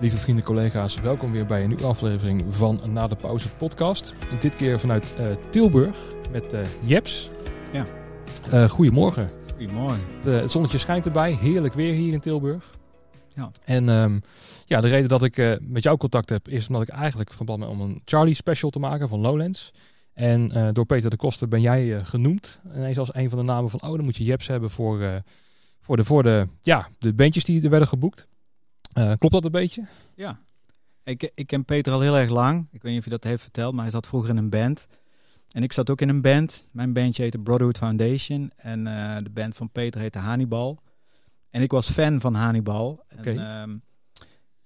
Lieve 0.00 0.16
vrienden, 0.16 0.44
collega's, 0.44 1.00
welkom 1.00 1.32
weer 1.32 1.46
bij 1.46 1.62
een 1.62 1.68
nieuwe 1.68 1.86
aflevering 1.86 2.42
van 2.48 2.80
Na 2.88 3.06
de 3.06 3.16
Pauze 3.16 3.48
podcast. 3.48 4.14
Dit 4.40 4.54
keer 4.54 4.80
vanuit 4.80 5.14
uh, 5.20 5.26
Tilburg 5.50 5.96
met 6.30 6.54
uh, 6.54 6.60
Jeps. 6.82 7.30
Ja. 7.72 7.86
Uh, 8.52 8.68
goedemorgen. 8.68 9.28
Goedemorgen. 9.50 10.00
Het, 10.16 10.24
het, 10.24 10.50
zonnetje 10.50 10.78
schijnt 10.78 11.06
erbij, 11.06 11.32
heerlijk 11.32 11.74
weer 11.74 11.92
hier 11.92 12.12
in 12.12 12.20
Tilburg. 12.20 12.70
Ja. 13.28 13.50
En 13.64 13.88
um, 13.88 14.22
ja, 14.64 14.80
de 14.80 14.88
reden 14.88 15.08
dat 15.08 15.22
ik 15.22 15.58
met 15.60 15.82
jou 15.82 15.96
contact 15.96 16.30
heb 16.30 16.48
is 16.48 16.66
omdat 16.66 16.82
ik 16.82 16.88
eigenlijk 16.88 17.32
van 17.32 17.46
plan 17.46 17.58
ben 17.58 17.68
om 17.68 17.80
een 17.80 18.02
Charlie 18.04 18.34
special 18.34 18.70
te 18.70 18.78
maken 18.78 19.08
van 19.08 19.20
Lowlands. 19.20 19.72
En 20.14 20.72
door 20.72 20.86
Peter 20.86 21.10
de 21.10 21.16
Koster 21.16 21.48
ben 21.48 21.60
jij 21.60 22.04
genoemd. 22.04 22.60
Ineens 22.74 22.98
als 22.98 23.14
een 23.14 23.28
van 23.28 23.38
de 23.38 23.44
namen 23.44 23.70
van, 23.70 23.82
oh 23.82 23.94
dan 23.94 24.04
moet 24.04 24.16
je 24.16 24.24
Jeps 24.24 24.46
hebben 24.46 24.70
voor, 24.70 25.22
voor, 25.80 25.96
de, 25.96 26.04
voor 26.04 26.22
de, 26.22 26.48
ja, 26.60 26.88
de 26.98 27.12
bandjes 27.12 27.44
die 27.44 27.62
er 27.62 27.70
werden 27.70 27.88
geboekt. 27.88 28.26
Uh, 28.94 29.12
klopt 29.18 29.34
dat 29.34 29.44
een 29.44 29.50
beetje? 29.50 29.86
Ja. 30.14 30.40
Ik, 31.04 31.30
ik 31.34 31.46
ken 31.46 31.64
Peter 31.64 31.92
al 31.92 32.00
heel 32.00 32.16
erg 32.16 32.30
lang. 32.30 32.68
Ik 32.72 32.82
weet 32.82 32.90
niet 32.90 32.98
of 32.98 33.04
je 33.04 33.10
dat 33.10 33.24
heeft 33.24 33.42
verteld, 33.42 33.74
maar 33.74 33.82
hij 33.82 33.92
zat 33.92 34.06
vroeger 34.06 34.30
in 34.30 34.36
een 34.36 34.50
band. 34.50 34.86
En 35.50 35.62
ik 35.62 35.72
zat 35.72 35.90
ook 35.90 36.00
in 36.00 36.08
een 36.08 36.20
band. 36.20 36.68
Mijn 36.72 36.92
bandje 36.92 37.22
heette 37.22 37.38
Brotherhood 37.38 37.78
Foundation. 37.78 38.52
En 38.56 38.86
uh, 38.86 39.16
de 39.22 39.30
band 39.30 39.56
van 39.56 39.70
Peter 39.70 40.00
heette 40.00 40.18
Hannibal. 40.18 40.82
En 41.50 41.62
ik 41.62 41.70
was 41.70 41.90
fan 41.90 42.20
van 42.20 42.34
Hannibal. 42.34 43.04
Okay. 43.18 43.36
En 43.36 43.60
um, 43.60 43.82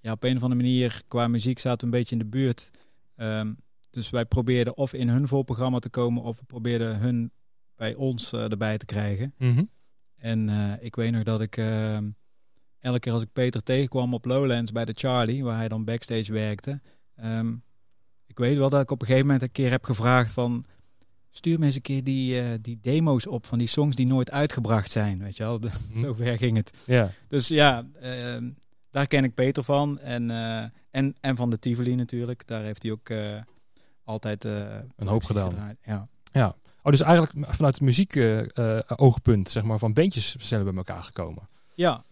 ja, 0.00 0.12
op 0.12 0.24
een 0.24 0.36
of 0.36 0.42
andere 0.42 0.62
manier, 0.62 1.02
qua 1.08 1.28
muziek 1.28 1.58
zaten 1.58 1.78
we 1.78 1.84
een 1.84 1.98
beetje 1.98 2.16
in 2.16 2.22
de 2.22 2.28
buurt. 2.28 2.70
Um, 3.16 3.58
dus 3.90 4.10
wij 4.10 4.24
probeerden 4.24 4.76
of 4.76 4.92
in 4.92 5.08
hun 5.08 5.28
voorprogramma 5.28 5.78
te 5.78 5.88
komen, 5.88 6.22
of 6.22 6.38
we 6.38 6.44
probeerden 6.44 6.98
hun 6.98 7.32
bij 7.76 7.94
ons 7.94 8.32
uh, 8.32 8.50
erbij 8.50 8.78
te 8.78 8.84
krijgen. 8.84 9.34
Mm 9.38 9.54
-hmm. 9.54 9.70
En 10.16 10.48
uh, 10.48 10.72
ik 10.80 10.96
weet 10.96 11.12
nog 11.12 11.22
dat 11.22 11.40
ik 11.40 11.56
uh, 11.56 11.98
elke 12.80 12.98
keer 12.98 13.12
als 13.12 13.22
ik 13.22 13.32
Peter 13.32 13.62
tegenkwam 13.62 14.14
op 14.14 14.24
Lowlands 14.24 14.72
bij 14.72 14.84
de 14.84 14.92
Charlie, 14.96 15.44
waar 15.44 15.56
hij 15.56 15.68
dan 15.68 15.84
backstage 15.84 16.32
werkte. 16.32 16.80
Um, 17.24 17.62
ik 18.26 18.38
weet 18.38 18.56
wel 18.56 18.70
dat 18.70 18.82
ik 18.82 18.90
op 18.90 19.00
een 19.00 19.06
gegeven 19.06 19.26
moment 19.26 19.44
een 19.44 19.52
keer 19.52 19.70
heb 19.70 19.84
gevraagd 19.84 20.32
van... 20.32 20.64
Stuur 21.30 21.58
me 21.58 21.64
eens 21.64 21.74
een 21.74 21.82
keer 21.82 22.04
die, 22.04 22.42
uh, 22.42 22.48
die 22.60 22.78
demo's 22.82 23.26
op 23.26 23.46
van 23.46 23.58
die 23.58 23.68
songs 23.68 23.96
die 23.96 24.06
nooit 24.06 24.30
uitgebracht 24.30 24.90
zijn. 24.90 25.18
Weet 25.22 25.36
je 25.36 25.42
wel, 25.42 25.60
de, 25.60 25.70
Hm. 25.92 26.00
zover 26.00 26.36
ging 26.38 26.56
het. 26.56 26.70
Ja. 26.84 27.10
Dus 27.28 27.48
ja, 27.48 27.86
uh, 28.02 28.50
daar 28.90 29.06
ken 29.06 29.24
ik 29.24 29.34
Peter 29.34 29.64
van. 29.64 29.98
En, 29.98 30.30
uh, 30.30 30.62
en, 30.90 31.14
en 31.20 31.36
van 31.36 31.50
de 31.50 31.58
Tivoli 31.58 31.94
natuurlijk. 31.94 32.46
Daar 32.46 32.62
heeft 32.62 32.82
hij 32.82 32.92
ook 32.92 33.08
uh, 33.08 33.40
altijd 34.04 34.44
een 34.44 35.06
hoop 35.06 35.24
gedaan. 35.24 35.50
Gedraaid. 35.50 35.78
Ja. 35.82 36.08
ja. 36.32 36.56
Oh, 36.82 36.92
dus 36.92 37.00
eigenlijk 37.00 37.54
vanuit 37.54 37.74
het 37.74 37.82
muziek 37.82 38.16
oogpunt, 38.86 39.48
zeg 39.48 39.62
maar, 39.62 39.78
van 39.78 39.92
bandjes 39.92 40.36
zijn 40.36 40.64
we 40.64 40.66
bij 40.66 40.84
elkaar 40.84 41.02
gekomen. 41.02 41.48
Ja. 41.74 42.04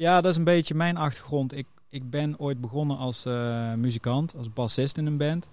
Ja, 0.00 0.20
dat 0.20 0.30
is 0.30 0.36
een 0.36 0.44
beetje 0.44 0.74
mijn 0.74 0.96
achtergrond. 0.96 1.56
Ik, 1.56 1.66
ik 1.88 2.10
ben 2.10 2.38
ooit 2.38 2.60
begonnen 2.60 2.96
als 2.96 3.26
uh, 3.26 3.74
muzikant, 3.74 4.36
als 4.36 4.52
bassist 4.52 4.98
in 4.98 5.06
een 5.06 5.16
band. 5.16 5.50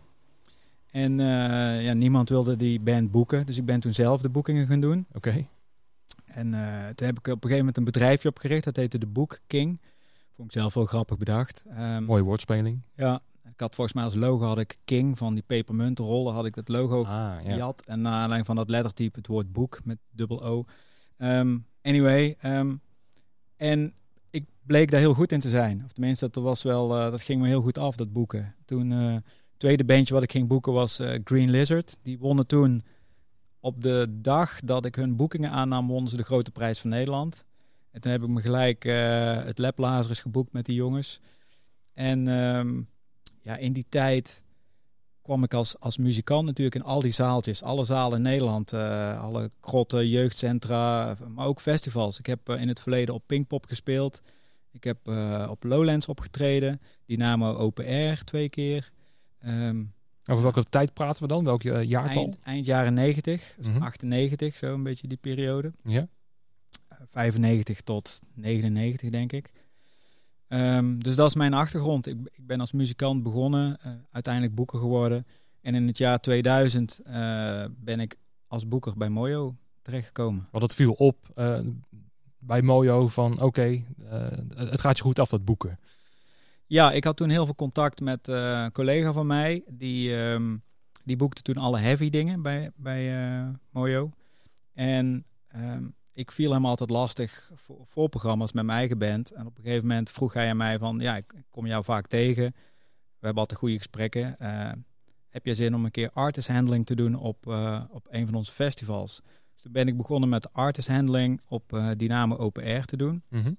En 0.91 1.19
uh, 1.19 1.83
ja, 1.83 1.93
niemand 1.93 2.29
wilde 2.29 2.55
die 2.55 2.79
band 2.79 3.11
boeken, 3.11 3.45
dus 3.45 3.57
ik 3.57 3.65
ben 3.65 3.79
toen 3.79 3.93
zelf 3.93 4.21
de 4.21 4.29
boekingen 4.29 4.67
gaan 4.67 4.79
doen. 4.79 5.05
Oké. 5.13 5.29
Okay. 5.29 5.47
En 6.25 6.53
uh, 6.53 6.87
toen 6.87 7.07
heb 7.07 7.17
ik 7.17 7.27
op 7.27 7.33
een 7.33 7.39
gegeven 7.41 7.57
moment 7.57 7.77
een 7.77 7.83
bedrijfje 7.83 8.29
opgericht, 8.29 8.63
dat 8.63 8.75
heette 8.75 8.97
de 8.97 9.07
Book 9.07 9.39
King. 9.47 9.81
Vond 10.35 10.47
ik 10.47 10.59
zelf 10.59 10.73
wel 10.73 10.85
grappig 10.85 11.17
bedacht. 11.17 11.63
Um, 11.79 12.03
Mooie 12.03 12.23
woordspeling. 12.23 12.81
Ja, 12.95 13.19
ik 13.43 13.59
had 13.59 13.75
volgens 13.75 13.95
mij 13.95 14.05
als 14.05 14.15
logo 14.15 14.45
had 14.45 14.59
ik 14.59 14.77
King 14.85 15.17
van 15.17 15.33
die 15.33 15.43
pepermuntenrollen, 15.43 16.33
had 16.33 16.45
ik 16.45 16.55
dat 16.55 16.67
logo 16.67 16.99
ah, 16.99 17.05
ja. 17.05 17.39
gejat. 17.41 17.83
En 17.85 18.01
naar 18.01 18.13
aanleiding 18.13 18.45
van 18.45 18.55
dat 18.55 18.69
lettertype 18.69 19.17
het 19.17 19.27
woord 19.27 19.51
boek 19.51 19.79
met 19.83 19.97
dubbel 20.11 20.43
O. 20.43 20.65
Um, 21.17 21.65
anyway, 21.81 22.37
um, 22.43 22.81
en 23.55 23.93
ik 24.37 24.45
bleek 24.65 24.91
daar 24.91 24.99
heel 24.99 25.13
goed 25.13 25.31
in 25.31 25.39
te 25.39 25.49
zijn. 25.49 25.83
Of 25.85 25.91
tenminste, 25.91 26.29
dat, 26.29 26.43
was 26.43 26.63
wel, 26.63 26.97
uh, 26.97 27.11
dat 27.11 27.21
ging 27.21 27.41
me 27.41 27.47
heel 27.47 27.61
goed 27.61 27.77
af, 27.77 27.95
dat 27.95 28.13
boeken. 28.13 28.55
Toen, 28.65 28.91
uh, 28.91 29.13
het 29.13 29.23
tweede 29.57 29.85
bandje 29.85 30.13
wat 30.13 30.23
ik 30.23 30.31
ging 30.31 30.47
boeken 30.47 30.73
was 30.73 30.99
uh, 30.99 31.15
Green 31.23 31.49
Lizard. 31.49 31.97
Die 32.01 32.19
wonnen 32.19 32.47
toen 32.47 32.81
op 33.59 33.81
de 33.81 34.07
dag 34.09 34.59
dat 34.59 34.85
ik 34.85 34.95
hun 34.95 35.15
boekingen 35.15 35.51
aannam, 35.51 35.87
wonnen 35.87 36.09
ze 36.09 36.17
de 36.17 36.23
grote 36.23 36.51
prijs 36.51 36.79
van 36.79 36.89
Nederland. 36.89 37.45
En 37.91 38.01
toen 38.01 38.11
heb 38.11 38.23
ik 38.23 38.29
me 38.29 38.41
gelijk 38.41 38.83
het 39.45 39.57
Lab 39.57 39.77
Lazarus 39.77 40.19
geboekt 40.19 40.53
met 40.53 40.65
die 40.65 40.75
jongens. 40.75 41.19
En 41.93 42.27
um, 42.27 42.87
ja, 43.41 43.55
in 43.57 43.73
die 43.73 43.85
tijd 43.89 44.43
kwam 45.27 45.43
ik 45.43 45.53
als, 45.53 45.79
als 45.79 45.97
muzikant 45.97 46.45
natuurlijk 46.45 46.75
in 46.75 46.83
al 46.83 47.01
die 47.01 47.11
zaaltjes. 47.11 47.63
Alle 47.63 47.85
zalen 47.85 48.17
in 48.17 48.23
Nederland. 48.23 48.73
Uh, 48.73 49.21
alle 49.21 49.49
krotten, 49.59 50.09
jeugdcentra, 50.09 51.15
maar 51.27 51.45
ook 51.45 51.61
festivals. 51.61 52.19
Ik 52.19 52.25
heb 52.25 52.49
uh, 52.49 52.61
in 52.61 52.67
het 52.67 52.79
verleden 52.79 53.13
op 53.13 53.23
Pinkpop 53.25 53.65
gespeeld. 53.65 54.21
Ik 54.71 54.83
heb 54.83 54.97
uh, 55.07 55.47
op 55.49 55.63
Lowlands 55.63 56.07
opgetreden. 56.07 56.81
Dynamo 57.05 57.53
Open 57.53 57.85
Air 57.85 58.23
twee 58.23 58.49
keer. 58.49 58.91
Um, 59.45 59.93
Over 60.25 60.43
welke 60.43 60.63
tijd 60.63 60.93
praten 60.93 61.21
we 61.21 61.27
dan? 61.27 61.43
Welk 61.43 61.61
jaartal? 61.61 62.23
Eind, 62.23 62.39
eind 62.43 62.65
jaren 62.65 62.93
90, 62.93 63.53
dus 63.57 63.67
mm 63.67 63.73
-hmm. 63.73 63.81
98, 63.81 64.55
zo 64.55 64.73
een 64.73 64.83
beetje 64.83 65.07
die 65.07 65.17
periode. 65.17 65.71
Ja. 65.83 66.07
95 67.07 67.81
tot 67.81 68.19
99 68.33 69.09
denk 69.09 69.31
ik. 69.31 69.51
Um, 70.49 71.03
dus 71.03 71.15
dat 71.15 71.27
is 71.27 71.35
mijn 71.35 71.53
achtergrond. 71.53 72.07
Ik, 72.07 72.17
ik 72.31 72.47
ben 72.47 72.59
als 72.59 72.71
muzikant 72.71 73.23
begonnen, 73.23 73.77
uh, 73.85 73.91
uiteindelijk 74.11 74.55
boeker 74.55 74.79
geworden. 74.79 75.25
En 75.61 75.75
in 75.75 75.87
het 75.87 75.97
jaar 75.97 76.19
2000 76.19 76.99
uh, 77.07 77.65
ben 77.77 77.99
ik 77.99 78.15
als 78.47 78.67
boeker 78.67 78.97
bij 78.97 79.09
Mojo 79.09 79.55
terechtgekomen. 79.81 80.47
Want 80.51 80.63
het 80.63 80.75
viel 80.75 80.91
op 80.91 81.17
uh, 81.35 81.59
bij 82.39 82.61
Mojo 82.61 83.07
van 83.07 83.33
oké, 83.33 83.43
okay, 83.43 83.85
het 84.55 84.81
gaat 84.81 84.97
je 84.97 85.03
goed 85.03 85.19
af 85.19 85.29
dat 85.29 85.45
boeken. 85.45 85.79
Ja, 86.65 86.91
ik 86.91 87.03
had 87.03 87.17
toen 87.17 87.29
heel 87.29 87.45
veel 87.45 87.55
contact 87.55 88.01
met 88.01 88.27
een 88.27 88.71
collega 88.71 89.13
van 89.13 89.27
mij. 89.27 89.63
Die, 89.67 90.15
um, 90.15 90.61
die 91.03 91.15
boekte 91.15 91.41
toen 91.41 91.57
alle 91.57 91.79
heavy 91.79 92.09
dingen 92.09 92.41
bij, 92.41 92.71
bij 92.75 93.13
Mojo. 93.69 94.09
En 94.73 95.25
um, 95.55 95.95
ik 96.17 96.31
viel 96.31 96.51
hem 96.51 96.65
altijd 96.65 96.89
lastig 96.89 97.51
voor, 97.55 97.81
voor 97.83 98.09
programma's 98.09 98.51
met 98.51 98.65
mijn 98.65 98.77
eigen 98.77 98.97
band. 98.97 99.31
En 99.31 99.45
op 99.45 99.57
een 99.57 99.63
gegeven 99.63 99.87
moment 99.87 100.09
vroeg 100.09 100.33
hij 100.33 100.49
aan 100.49 100.57
mij 100.57 100.77
van, 100.77 100.99
ja, 100.99 101.15
ik 101.15 101.33
kom 101.49 101.67
jou 101.67 101.83
vaak 101.83 102.07
tegen. 102.07 102.43
We 102.43 103.25
hebben 103.25 103.41
altijd 103.41 103.59
goede 103.59 103.77
gesprekken. 103.77 104.35
Uh, 104.41 104.71
heb 105.29 105.45
je 105.45 105.55
zin 105.55 105.75
om 105.75 105.85
een 105.85 105.91
keer 105.91 106.09
artist 106.13 106.47
handling 106.47 106.85
te 106.85 106.95
doen 106.95 107.15
op, 107.15 107.45
uh, 107.47 107.83
op 107.89 108.07
een 108.09 108.25
van 108.25 108.35
onze 108.35 108.51
festivals? 108.51 109.21
Dus 109.53 109.61
toen 109.61 109.71
ben 109.71 109.87
ik 109.87 109.97
begonnen 109.97 110.29
met 110.29 110.53
artist 110.53 110.87
handling 110.87 111.41
op 111.47 111.73
uh, 111.73 111.89
Dynamo 111.97 112.37
Open 112.37 112.63
Air 112.63 112.85
te 112.85 112.97
doen. 112.97 113.23
Mm 113.29 113.41
-hmm. 113.41 113.57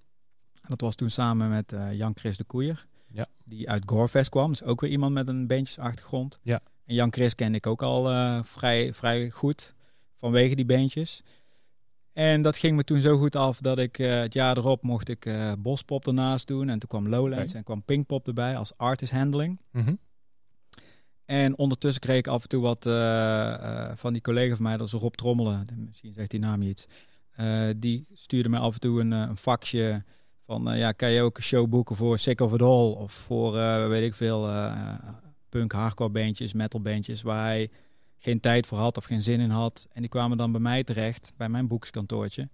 En 0.62 0.68
dat 0.68 0.80
was 0.80 0.94
toen 0.94 1.10
samen 1.10 1.48
met 1.48 1.74
Jan-Chris 1.92 2.36
de 2.36 2.44
Koeier. 2.44 2.86
Ja. 3.06 3.26
Die 3.44 3.70
uit 3.70 3.82
Gorefest 3.86 4.28
kwam. 4.28 4.50
Dus 4.50 4.62
ook 4.62 4.80
weer 4.80 4.90
iemand 4.90 5.12
met 5.12 5.28
een 5.28 5.46
bandjesachtergrond. 5.46 6.40
Ja. 6.42 6.60
En 6.84 6.94
Jan-Chris 6.94 7.34
kende 7.34 7.56
ik 7.56 7.66
ook 7.66 7.82
al 7.82 8.04
vrij, 8.44 8.94
vrij 8.94 9.30
goed 9.30 9.74
vanwege 10.14 10.54
die 10.54 10.66
bandjes. 10.66 11.22
En 12.18 12.42
dat 12.42 12.58
ging 12.58 12.76
me 12.76 12.84
toen 12.84 13.00
zo 13.00 13.18
goed 13.18 13.36
af 13.36 13.60
dat 13.60 13.78
ik 13.78 13.98
uh, 13.98 14.20
het 14.20 14.34
jaar 14.34 14.56
erop 14.56 14.82
mocht 14.82 15.08
ik 15.08 15.26
uh, 15.26 15.52
Bospop 15.58 16.06
ernaast 16.06 16.46
doen. 16.46 16.68
En 16.68 16.78
toen 16.78 16.88
kwam 16.88 17.08
Lowlands 17.08 17.44
okay. 17.44 17.54
en 17.54 17.64
kwam 17.64 17.82
Pinkpop 17.82 18.26
erbij 18.26 18.56
als 18.56 18.72
artist 18.76 19.12
handling. 19.12 19.60
Mm 19.72 19.84
-hmm. 19.84 19.98
En 21.24 21.58
ondertussen 21.58 22.00
kreeg 22.00 22.18
ik 22.18 22.26
af 22.26 22.42
en 22.42 22.48
toe 22.48 22.62
wat 22.62 22.86
uh, 22.86 23.90
van 23.94 24.12
die 24.12 24.22
collega 24.22 24.54
van 24.54 24.64
mij, 24.64 24.76
dat 24.76 24.86
is 24.86 24.92
Rob 24.92 25.14
Trommelen, 25.14 25.66
misschien 25.86 26.12
zegt 26.12 26.30
die 26.30 26.40
naam 26.40 26.62
iets. 26.62 26.86
die 27.76 28.06
stuurde 28.12 28.48
mij 28.48 28.60
af 28.60 28.74
en 28.74 28.80
toe 28.80 29.00
een, 29.00 29.10
een 29.10 29.36
faxje 29.36 30.04
van, 30.46 30.76
ja, 30.76 30.92
kan 30.92 31.10
je 31.10 31.22
ook 31.22 31.36
een 31.36 31.42
show 31.42 31.68
boeken 31.68 31.96
voor 31.96 32.18
Sick 32.18 32.40
of 32.40 32.54
It 32.54 32.62
All? 32.62 32.90
Of 32.90 33.12
voor, 33.12 33.52
weet 33.88 34.04
ik 34.04 34.14
veel, 34.14 34.48
punk 35.48 35.72
hardcore 35.72 36.10
bandjes, 36.10 36.52
metal 36.52 36.80
bandjes, 36.80 37.22
waar 37.22 37.44
hij 37.44 37.70
geen 38.18 38.40
tijd 38.40 38.66
voor 38.66 38.78
had 38.78 38.96
of 38.96 39.04
geen 39.04 39.22
zin 39.22 39.40
in 39.40 39.50
had. 39.50 39.86
En 39.92 40.00
die 40.00 40.10
kwamen 40.10 40.36
dan 40.36 40.52
bij 40.52 40.60
mij 40.60 40.84
terecht, 40.84 41.32
bij 41.36 41.48
mijn 41.48 41.68
boekskantoortje. 41.68 42.48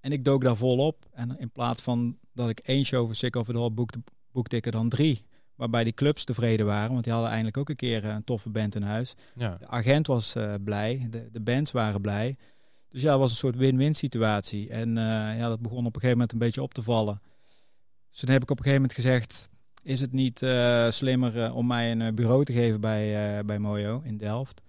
En 0.00 0.12
ik 0.12 0.24
dook 0.24 0.42
daar 0.42 0.56
volop. 0.56 1.06
En 1.12 1.38
in 1.38 1.50
plaats 1.50 1.82
van 1.82 2.18
dat 2.32 2.48
ik 2.48 2.58
één 2.58 2.84
show 2.84 3.06
voor 3.06 3.14
Sick 3.14 3.36
of 3.36 3.48
It 3.48 3.56
All 3.56 3.72
boekte, 3.72 4.02
boekte 4.32 4.56
ik 4.56 4.66
er 4.66 4.72
dan 4.72 4.88
drie. 4.88 5.24
Waarbij 5.54 5.84
die 5.84 5.92
clubs 5.92 6.24
tevreden 6.24 6.66
waren, 6.66 6.92
want 6.92 7.04
die 7.04 7.12
hadden 7.12 7.30
eindelijk 7.30 7.56
ook 7.56 7.68
een 7.68 7.76
keer 7.76 8.04
een 8.04 8.24
toffe 8.24 8.50
band 8.50 8.74
in 8.74 8.82
huis. 8.82 9.14
Ja. 9.34 9.56
De 9.58 9.66
agent 9.66 10.06
was 10.06 10.36
uh, 10.36 10.54
blij, 10.64 11.06
de, 11.10 11.28
de 11.32 11.40
bands 11.40 11.72
waren 11.72 12.00
blij. 12.00 12.36
Dus 12.88 13.02
ja, 13.02 13.10
het 13.10 13.20
was 13.20 13.30
een 13.30 13.36
soort 13.36 13.56
win-win 13.56 13.94
situatie. 13.94 14.68
En 14.68 14.88
uh, 14.88 14.94
ja, 15.38 15.48
dat 15.48 15.60
begon 15.60 15.78
op 15.78 15.94
een 15.94 16.00
gegeven 16.00 16.10
moment 16.10 16.32
een 16.32 16.38
beetje 16.38 16.62
op 16.62 16.74
te 16.74 16.82
vallen. 16.82 17.20
Dus 18.10 18.20
toen 18.20 18.30
heb 18.30 18.42
ik 18.42 18.50
op 18.50 18.58
een 18.58 18.64
gegeven 18.64 18.82
moment 18.82 18.98
gezegd... 18.98 19.48
is 19.82 20.00
het 20.00 20.12
niet 20.12 20.42
uh, 20.42 20.90
slimmer 20.90 21.52
om 21.52 21.66
mij 21.66 21.90
een 21.90 22.14
bureau 22.14 22.44
te 22.44 22.52
geven 22.52 22.80
bij, 22.80 23.44
bij 23.44 23.58
Mojo 23.58 24.00
in 24.04 24.16
Delft 24.16 24.62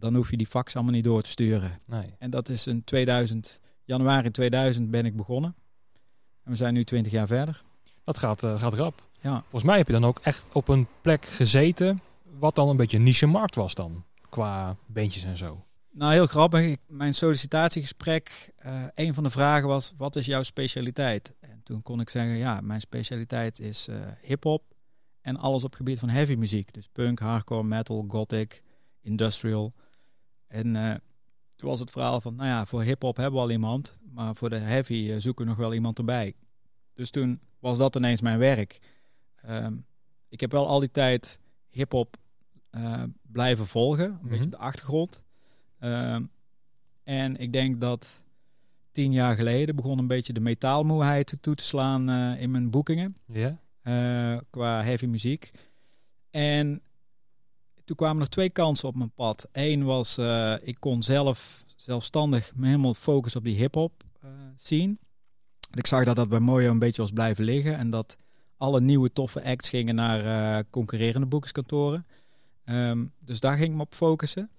dan 0.00 0.14
hoef 0.14 0.30
je 0.30 0.36
die 0.36 0.46
fax 0.46 0.74
allemaal 0.74 0.92
niet 0.92 1.04
door 1.04 1.22
te 1.22 1.30
sturen. 1.30 1.80
Nee. 1.86 2.14
En 2.18 2.30
dat 2.30 2.48
is 2.48 2.66
in 2.66 2.84
2000, 2.84 3.60
januari 3.84 4.30
2000 4.30 4.90
ben 4.90 5.06
ik 5.06 5.16
begonnen. 5.16 5.54
En 6.44 6.50
we 6.50 6.56
zijn 6.56 6.74
nu 6.74 6.84
20 6.84 7.12
jaar 7.12 7.26
verder. 7.26 7.62
Dat 8.02 8.18
gaat, 8.18 8.44
uh, 8.44 8.58
gaat 8.58 8.74
rap. 8.74 9.08
Ja. 9.20 9.40
Volgens 9.40 9.64
mij 9.64 9.76
heb 9.76 9.86
je 9.86 9.92
dan 9.92 10.04
ook 10.04 10.18
echt 10.22 10.48
op 10.52 10.68
een 10.68 10.86
plek 11.00 11.24
gezeten 11.24 12.00
wat 12.38 12.54
dan 12.54 12.68
een 12.68 12.76
beetje 12.76 12.96
een 12.96 13.02
niche 13.02 13.26
markt 13.26 13.54
was 13.54 13.74
dan, 13.74 14.04
qua 14.28 14.76
beentjes 14.86 15.24
en 15.24 15.36
zo. 15.36 15.64
Nou, 15.92 16.12
heel 16.12 16.26
grappig. 16.26 16.60
Ik, 16.60 16.80
mijn 16.88 17.14
sollicitatiegesprek, 17.14 18.52
uh, 18.66 18.84
een 18.94 19.14
van 19.14 19.24
de 19.24 19.30
vragen 19.30 19.68
was, 19.68 19.94
wat 19.96 20.16
is 20.16 20.26
jouw 20.26 20.42
specialiteit? 20.42 21.36
En 21.40 21.60
En 21.60 21.66
toen 21.66 21.82
kon 21.82 22.00
ik 22.00 22.10
zeggen, 22.10 22.36
ja, 22.36 22.60
mijn 22.60 22.80
specialiteit 22.80 23.58
is 23.58 23.88
uh, 23.88 23.96
hip-hop 24.22 24.62
en 25.20 25.36
alles 25.36 25.64
op 25.64 25.70
het 25.70 25.76
gebied 25.76 25.98
van 25.98 26.08
heavy 26.08 26.34
muziek. 26.34 26.72
Dus 26.72 26.88
punk, 26.92 27.18
hardcore, 27.18 27.62
metal, 27.62 28.04
gothic, 28.08 28.62
industrial. 29.00 29.72
En 30.50 30.66
uh, 30.74 30.94
toen 31.56 31.68
was 31.68 31.80
het 31.80 31.90
verhaal 31.90 32.20
van, 32.20 32.34
nou 32.34 32.48
ja, 32.48 32.66
voor 32.66 32.82
hip-hop 32.82 33.16
hebben 33.16 33.34
we 33.34 33.40
al 33.40 33.50
iemand, 33.50 33.98
maar 34.12 34.34
voor 34.36 34.50
de 34.50 34.58
heavy 34.58 35.18
zoeken 35.18 35.44
we 35.44 35.50
nog 35.50 35.58
wel 35.58 35.74
iemand 35.74 35.98
erbij. 35.98 36.34
Dus 36.94 37.10
toen 37.10 37.40
was 37.58 37.78
dat 37.78 37.96
ineens 37.96 38.20
mijn 38.20 38.38
werk. 38.38 38.78
Um, 39.48 39.86
ik 40.28 40.40
heb 40.40 40.50
wel 40.50 40.66
al 40.66 40.80
die 40.80 40.90
tijd 40.90 41.40
hip-hop 41.68 42.16
uh, 42.70 43.02
blijven 43.22 43.66
volgen, 43.66 44.18
een 44.22 44.28
beetje 44.28 44.44
op 44.44 44.50
de 44.50 44.56
achtergrond. 44.56 45.24
Um, 45.80 46.30
en 47.04 47.36
ik 47.36 47.52
denk 47.52 47.80
dat 47.80 48.22
tien 48.92 49.12
jaar 49.12 49.36
geleden 49.36 49.76
begon 49.76 49.98
een 49.98 50.06
beetje 50.06 50.32
de 50.32 50.40
metaalmoeheid 50.40 51.36
toe 51.40 51.54
te 51.54 51.64
slaan 51.64 52.10
uh, 52.10 52.40
in 52.40 52.50
mijn 52.50 52.70
boekingen. 52.70 53.16
Ja. 53.26 53.58
Uh, 53.82 54.40
qua 54.50 54.82
heavy 54.82 55.06
muziek. 55.06 55.50
En 56.30 56.82
toen 57.90 57.98
kwamen 57.98 58.18
nog 58.18 58.28
twee 58.28 58.50
kansen 58.50 58.88
op 58.88 58.96
mijn 58.96 59.10
pad. 59.10 59.48
Eén 59.52 59.84
was, 59.84 60.18
uh, 60.18 60.54
ik 60.62 60.76
kon 60.78 61.02
zelf 61.02 61.64
zelfstandig 61.76 62.52
me 62.54 62.66
helemaal 62.66 62.94
focussen 62.94 63.40
op 63.40 63.46
die 63.46 63.56
hip-hop 63.56 64.04
scene. 64.56 64.96
Ik 65.72 65.86
zag 65.86 66.04
dat 66.04 66.16
dat 66.16 66.28
bij 66.28 66.38
Mojo 66.40 66.70
een 66.70 66.78
beetje 66.78 67.02
was 67.02 67.10
blijven 67.10 67.44
liggen. 67.44 67.76
En 67.76 67.90
dat 67.90 68.16
alle 68.56 68.80
nieuwe 68.80 69.12
toffe 69.12 69.44
acts 69.44 69.68
gingen 69.68 69.94
naar 69.94 70.64
concurrerende 70.70 71.26
boekerskantoren. 71.26 72.06
Um, 72.64 73.12
dus 73.24 73.40
daar 73.40 73.56
ging 73.56 73.68
ik 73.68 73.74
me 73.74 73.82
op 73.82 73.94
focussen. 73.94 74.50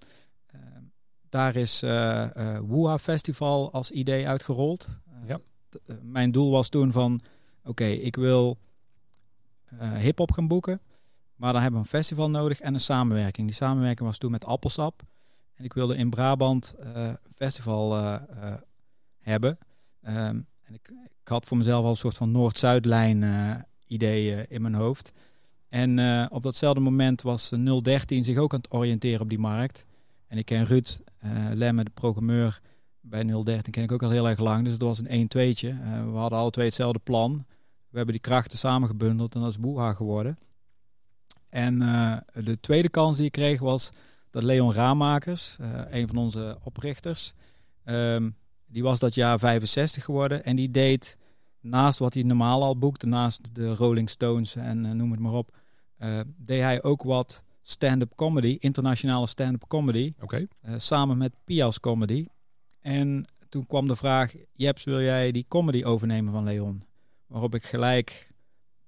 Daar 1.30 1.56
is 1.56 1.83
uh, 1.83 2.28
uh, 2.38 2.98
Festival 2.98 3.72
als 3.72 3.92
idee 3.92 4.28
uitgerold. 4.28 4.88
Uh, 5.07 5.28
ja. 5.28 5.39
mijn 6.01 6.31
doel 6.31 6.51
was 6.51 6.69
toen 6.69 6.92
van, 6.92 7.22
oké, 7.63 7.86
ik 7.86 8.16
wil 8.16 8.57
hip-hop 9.98 10.31
gaan 10.31 10.48
boeken. 10.48 10.81
Maar 11.42 11.54
dan 11.54 11.62
hebben 11.62 11.80
we 11.82 11.86
een 11.86 12.00
festival 12.00 12.30
nodig 12.30 12.60
en 12.60 12.74
een 12.74 12.80
samenwerking. 12.80 13.48
Die 13.48 13.56
samenwerking 13.56 14.08
was 14.08 14.18
toen 14.18 14.32
met 14.32 14.46
Appelsap. 14.46 15.02
En 15.54 15.64
ik 15.64 15.74
wilde 15.74 15.96
in 15.96 16.10
Brabant 16.10 16.76
een 16.78 17.18
festival 17.32 18.20
hebben. 19.20 19.58
Um, 20.08 20.48
en 20.62 20.74
ik, 20.74 20.92
ik, 21.22 21.28
had 21.28 21.46
voor 21.46 21.58
mezelf 21.58 21.84
al 21.84 21.90
een 21.90 21.96
soort 21.96 22.18
van 22.18 22.32
Noord-Zuidlijn 22.32 23.26
idee 23.88 24.48
in 24.48 24.62
mijn 24.62 24.74
hoofd. 24.74 25.12
En 25.70 26.00
op 26.32 26.44
datzelfde 26.44 26.80
moment 26.80 27.22
was 27.22 27.50
013 27.82 28.24
zich 28.24 28.38
ook 28.38 28.54
aan 28.54 28.60
het 28.60 28.74
oriënteren 28.74 29.22
op 29.22 29.30
die 29.30 29.40
markt. 29.40 29.86
En 30.28 30.38
ik 30.38 30.46
ken 30.46 30.66
Ruud 30.66 31.00
Lemme, 31.54 31.84
de 31.84 31.92
programmeur 31.94 32.62
bij 33.00 33.24
013, 33.24 33.72
ken 33.72 33.84
ik 33.84 33.92
ook 33.92 34.04
al 34.04 34.10
heel 34.10 34.30
erg 34.30 34.40
lang. 34.40 34.64
Dus 34.64 34.74
het 34.74 34.82
was 34.82 35.02
een 35.04 35.30
1-2'tje. 35.38 35.68
Uh, 35.68 36.04
we 36.12 36.18
hadden 36.18 36.40
alle 36.40 36.52
twee 36.52 36.66
hetzelfde 36.66 37.00
plan. 37.00 37.46
We 37.90 37.98
hebben 37.98 38.14
die 38.14 38.24
krachten 38.24 38.58
samengebundeld 38.58 39.36
en 39.36 39.42
dat 39.42 39.50
is 39.50 39.60
Boeha 39.60 39.94
geworden. 39.94 40.38
En 41.51 41.81
uh, 41.81 42.18
de 42.33 42.59
tweede 42.59 42.89
kans 42.89 43.18
die 43.18 43.25
ik 43.25 43.31
kreeg 43.31 43.59
was 43.59 43.89
dat 44.30 44.44
Leon 44.44 44.74
Raamakers, 44.74 45.57
een 45.89 46.07
van 46.07 46.18
onze 46.18 46.57
oprichters, 46.63 47.33
um, 47.86 48.36
die 48.65 48.83
was 48.83 49.00
dat 49.00 49.13
jaar 49.13 49.39
65 49.39 50.03
geworden. 50.03 50.44
En 50.44 50.56
die 50.56 50.71
deed 50.71 51.18
naast 51.59 52.00
wat 52.00 52.13
hij 52.13 52.24
normaal 52.24 52.63
al 52.63 52.77
boekte, 52.77 53.07
naast 53.07 53.56
de 53.56 53.74
Rolling 53.74 54.09
Stones 54.09 54.56
en 54.56 54.98
noem 54.98 55.12
het 55.12 55.19
maar 55.19 55.33
op, 55.33 55.57
deed 56.38 56.62
hij 56.62 56.83
ook 56.83 57.03
wat 57.03 57.44
stand-up 57.62 58.15
comedy, 58.15 58.57
internationale 58.59 59.27
stand-up 59.27 59.68
comedy. 59.68 60.13
Oké. 60.19 60.38
Uh, 60.38 60.74
samen 60.77 61.18
met 61.18 61.36
Pias 61.44 61.80
Comedy. 61.80 62.25
En 62.81 63.25
toen 63.50 63.65
kwam 63.68 63.88
de 63.88 63.95
vraag, 63.95 64.33
Jeps, 64.54 64.83
wil 64.83 65.01
jij 65.01 65.31
die 65.31 65.45
comedy 65.47 65.83
overnemen 65.83 66.31
van 66.31 66.44
Leon? 66.44 66.83
Waarop 67.27 67.56
ik 67.56 67.65
gelijk 67.65 68.31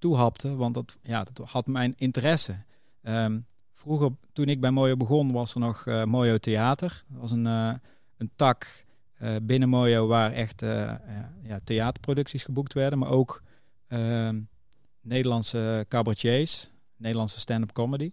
toehapte, 0.03 0.55
want 0.55 0.73
dat, 0.73 0.97
ja, 1.01 1.23
dat 1.33 1.49
had 1.49 1.67
mijn 1.67 1.93
interesse. 1.97 2.57
Um, 3.01 3.45
vroeger, 3.71 4.11
toen 4.33 4.45
ik 4.45 4.59
bij 4.59 4.71
Mojo 4.71 4.97
begon, 4.97 5.31
was 5.31 5.53
er 5.53 5.59
nog 5.59 5.85
uh, 5.85 6.03
Mojo 6.03 6.37
Theater. 6.37 7.03
Dat 7.07 7.21
was 7.21 7.31
een, 7.31 7.45
uh, 7.45 7.73
een 8.17 8.31
tak 8.35 8.85
binnen 9.43 9.69
Mojo 9.69 10.07
waar 10.07 10.31
echt 10.31 10.61
ja, 11.41 11.59
theaterproducties 11.63 12.43
geboekt 12.43 12.73
werden. 12.73 12.99
Maar 12.99 13.09
ook 13.09 13.43
ehm, 13.87 14.41
Nederlandse 15.01 15.85
cabaretiers, 15.87 16.71
Nederlandse 16.97 17.39
stand-up 17.39 17.71
comedy. 17.71 18.11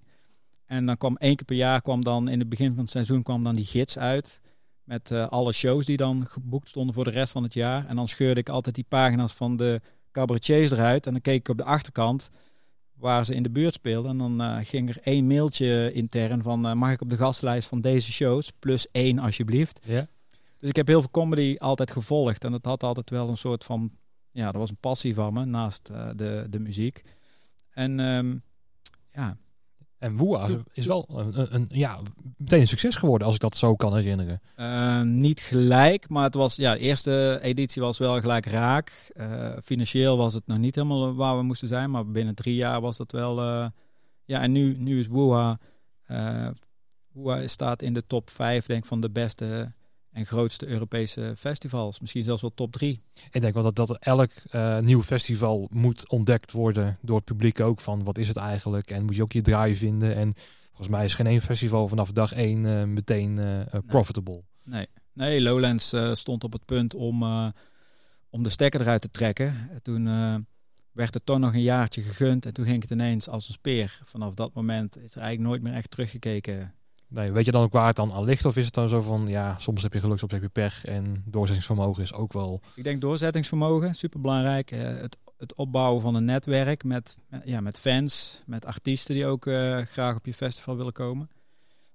En 0.65 0.87
dan 0.87 0.97
kwam 0.97 1.17
één 1.17 1.37
keer 1.37 1.47
per 1.47 1.57
jaar, 1.57 1.83
kwam 1.83 2.05
dan 2.05 2.29
in 2.29 2.39
het 2.39 2.49
begin 2.49 2.71
van 2.71 2.81
het 2.81 2.91
seizoen, 2.91 3.23
kwam 3.23 3.43
dan 3.43 3.55
die 3.55 3.65
gids 3.65 3.99
uit. 3.99 4.41
Met 4.85 5.11
alle 5.13 5.53
shows 5.53 5.87
die 5.87 5.97
dan 5.97 6.27
geboekt 6.27 6.69
stonden 6.69 6.95
voor 6.95 7.05
de 7.05 7.11
rest 7.11 7.33
van 7.33 7.43
het 7.43 7.55
jaar. 7.55 7.87
En 7.87 7.97
dan 7.97 8.09
scheurde 8.09 8.41
ik 8.41 8.49
altijd 8.49 8.75
die 8.75 8.87
pagina's 8.89 9.33
van 9.33 9.57
de 9.57 9.81
cabaretiers 10.13 10.71
eruit. 10.71 11.07
En 11.07 11.13
dan 11.13 11.21
keek 11.21 11.39
ik 11.39 11.49
op 11.49 11.57
de 11.57 11.65
achterkant 11.65 12.31
waar 12.93 13.25
ze 13.25 13.35
in 13.35 13.43
de 13.43 13.51
buurt 13.51 13.75
speelden. 13.75 14.11
En 14.11 14.19
dan 14.19 14.41
uh, 14.41 14.57
ging 14.63 14.89
er 14.89 14.99
één 15.03 15.27
mailtje 15.27 15.93
intern 15.93 16.43
van... 16.43 16.67
Uh, 16.67 16.73
mag 16.73 16.93
ik 16.93 17.01
op 17.01 17.11
de 17.11 17.17
gastlijst 17.17 17.69
van 17.69 17.81
deze 17.81 18.13
shows? 18.13 18.53
Plus 18.59 18.91
één 18.91 19.19
alsjeblieft. 19.19 19.81
Ja. 19.85 20.07
Dus 20.59 20.69
ik 20.69 20.77
heb 20.77 20.87
heel 20.87 21.01
veel 21.01 21.11
comedy 21.11 21.57
altijd 21.59 21.91
gevolgd. 21.91 22.45
En 22.45 22.51
dat 22.51 22.65
had 22.65 22.83
altijd 22.83 23.11
wel 23.11 23.29
een 23.29 23.37
soort 23.37 23.65
van... 23.65 23.91
Ja, 24.33 24.45
dat 24.45 24.61
was 24.61 24.71
een 24.71 24.77
passie 24.81 25.15
van 25.15 25.33
me 25.33 25.45
naast 25.45 25.87
de, 26.17 26.47
de 26.51 26.59
muziek. 26.59 27.03
En 27.71 27.99
um, 27.99 28.43
ja, 29.13 29.37
en 30.01 30.17
Woeha 30.17 30.49
is 30.73 30.87
wel 30.87 31.07
een, 31.09 31.55
een, 31.55 31.67
ja, 31.69 32.01
meteen 32.37 32.61
een 32.61 32.69
succes 32.69 32.97
geworden, 32.97 33.27
als 33.27 33.37
ik 33.37 33.41
dat 33.41 33.57
zo 33.57 33.75
kan 33.77 33.95
herinneren. 33.97 34.41
Uh, 34.57 35.03
niet 35.03 35.41
gelijk, 35.41 36.09
maar 36.09 36.25
het 36.25 36.35
was, 36.35 36.57
ja, 36.57 36.73
de 36.73 36.79
eerste 36.79 37.39
editie 37.43 37.83
was 37.83 37.99
wel 37.99 38.21
gelijk 38.21 38.47
raak. 38.47 39.13
Uh, 39.17 39.51
financieel 39.63 40.17
was 40.17 40.35
het 40.35 40.47
nog 40.47 40.59
niet 40.59 40.75
helemaal 40.75 41.15
waar 41.15 41.37
we 41.37 41.43
moesten 41.43 41.69
zijn, 41.69 41.91
maar 41.91 42.07
binnen 42.07 42.35
drie 42.35 42.55
jaar 42.55 42.81
was 42.81 42.97
dat 42.97 43.13
wel. 43.13 43.39
Uh, 43.39 43.67
ja, 44.25 44.41
en 44.41 44.53
nu, 44.53 44.77
nu 44.79 45.01
is 45.01 45.07
Woeha. 45.07 45.59
Woeha 47.13 47.47
staat 47.47 47.83
in 47.83 47.93
de 47.93 48.07
top 48.07 48.31
vijf, 48.31 48.67
denk 48.67 48.83
ik, 48.83 48.89
van 48.89 49.01
de 49.01 49.11
beste 49.11 49.73
en 50.13 50.27
grootste 50.27 50.67
Europese 50.67 51.35
festivals. 51.37 52.01
Misschien 52.01 52.23
zelfs 52.23 52.43
wel 52.43 52.55
top 52.55 52.73
drie. 52.73 53.03
Ik 53.31 53.41
denk 53.41 53.55
wel 53.55 53.63
dat, 53.63 53.77
dat 53.77 53.99
elk 53.99 54.31
uh, 54.53 54.79
nieuw 54.79 55.03
festival 55.03 55.69
moet 55.73 56.09
ontdekt 56.09 56.53
worden 56.53 56.99
door 57.03 57.17
het 57.17 57.25
publiek 57.25 57.61
ook. 57.61 57.81
Van 57.81 58.05
wat 58.05 58.19
is 58.19 58.29
het 58.29 58.37
eigenlijk? 58.37 58.91
En 58.91 59.05
moet 59.05 59.17
je 59.17 59.23
ook 59.23 59.33
je 59.33 59.43
draai 59.43 59.77
vinden. 59.77 60.15
En 60.15 60.33
volgens 60.67 60.89
mij 60.89 61.05
is 61.05 61.15
geen 61.15 61.27
één 61.27 61.41
festival 61.41 61.89
vanaf 61.89 62.13
dag 62.13 62.33
één 62.33 62.65
uh, 62.65 62.85
meteen 62.85 63.37
uh, 63.37 63.61
profitable. 63.87 64.43
Nee, 64.65 64.87
nee 65.13 65.41
Lowlands 65.41 65.95
stond 66.13 66.45
op 66.45 66.53
het 66.53 66.65
punt 66.65 66.95
om, 66.95 67.23
om 68.31 68.43
de 68.43 68.49
stekker 68.49 68.81
eruit 68.81 69.03
te 69.03 69.11
trekken. 69.11 69.71
Toen 69.83 70.05
werd 70.93 71.15
er 71.15 71.25
toch 71.25 71.39
nog 71.39 71.53
een 71.53 71.63
jaartje 71.63 72.03
gegund. 72.03 72.47
En 72.47 72.53
toen 72.53 72.65
ging 72.65 72.83
het 72.83 72.91
ineens 72.91 73.29
als 73.29 73.49
een 73.49 73.55
speer. 73.55 74.01
Vanaf 74.05 74.35
dat 74.35 74.55
moment 74.55 74.97
is 74.97 75.15
er 75.15 75.21
eigenlijk 75.21 75.51
nooit 75.51 75.63
meer 75.63 75.75
echt 75.75 75.91
teruggekeken 75.91 76.75
Nee, 77.11 77.33
weet 77.33 77.45
je 77.45 77.53
dan 77.53 77.63
ook 77.63 77.73
waar 77.73 77.87
het 77.87 77.97
dan 77.97 78.13
aan 78.13 78.25
ligt? 78.25 78.45
Of 78.45 78.57
is 78.57 78.65
het 78.65 78.75
dan 78.75 78.89
zo 78.89 79.01
van, 79.01 79.27
ja, 79.27 79.59
soms 79.59 79.83
heb 79.83 79.93
je 79.93 80.01
geluk, 80.01 80.19
soms 80.19 80.33
heb 80.33 80.43
je 80.43 80.49
pech. 80.49 80.85
En 80.85 81.23
doorzettingsvermogen 81.27 82.03
is 82.03 82.13
ook 82.13 82.33
wel... 82.33 82.61
Ik 82.75 82.85
denk 82.85 83.01
doorzettingsvermogen, 83.01 83.95
superbelangrijk. 83.95 84.71
Uh, 84.71 84.81
het, 84.81 85.17
het 85.37 85.55
opbouwen 85.55 86.03
van 86.03 86.15
een 86.15 86.25
netwerk 86.25 86.85
met, 86.85 87.17
met, 87.29 87.43
ja, 87.45 87.61
met 87.61 87.79
fans, 87.79 88.43
met 88.47 88.67
artiesten 88.67 89.15
die 89.15 89.27
ook 89.27 89.47
uh, 89.47 89.79
graag 89.79 90.17
op 90.17 90.27
je 90.27 90.35
festival 90.35 90.77
willen 90.77 90.93
komen. 90.93 91.31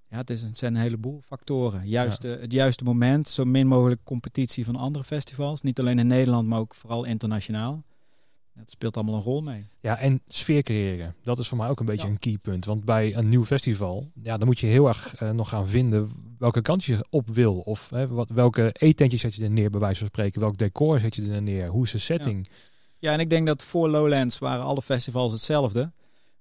Ja, 0.10 0.18
het, 0.18 0.30
is, 0.30 0.42
het 0.42 0.58
zijn 0.58 0.76
een 0.76 0.82
heleboel 0.82 1.22
factoren. 1.26 1.88
Juiste, 1.88 2.28
ja. 2.28 2.38
Het 2.38 2.52
juiste 2.52 2.84
moment, 2.84 3.28
zo 3.28 3.46
min 3.46 3.68
mogelijk 3.68 4.04
competitie 4.04 4.66
van 4.66 4.76
andere 4.76 5.04
festivals. 5.04 5.62
Niet 5.62 5.80
alleen 5.80 6.00
in 6.00 6.08
Nederland, 6.08 6.48
maar 6.48 6.60
ook 6.60 6.74
vooral 6.74 7.04
internationaal. 7.04 7.84
Dat 8.56 8.70
speelt 8.70 8.96
allemaal 8.96 9.16
een 9.16 9.22
rol 9.22 9.42
mee. 9.42 9.66
Ja, 9.80 9.98
en 9.98 10.22
sfeer 10.28 10.64
creëren. 10.64 11.16
Dat 11.24 11.40
is 11.40 11.48
voor 11.48 11.58
mij 11.58 11.70
ook 11.70 11.80
een 11.80 11.86
beetje 11.86 12.08
ja. 12.08 12.14
een 12.14 12.20
keypunt. 12.20 12.66
Want 12.66 12.86
bij 12.86 13.16
een 13.16 13.30
nieuw 13.30 13.46
festival, 13.46 14.12
ja, 14.22 14.38
dan 14.38 14.48
moet 14.48 14.60
je 14.60 14.68
heel 14.68 14.88
erg 14.88 15.22
uh, 15.22 15.30
nog 15.30 15.50
gaan 15.50 15.68
vinden 15.68 16.12
welke 16.38 16.62
kant 16.62 16.84
je 16.84 17.06
op 17.10 17.30
wil. 17.30 17.60
Of 17.60 17.90
hè, 17.90 18.08
wat, 18.08 18.30
welke 18.30 18.70
eetentjes 18.80 19.22
zet 19.22 19.36
je 19.36 19.44
er 19.44 19.50
neer, 19.50 19.70
bij 19.70 19.80
wijze 19.80 20.00
van 20.00 20.08
spreken. 20.08 20.40
Welk 20.40 20.58
decor 20.58 21.00
zet 21.00 21.16
je 21.16 21.32
er 21.32 21.42
neer. 21.42 21.68
Hoe 21.68 21.84
is 21.84 21.92
de 21.92 21.98
setting? 21.98 22.48
Ja. 22.50 22.56
ja, 23.00 23.14
en 23.14 23.20
ik 23.20 23.30
denk 23.30 23.48
dat 23.48 23.64
voor 23.64 23.90
Lowlands 23.90 24.40
waren 24.40 24.64
alle 24.64 24.82
festivals 24.82 25.32
hetzelfde. 25.32 25.92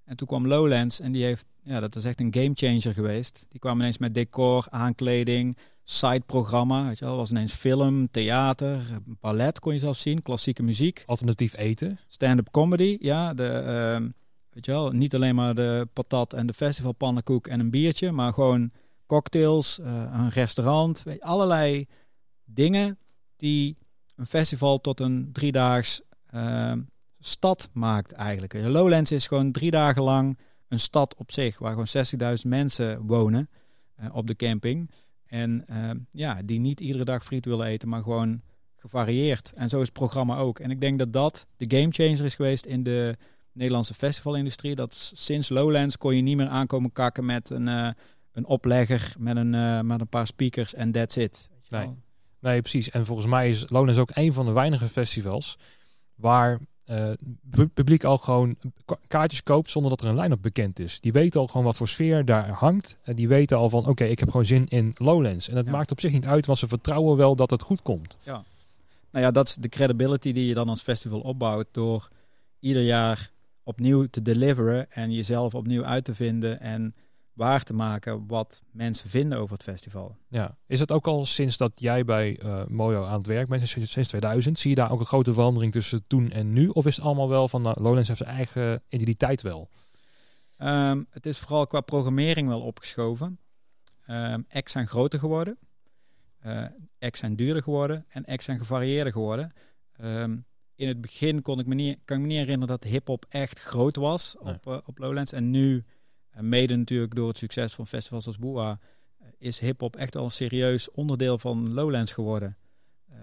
En 0.04 0.16
toen 0.16 0.26
kwam 0.26 0.46
Lowlands 0.46 1.00
en 1.00 1.12
die 1.12 1.24
heeft, 1.24 1.46
ja, 1.62 1.80
dat 1.80 1.96
is 1.96 2.04
echt 2.04 2.20
een 2.20 2.34
gamechanger 2.34 2.94
geweest. 2.94 3.46
Die 3.48 3.60
kwam 3.60 3.78
ineens 3.78 3.98
met 3.98 4.14
decor, 4.14 4.66
aankleding, 4.68 5.56
side-programma. 5.84 6.86
Weet 6.86 6.98
je 6.98 7.04
wel, 7.04 7.16
was 7.16 7.30
ineens 7.30 7.52
film, 7.52 8.10
theater, 8.10 8.80
ballet 9.20 9.58
kon 9.58 9.72
je 9.72 9.78
zelfs 9.78 10.00
zien, 10.00 10.22
klassieke 10.22 10.62
muziek. 10.62 11.02
Alternatief 11.06 11.56
eten. 11.56 11.98
Stand-up 12.06 12.50
comedy, 12.50 12.96
ja. 13.00 13.34
De, 13.34 13.62
uh, 14.00 14.08
weet 14.50 14.64
je 14.64 14.72
wel, 14.72 14.90
niet 14.90 15.14
alleen 15.14 15.34
maar 15.34 15.54
de 15.54 15.88
patat 15.92 16.32
en 16.32 16.46
de 16.46 16.54
festivalpannenkoek 16.54 17.46
en 17.46 17.60
een 17.60 17.70
biertje, 17.70 18.12
maar 18.12 18.32
gewoon 18.32 18.70
cocktails, 19.06 19.78
uh, 19.78 19.86
een 20.12 20.30
restaurant, 20.30 21.02
weet 21.02 21.14
je, 21.14 21.22
allerlei 21.22 21.86
dingen 22.44 22.98
die 23.36 23.76
een 24.16 24.26
festival 24.26 24.80
tot 24.80 25.00
een 25.00 25.32
driedaags 25.32 26.00
uh, 26.34 26.72
stad 27.18 27.68
maakt 27.72 28.12
eigenlijk. 28.12 28.52
Lowlands 28.52 29.12
is 29.12 29.26
gewoon 29.26 29.52
drie 29.52 29.70
dagen 29.70 30.02
lang 30.02 30.38
een 30.68 30.80
stad 30.80 31.14
op 31.14 31.32
zich, 31.32 31.58
waar 31.58 31.70
gewoon 31.70 32.36
60.000 32.36 32.48
mensen 32.48 33.06
wonen 33.06 33.50
uh, 34.00 34.06
op 34.12 34.26
de 34.26 34.36
camping. 34.36 34.90
En 35.34 35.64
uh, 35.70 35.90
ja, 36.10 36.42
die 36.44 36.60
niet 36.60 36.80
iedere 36.80 37.04
dag 37.04 37.24
friet 37.24 37.44
willen 37.44 37.66
eten, 37.66 37.88
maar 37.88 38.02
gewoon 38.02 38.42
gevarieerd. 38.76 39.52
En 39.52 39.68
zo 39.68 39.76
is 39.80 39.84
het 39.84 39.92
programma 39.92 40.36
ook. 40.36 40.58
En 40.58 40.70
ik 40.70 40.80
denk 40.80 40.98
dat 40.98 41.12
dat 41.12 41.46
de 41.56 41.76
gamechanger 41.78 42.24
is 42.24 42.34
geweest 42.34 42.64
in 42.64 42.82
de 42.82 43.16
Nederlandse 43.52 43.94
festivalindustrie. 43.94 44.74
Dat 44.74 45.10
sinds 45.14 45.48
Lowlands 45.48 45.96
kon 45.96 46.16
je 46.16 46.22
niet 46.22 46.36
meer 46.36 46.48
aankomen 46.48 46.92
kakken 46.92 47.24
met 47.24 47.50
een, 47.50 47.66
uh, 47.66 47.88
een 48.32 48.46
oplegger, 48.46 49.14
met 49.18 49.36
een, 49.36 49.52
uh, 49.52 49.80
met 49.80 50.00
een 50.00 50.08
paar 50.08 50.26
speakers 50.26 50.74
en 50.74 50.92
that's 50.92 51.16
it. 51.16 51.50
Nee. 51.68 51.90
nee, 52.40 52.60
precies. 52.60 52.90
En 52.90 53.06
volgens 53.06 53.26
mij 53.28 53.48
is 53.48 53.64
Lowlands 53.68 53.98
ook 53.98 54.10
een 54.14 54.32
van 54.32 54.46
de 54.46 54.52
weinige 54.52 54.88
festivals 54.88 55.58
waar 56.14 56.60
uh, 56.86 57.10
publiek 57.74 58.04
al 58.04 58.16
gewoon 58.16 58.56
kaartjes 59.06 59.42
koopt 59.42 59.70
zonder 59.70 59.90
dat 59.90 60.00
er 60.00 60.08
een 60.08 60.20
line-up 60.20 60.42
bekend 60.42 60.78
is. 60.78 61.00
Die 61.00 61.12
weten 61.12 61.40
al 61.40 61.46
gewoon 61.46 61.64
wat 61.64 61.76
voor 61.76 61.88
sfeer 61.88 62.24
daar 62.24 62.48
hangt. 62.48 62.96
En 63.02 63.16
die 63.16 63.28
weten 63.28 63.56
al 63.56 63.68
van, 63.68 63.86
oké, 63.86 64.04
ik 64.04 64.18
heb 64.18 64.30
gewoon 64.30 64.46
zin 64.46 64.68
in 64.68 64.92
Lowlands. 64.94 65.48
En 65.48 65.54
dat 65.54 65.66
maakt 65.66 65.90
op 65.90 66.00
zich 66.00 66.12
niet 66.12 66.26
uit, 66.26 66.46
want 66.46 66.58
ze 66.58 66.68
vertrouwen 66.68 67.16
wel 67.16 67.36
dat 67.36 67.50
het 67.50 67.62
goed 67.62 67.82
komt. 67.82 68.18
Ja. 68.22 68.44
Nou 69.10 69.24
ja, 69.24 69.30
dat 69.30 69.48
is 69.48 69.54
de 69.54 69.68
credibility 69.68 70.32
die 70.32 70.46
je 70.46 70.54
dan 70.54 70.68
als 70.68 70.82
festival 70.82 71.20
opbouwt 71.20 71.66
door 71.72 72.08
ieder 72.60 72.82
jaar 72.82 73.30
opnieuw 73.62 74.06
te 74.10 74.22
deliveren 74.22 74.90
en 74.90 75.12
jezelf 75.12 75.54
opnieuw 75.54 75.84
uit 75.84 76.04
te 76.04 76.14
vinden 76.14 76.60
en 76.60 76.94
waar 77.34 77.62
te 77.62 77.72
maken 77.72 78.26
wat 78.26 78.62
mensen 78.70 79.08
vinden 79.08 79.38
over 79.38 79.52
het 79.52 79.62
festival. 79.62 80.16
Ja, 80.28 80.56
is 80.66 80.80
het 80.80 80.92
ook 80.92 81.06
al 81.06 81.24
sinds 81.24 81.56
dat 81.56 81.72
jij 81.74 82.04
bij 82.04 82.40
uh, 82.42 82.66
Mojo 82.66 83.04
aan 83.04 83.18
het 83.18 83.26
werk 83.26 83.48
bent, 83.48 83.68
sinds 83.68 84.08
2000, 84.08 84.58
zie 84.58 84.70
je 84.70 84.76
daar 84.76 84.90
ook 84.90 85.00
een 85.00 85.06
grote 85.06 85.32
verandering 85.32 85.72
tussen 85.72 86.06
toen 86.06 86.30
en 86.30 86.52
nu? 86.52 86.68
Of 86.68 86.86
is 86.86 86.96
het 86.96 87.04
allemaal 87.04 87.28
wel 87.28 87.48
van, 87.48 87.62
nou, 87.62 87.82
Lowlands 87.82 88.08
heeft 88.08 88.20
zijn 88.20 88.36
eigen 88.36 88.82
identiteit 88.88 89.42
wel? 89.42 89.68
Um, 90.58 91.06
het 91.10 91.26
is 91.26 91.38
vooral 91.38 91.66
qua 91.66 91.80
programmering 91.80 92.48
wel 92.48 92.60
opgeschoven. 92.60 93.38
Um, 94.10 94.46
acts 94.50 94.72
zijn 94.72 94.86
groter 94.86 95.18
geworden, 95.18 95.58
uh, 96.46 96.66
acts 96.98 97.20
zijn 97.20 97.36
duurder 97.36 97.62
geworden 97.62 98.04
en 98.08 98.24
acts 98.24 98.44
zijn 98.44 98.58
gevarieerder 98.58 99.12
geworden. 99.12 99.52
Um, 100.00 100.44
in 100.74 100.88
het 100.88 101.00
begin 101.00 101.42
kon 101.42 101.58
ik 101.58 101.66
me 101.66 101.74
niet, 101.74 101.98
kan 102.04 102.16
ik 102.16 102.22
me 102.22 102.28
niet 102.28 102.38
herinneren 102.38 102.78
dat 102.78 102.90
hip-hop 102.90 103.26
echt 103.28 103.60
groot 103.60 103.96
was 103.96 104.36
op, 104.38 104.66
uh, 104.66 104.78
op 104.84 104.98
Lowlands. 104.98 105.32
En 105.32 105.50
nu 105.50 105.84
mede 106.40 106.76
natuurlijk 106.76 107.14
door 107.14 107.28
het 107.28 107.38
succes 107.38 107.74
van 107.74 107.86
festivals 107.86 108.26
als 108.26 108.38
Boa, 108.38 108.78
eh, 109.18 109.26
is 109.38 109.58
hip-hop 109.58 109.96
echt 109.96 110.16
al 110.16 110.24
een 110.24 110.30
serieus 110.30 110.90
onderdeel 110.90 111.38
van 111.38 111.72
Lowlands 111.72 112.12
geworden. 112.12 112.56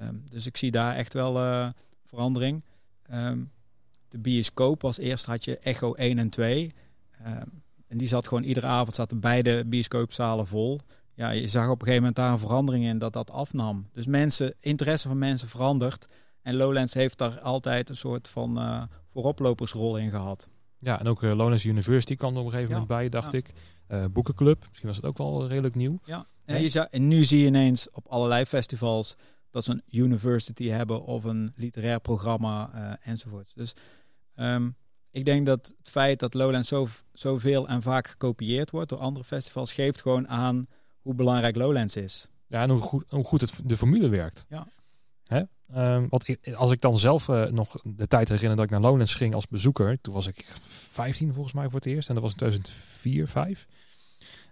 Um, 0.01 0.23
dus 0.29 0.45
ik 0.45 0.57
zie 0.57 0.71
daar 0.71 0.95
echt 0.95 1.13
wel 1.13 1.37
uh, 1.37 1.69
verandering. 2.05 2.63
Um, 3.13 3.51
de 4.07 4.17
bioscoop 4.19 4.81
was 4.81 4.97
eerst 4.97 5.25
had 5.25 5.43
je 5.43 5.57
Echo 5.57 5.93
1 5.93 6.19
en 6.19 6.29
2. 6.29 6.63
Um, 6.63 6.71
ehm, 7.25 7.47
en 7.87 7.97
die 7.97 8.07
zat 8.07 8.27
gewoon 8.27 8.43
iedere 8.43 8.65
avond 8.65 8.95
zaten 8.95 9.19
beide 9.19 9.65
bioscoopzalen 9.65 10.47
vol. 10.47 10.79
Ja, 11.13 11.29
je 11.29 11.47
zag 11.47 11.63
op 11.63 11.71
een 11.71 11.87
gegeven 11.87 11.95
moment 11.95 12.15
daar 12.15 12.31
een 12.31 12.39
verandering 12.39 12.85
in 12.85 12.97
dat 12.97 13.13
dat 13.13 13.31
afnam. 13.31 13.89
Dus 13.93 14.05
mensen, 14.05 14.53
interesse 14.59 15.07
van 15.07 15.17
mensen 15.17 15.47
verandert. 15.47 16.07
En 16.41 16.55
Lowlands 16.55 16.93
heeft 16.93 17.17
daar 17.17 17.39
altijd 17.39 17.89
een 17.89 17.95
soort 17.97 18.29
van 18.29 18.57
uh, 18.57 18.83
vooroplopersrol 19.11 19.97
in 19.97 20.09
gehad. 20.09 20.49
Ja, 20.81 20.99
en 20.99 21.07
ook 21.07 21.23
uh, 21.23 21.33
Lowlands 21.33 21.65
University 21.65 22.15
kwam 22.15 22.33
er 22.33 22.39
op 22.39 22.45
een 22.45 22.51
gegeven 22.51 22.71
moment 22.71 22.89
bij, 22.89 23.09
dacht 23.09 23.33
ik. 23.33 23.49
Uh, 23.89 24.05
boekenclub, 24.11 24.65
misschien 24.67 24.87
was 24.87 24.95
het 24.95 25.05
ook 25.05 25.17
wel 25.17 25.47
redelijk 25.47 25.75
nieuw. 25.75 25.99
Ja, 26.05 26.27
en, 26.45 26.61
je 26.61 26.69
zou, 26.69 26.87
en 26.89 27.07
nu 27.07 27.23
zie 27.23 27.39
je 27.39 27.45
ineens 27.45 27.89
op 27.89 28.07
allerlei 28.07 28.45
festivals 28.45 29.15
dat 29.49 29.63
ze 29.63 29.71
een 29.71 29.83
university 29.91 30.67
hebben 30.67 31.03
of 31.03 31.23
een 31.23 31.51
literair 31.55 31.99
programma 31.99 32.71
uh, 32.75 33.09
enzovoort. 33.09 33.51
Dus 33.55 33.75
um, 34.35 34.75
ik 35.11 35.25
denk 35.25 35.45
dat 35.45 35.73
het 35.77 35.89
feit 35.89 36.19
dat 36.19 36.33
Lowlands 36.33 36.67
zo, 36.67 36.87
zoveel 37.11 37.67
en 37.67 37.81
vaak 37.81 38.07
gekopieerd 38.07 38.71
wordt 38.71 38.89
door 38.89 38.99
andere 38.99 39.25
festivals, 39.25 39.73
geeft 39.73 40.01
gewoon 40.01 40.27
aan 40.27 40.67
hoe 41.01 41.15
belangrijk 41.15 41.55
Lowlands 41.55 41.95
is. 41.95 42.29
Ja, 42.47 42.61
en 42.61 42.69
hoe 42.69 42.81
goed, 42.81 43.03
hoe 43.09 43.23
goed 43.23 43.41
het, 43.41 43.61
de 43.65 43.77
formule 43.77 44.09
werkt. 44.09 44.45
Ja. 44.49 44.67
Hè? 45.31 45.41
Um, 45.95 46.07
want 46.09 46.37
als 46.55 46.71
ik 46.71 46.81
dan 46.81 46.97
zelf 46.97 47.27
uh, 47.27 47.45
nog 47.45 47.75
de 47.83 48.07
tijd 48.07 48.29
herinner 48.29 48.55
dat 48.55 48.65
ik 48.65 48.71
naar 48.71 48.81
Lowlands 48.81 49.15
ging 49.15 49.33
als 49.33 49.47
bezoeker, 49.47 50.01
toen 50.01 50.13
was 50.13 50.27
ik 50.27 50.45
15 50.67 51.33
volgens 51.33 51.53
mij 51.53 51.65
voor 51.65 51.75
het 51.75 51.85
eerst 51.85 52.07
en 52.07 52.13
dat 52.13 52.23
was 52.23 52.31
in 52.31 52.37
2004, 52.37 53.27
5. 53.27 53.67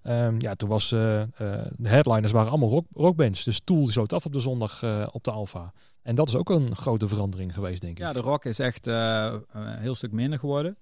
Um, 0.03 0.36
ja, 0.41 0.55
toen 0.55 0.69
was 0.69 0.91
uh, 0.91 1.19
uh, 1.19 1.25
de 1.77 1.89
headliners 1.89 2.31
waren 2.31 2.50
allemaal 2.50 2.69
rock, 2.69 2.86
rockbands. 2.93 3.43
Dus 3.43 3.62
Tool 3.63 3.88
sloot 3.88 4.13
af 4.13 4.25
op 4.25 4.31
de 4.31 4.39
zondag 4.39 4.83
op 5.12 5.24
de 5.24 5.31
Alfa. 5.31 5.74
En 6.01 6.15
dat 6.15 6.27
is 6.27 6.36
ook 6.36 6.50
een 6.50 6.75
grote 6.75 7.07
verandering 7.07 7.53
geweest, 7.53 7.81
denk 7.81 7.98
ik. 7.98 8.03
Ja, 8.03 8.13
de 8.13 8.19
rock 8.19 8.45
is 8.45 8.59
echt 8.59 8.86
een 8.86 9.77
heel 9.79 9.95
stuk 9.95 10.12
minder 10.12 10.39
geworden. 10.39 10.77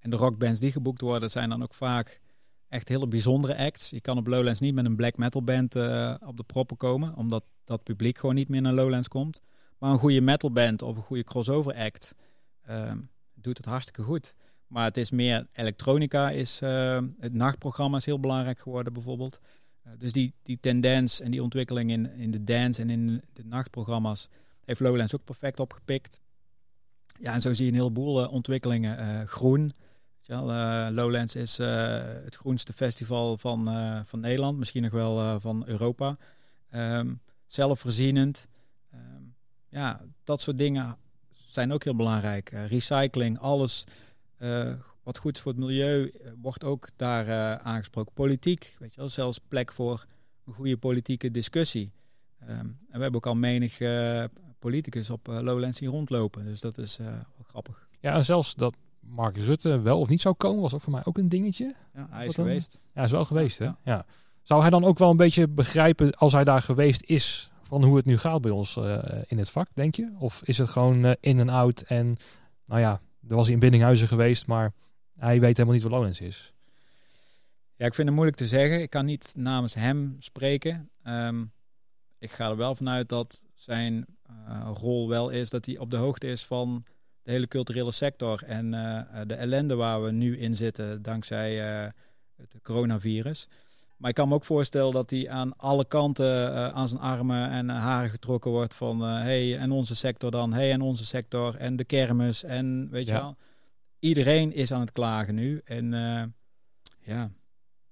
En 0.00 0.10
de 0.10 0.16
rockbands 0.16 0.60
die 0.60 0.72
geboekt 0.72 1.00
worden, 1.00 1.30
zijn 1.30 1.48
dan 1.48 1.62
ook 1.62 1.74
vaak 1.74 2.20
echt 2.70 2.88
hele 2.88 3.08
bijzondere 3.08 3.56
acts. 3.56 3.90
Je 3.90 4.00
kan 4.00 4.18
op 4.18 4.26
Lowlands 4.26 4.60
niet 4.60 4.74
met 4.74 4.84
een 4.84 4.96
black 4.96 5.16
metal 5.16 5.42
band 5.42 5.74
op 6.24 6.36
de 6.36 6.44
proppen 6.46 6.76
komen, 6.76 7.16
omdat 7.16 7.44
dat 7.64 7.82
publiek 7.82 8.18
gewoon 8.18 8.34
niet 8.34 8.48
meer 8.48 8.62
naar 8.62 8.72
Lowlands 8.72 9.08
komt. 9.08 9.42
Maar 9.80 9.90
een 9.90 9.98
goede 9.98 10.20
metalband 10.20 10.82
of 10.82 10.96
een 10.96 11.02
goede 11.02 11.24
crossover 11.24 11.74
act 11.74 12.14
uh, 12.70 12.92
doet 13.34 13.56
het 13.56 13.66
hartstikke 13.66 14.02
goed. 14.02 14.34
Maar 14.66 14.84
het 14.84 14.96
is 14.96 15.10
meer 15.10 15.46
elektronica, 15.52 16.30
is, 16.30 16.60
uh, 16.62 16.98
het 17.18 17.34
nachtprogramma 17.34 17.96
is 17.96 18.04
heel 18.04 18.20
belangrijk 18.20 18.58
geworden 18.58 18.92
bijvoorbeeld. 18.92 19.40
Uh, 19.86 19.92
dus 19.98 20.12
die, 20.12 20.34
die 20.42 20.58
tendens 20.60 21.20
en 21.20 21.30
die 21.30 21.42
ontwikkeling 21.42 21.90
in, 21.90 22.12
in 22.12 22.30
de 22.30 22.44
dance 22.44 22.80
en 22.82 22.90
in 22.90 23.22
de 23.32 23.44
nachtprogramma's 23.44 24.28
heeft 24.64 24.80
Lowlands 24.80 25.14
ook 25.14 25.24
perfect 25.24 25.60
opgepikt. 25.60 26.20
Ja, 27.18 27.34
en 27.34 27.40
zo 27.40 27.54
zie 27.54 27.64
je 27.64 27.70
een 27.70 27.76
heleboel 27.76 28.22
uh, 28.22 28.32
ontwikkelingen. 28.32 29.28
groen. 29.28 29.72
Lowlands 30.92 31.34
is 31.34 31.56
het 32.24 32.36
groenste 32.36 32.72
festival 32.72 33.38
van, 33.38 33.64
van 34.06 34.20
Nederland, 34.20 34.58
misschien 34.58 34.82
nog 34.82 34.92
wel 34.92 35.40
van 35.40 35.62
Europa. 35.66 36.16
Um, 36.74 37.20
zelfvoorzienend 37.46 38.48
ja, 39.70 40.00
dat 40.24 40.40
soort 40.40 40.58
dingen 40.58 40.96
zijn 41.30 41.72
ook 41.72 41.84
heel 41.84 41.96
belangrijk. 41.96 42.52
Uh, 42.52 42.66
recycling, 42.66 43.38
alles 43.38 43.84
uh, 44.38 44.72
wat 45.02 45.18
goed 45.18 45.36
is 45.36 45.42
voor 45.42 45.52
het 45.52 45.60
milieu, 45.60 46.02
uh, 46.02 46.30
wordt 46.40 46.64
ook 46.64 46.88
daar 46.96 47.58
aangesproken. 47.58 48.12
Politiek, 48.12 48.76
weet 48.78 48.94
je 48.94 49.00
wel, 49.00 49.08
zelfs 49.08 49.38
plek 49.48 49.72
voor 49.72 50.06
een 50.46 50.52
goede 50.52 50.76
politieke 50.76 51.30
discussie. 51.30 51.92
Um, 52.42 52.48
en 52.48 52.76
we 52.90 53.02
hebben 53.02 53.14
ook 53.14 53.26
al 53.26 53.34
menig 53.34 53.78
politicus 54.58 55.10
op 55.10 55.26
Lowlands 55.26 55.78
hier 55.78 55.88
rondlopen, 55.88 56.44
dus 56.44 56.60
dat 56.60 56.78
is 56.78 56.96
wel 56.96 57.44
grappig. 57.46 57.88
Ja, 58.00 58.22
zelfs 58.22 58.54
dat 58.54 58.74
Mark 59.00 59.36
Rutte 59.36 59.80
wel 59.80 59.98
of 59.98 60.08
niet 60.08 60.20
zou 60.20 60.34
komen, 60.34 60.60
was 60.60 60.74
ook 60.74 60.80
voor 60.80 60.92
mij 60.92 61.04
ook 61.04 61.18
een 61.18 61.28
dingetje. 61.28 61.74
Ja, 61.94 62.06
hij 62.10 62.26
is 62.26 62.34
geweest. 62.34 62.72
Ja, 62.72 62.90
hij 62.92 63.04
is 63.04 63.10
wel 63.10 63.24
geweest, 63.24 63.58
hè? 63.58 63.70
Ja. 63.84 64.06
Zou 64.42 64.60
hij 64.60 64.70
dan 64.70 64.84
ook 64.84 64.98
wel 64.98 65.10
een 65.10 65.16
beetje 65.16 65.48
begrijpen, 65.48 66.12
als 66.12 66.32
hij 66.32 66.44
daar 66.44 66.62
geweest 66.62 67.02
is, 67.04 67.50
van 67.62 67.84
hoe 67.84 67.96
het 67.96 68.04
nu 68.04 68.18
gaat 68.18 68.40
bij 68.40 68.50
ons 68.50 68.76
uh, 68.76 68.98
in 69.26 69.38
het 69.38 69.50
vak, 69.50 69.68
denk 69.74 69.94
je? 69.94 70.12
Of 70.18 70.42
is 70.44 70.58
het 70.58 70.70
gewoon 70.70 71.04
uh, 71.04 71.12
in 71.20 71.38
en 71.38 71.48
out 71.48 71.80
en 71.80 72.16
nou 72.64 72.80
ja, 72.80 73.00
er 73.28 73.36
was 73.36 73.44
hij 73.44 73.54
in 73.54 73.60
Biddinghuizen 73.60 74.08
geweest, 74.08 74.46
maar 74.46 74.72
hij 75.16 75.40
weet 75.40 75.56
helemaal 75.56 75.74
niet 75.74 75.82
wat 75.82 75.92
Lowlands 75.92 76.20
is. 76.20 76.52
Ja, 77.76 77.86
ik 77.86 77.94
vind 77.94 78.06
het 78.06 78.16
moeilijk 78.16 78.38
te 78.38 78.46
zeggen. 78.46 78.82
Ik 78.82 78.90
kan 78.90 79.04
niet 79.04 79.32
namens 79.36 79.74
hem 79.74 80.16
spreken. 80.18 80.90
Um, 81.04 81.52
ik 82.18 82.30
ga 82.30 82.50
er 82.50 82.56
wel 82.56 82.74
vanuit 82.74 83.08
dat 83.08 83.44
zijn 83.54 84.06
uh, 84.48 84.70
rol 84.74 85.08
wel 85.08 85.28
is 85.30 85.50
dat 85.50 85.66
hij 85.66 85.78
op 85.78 85.90
de 85.90 85.96
hoogte 85.96 86.26
is 86.26 86.44
van 86.44 86.84
de 87.30 87.36
hele 87.36 87.48
culturele 87.48 87.92
sector 87.92 88.42
en 88.42 88.70
de 89.26 89.34
ellende 89.34 89.74
waar 89.74 90.02
we 90.02 90.10
nu 90.10 90.38
in 90.38 90.56
zitten 90.56 91.02
dankzij 91.02 91.56
het 92.36 92.54
coronavirus. 92.62 93.48
Maar 93.96 94.10
ik 94.10 94.16
kan 94.16 94.28
me 94.28 94.34
ook 94.34 94.44
voorstellen 94.44 94.92
dat 94.92 95.10
hij 95.10 95.30
aan 95.30 95.56
alle 95.56 95.84
kanten 95.84 96.52
uh, 96.52 96.68
aan 96.68 96.88
zijn 96.88 97.00
armen 97.00 97.50
en 97.50 97.68
haren 97.68 98.10
getrokken 98.10 98.50
wordt 98.50 98.74
van 98.74 99.02
uh, 99.02 99.20
hey 99.20 99.58
en 99.58 99.70
onze 99.70 99.96
sector 99.96 100.30
dan, 100.30 100.52
hey 100.52 100.72
en 100.72 100.80
onze 100.80 101.04
sector 101.04 101.56
en 101.56 101.76
de 101.76 101.84
kermis 101.84 102.44
en 102.44 102.88
weet 102.90 103.06
je 103.06 103.12
wel. 103.12 103.36
Iedereen 103.98 104.52
is 104.52 104.72
aan 104.72 104.80
het 104.80 104.92
klagen 104.92 105.34
nu 105.34 105.60
en 105.64 105.92
uh, 105.92 106.22
ja, 106.98 107.30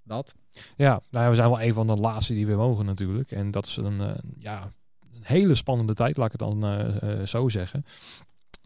dat. 0.02 0.34
Ja, 0.76 1.00
nou, 1.10 1.30
we 1.30 1.34
zijn 1.34 1.48
wel 1.48 1.62
een 1.62 1.74
van 1.74 1.86
de 1.86 1.96
laatste 1.96 2.34
die 2.34 2.46
we 2.46 2.54
mogen 2.54 2.84
natuurlijk. 2.84 3.30
En 3.30 3.50
dat 3.50 3.66
is 3.66 3.76
een, 3.76 4.16
ja, 4.38 4.70
een 5.14 5.22
hele 5.22 5.54
spannende 5.54 5.94
tijd, 5.94 6.16
laat 6.16 6.32
ik 6.32 6.40
het 6.40 6.48
dan 6.50 7.26
zo 7.26 7.48
zeggen. 7.48 7.84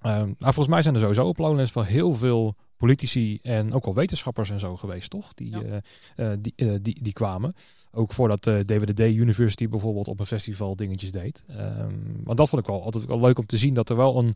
Nou, 0.03 0.35
volgens 0.39 0.69
mij 0.69 0.83
zijn 0.83 0.95
er 0.95 1.01
sowieso 1.01 1.27
op 1.27 1.39
Lowlands 1.39 1.73
wel 1.73 1.85
heel 1.85 2.15
veel 2.15 2.57
politici 2.77 3.39
en 3.43 3.73
ook 3.73 3.85
al 3.85 3.95
wetenschappers 3.95 4.51
en 4.51 4.59
zo 4.59 4.77
geweest, 4.77 5.11
toch? 5.11 5.35
Die, 5.35 5.51
ja. 5.51 5.83
uh, 6.17 6.33
die, 6.41 6.53
uh, 6.57 6.79
die, 6.83 7.03
die 7.03 7.13
kwamen. 7.13 7.55
Ook 7.93 8.13
voordat 8.13 8.47
uh, 8.47 8.59
DWDD 8.59 9.01
University 9.01 9.69
bijvoorbeeld 9.69 10.09
op 10.09 10.21
een 10.21 10.27
festival 10.27 10.77
dingetjes 10.77 11.11
deed. 11.11 11.45
Um, 11.51 12.21
want 12.25 12.39
dat 12.39 12.49
vond 12.49 12.63
ik 12.63 12.69
wel 12.69 12.83
altijd 12.83 13.05
wel 13.05 13.21
leuk 13.21 13.39
om 13.39 13.47
te 13.47 13.57
zien 13.57 13.75
dat 13.75 13.91
er 13.91 13.97
wel 13.97 14.19
een. 14.19 14.35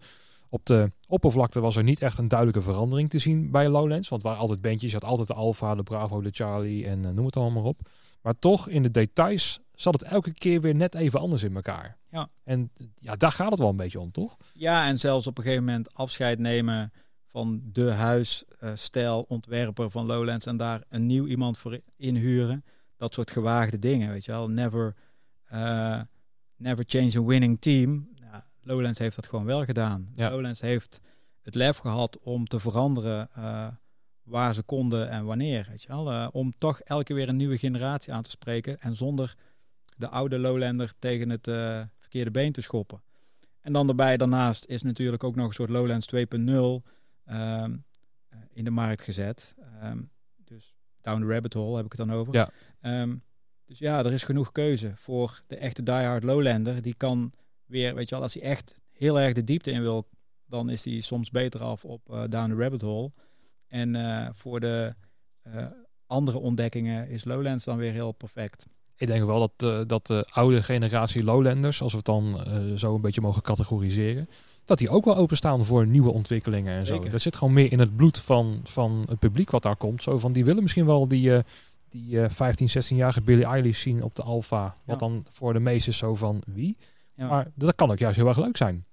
Op 0.48 0.66
de 0.66 0.92
oppervlakte 1.08 1.60
was 1.60 1.76
er 1.76 1.82
niet 1.82 2.00
echt 2.00 2.18
een 2.18 2.28
duidelijke 2.28 2.62
verandering 2.62 3.10
te 3.10 3.18
zien 3.18 3.50
bij 3.50 3.68
Lowlands. 3.68 4.08
Want 4.08 4.22
waren 4.22 4.38
altijd 4.38 4.60
bandjes. 4.60 4.90
Je 4.90 4.98
had 4.98 5.08
altijd 5.08 5.28
de 5.28 5.34
Alpha, 5.34 5.74
de 5.74 5.82
Bravo, 5.82 6.20
de 6.20 6.30
Charlie 6.32 6.86
en 6.86 7.00
noem 7.00 7.26
het 7.26 7.36
allemaal 7.36 7.62
maar 7.62 7.70
op. 7.70 7.80
Maar 8.22 8.38
toch 8.38 8.68
in 8.68 8.82
de 8.82 8.90
details 8.90 9.60
zat 9.74 9.92
het 9.92 10.02
elke 10.02 10.32
keer 10.32 10.60
weer 10.60 10.74
net 10.74 10.94
even 10.94 11.20
anders 11.20 11.42
in 11.42 11.54
elkaar. 11.54 11.96
Ja. 12.16 12.30
En 12.44 12.70
ja, 12.98 13.16
daar 13.16 13.32
gaat 13.32 13.50
het 13.50 13.58
wel 13.58 13.68
een 13.68 13.76
beetje 13.76 14.00
om, 14.00 14.12
toch? 14.12 14.36
Ja, 14.52 14.86
en 14.86 14.98
zelfs 14.98 15.26
op 15.26 15.38
een 15.38 15.44
gegeven 15.44 15.64
moment 15.64 15.94
afscheid 15.94 16.38
nemen 16.38 16.92
van 17.26 17.60
de 17.72 17.90
huisstijl 17.90 19.24
ontwerper 19.28 19.90
van 19.90 20.06
Lowlands 20.06 20.46
en 20.46 20.56
daar 20.56 20.82
een 20.88 21.06
nieuw 21.06 21.26
iemand 21.26 21.58
voor 21.58 21.80
inhuren. 21.96 22.64
Dat 22.96 23.14
soort 23.14 23.30
gewaagde 23.30 23.78
dingen, 23.78 24.10
weet 24.10 24.24
je 24.24 24.32
wel. 24.32 24.50
Never, 24.50 24.94
uh, 25.52 26.00
never 26.56 26.84
change 26.88 27.18
a 27.18 27.22
winning 27.22 27.60
team. 27.60 28.08
Ja, 28.14 28.44
Lowlands 28.60 28.98
heeft 28.98 29.16
dat 29.16 29.26
gewoon 29.26 29.44
wel 29.44 29.64
gedaan. 29.64 30.12
Ja. 30.14 30.30
Lowlands 30.30 30.60
heeft 30.60 31.00
het 31.42 31.54
lef 31.54 31.78
gehad 31.78 32.18
om 32.18 32.46
te 32.46 32.60
veranderen 32.60 33.28
eh, 33.34 33.66
waar 34.22 34.54
ze 34.54 34.62
konden 34.62 35.10
en 35.10 35.24
wanneer. 35.24 35.66
Weet 35.70 35.82
je 35.82 35.88
wel? 35.88 36.10
Eh, 36.10 36.28
om 36.32 36.52
toch 36.58 36.80
elke 36.80 37.14
weer 37.14 37.28
een 37.28 37.36
nieuwe 37.36 37.58
generatie 37.58 38.12
aan 38.12 38.22
te 38.22 38.30
spreken 38.30 38.78
en 38.78 38.96
zonder 38.96 39.34
de 39.96 40.08
oude 40.08 40.38
Lowlander 40.38 40.92
tegen 40.98 41.30
het 41.30 41.48
eh, 41.48 41.82
verkeerde 42.06 42.30
been 42.30 42.52
te 42.52 42.60
schoppen. 42.60 43.02
En 43.60 43.72
dan 43.72 43.86
daarbij 43.86 44.16
daarnaast 44.16 44.64
is 44.64 44.82
natuurlijk 44.82 45.24
ook 45.24 45.36
nog 45.36 45.46
een 45.46 45.52
soort 45.52 45.70
Lowlands 45.70 46.06
2.0 46.06 46.82
ehm, 47.24 47.76
eh, 48.28 48.38
in 48.52 48.64
de 48.64 48.70
markt 48.70 49.02
gezet. 49.02 49.54
Ehm, 49.80 50.02
dus 50.44 50.74
down 51.00 51.20
the 51.20 51.26
rabbit 51.26 51.52
hole 51.52 51.76
heb 51.76 51.84
ik 51.84 51.92
het 51.92 52.08
dan 52.08 52.16
over. 52.16 52.34
Ja. 52.34 52.50
Ehm, 52.80 53.16
dus 53.64 53.78
ja, 53.78 54.04
er 54.04 54.12
is 54.12 54.22
genoeg 54.22 54.52
keuze 54.52 54.92
voor 54.96 55.42
de 55.46 55.56
echte 55.56 55.82
diehard 55.82 56.24
Lowlander. 56.24 56.82
Die 56.82 56.94
kan 56.94 57.32
weer, 57.64 57.94
weet 57.94 58.08
je 58.08 58.14
wel, 58.14 58.24
als 58.24 58.34
hij 58.34 58.42
echt 58.42 58.74
heel 58.90 59.20
erg 59.20 59.32
de 59.32 59.44
diepte 59.44 59.70
in 59.70 59.82
wil, 59.82 60.08
dan 60.44 60.70
is 60.70 60.84
hij 60.84 61.00
soms 61.00 61.30
beter 61.30 61.62
af 61.62 61.84
op 61.84 62.10
eh, 62.10 62.24
down 62.28 62.50
the 62.50 62.56
rabbit 62.56 62.80
hole. 62.80 63.12
En 63.68 63.96
eh, 63.96 64.28
voor 64.32 64.60
de 64.60 64.94
andere 66.06 66.38
ontdekkingen 66.38 67.08
is 67.08 67.24
Lowlands 67.24 67.64
dan 67.64 67.76
weer 67.76 67.92
heel 67.92 68.12
perfect. 68.12 68.66
Ik 68.96 69.06
denk 69.06 69.24
wel 69.24 69.38
dat, 69.38 69.52
eh, 69.70 69.80
dat 69.86 70.06
de 70.06 70.28
oude 70.32 70.62
generatie 70.62 71.24
Lowlanders, 71.24 71.82
als 71.82 71.90
we 71.90 71.96
het 71.96 72.06
dan 72.06 72.44
eh, 72.44 72.76
zo 72.76 72.94
een 72.94 73.00
beetje 73.00 73.20
mogen 73.20 73.42
categoriseren, 73.42 74.28
dat 74.64 74.78
die 74.78 74.88
ook 74.88 75.04
wel 75.04 75.16
openstaan 75.16 75.64
voor 75.64 75.86
nieuwe 75.86 76.12
ontwikkelingen 76.12 76.78
en 76.78 76.86
zo. 76.86 76.98
Dat 76.98 77.22
zit 77.22 77.36
gewoon 77.36 77.54
meer 77.54 77.72
in 77.72 77.78
het 77.78 77.96
bloed 77.96 78.18
van, 78.18 78.60
van 78.64 79.06
het 79.08 79.18
publiek 79.18 79.50
wat 79.50 79.62
daar 79.62 79.76
komt. 79.76 80.02
Zo 80.02 80.18
van, 80.18 80.32
die 80.32 80.44
willen 80.44 80.62
misschien 80.62 80.86
wel 80.86 81.08
die, 81.08 81.34
eh, 81.34 81.42
die 81.88 82.22
eh 82.22 82.30
15, 82.30 82.68
16-jarige 82.68 83.20
Billie 83.20 83.44
Eilish 83.44 83.80
zien 83.80 84.02
op 84.02 84.14
de 84.14 84.22
Alpha. 84.22 84.76
Wat 84.84 84.98
dan 84.98 85.26
voor 85.28 85.52
de 85.52 85.60
meesten 85.60 85.92
is 85.92 85.98
zo 85.98 86.14
van, 86.14 86.42
wie? 86.46 86.76
Ja. 87.14 87.28
Maar 87.28 87.50
dat 87.54 87.74
kan 87.74 87.90
ook 87.90 87.98
juist 87.98 88.16
heel 88.16 88.28
erg 88.28 88.38
leuk 88.38 88.56
zijn. 88.56 88.84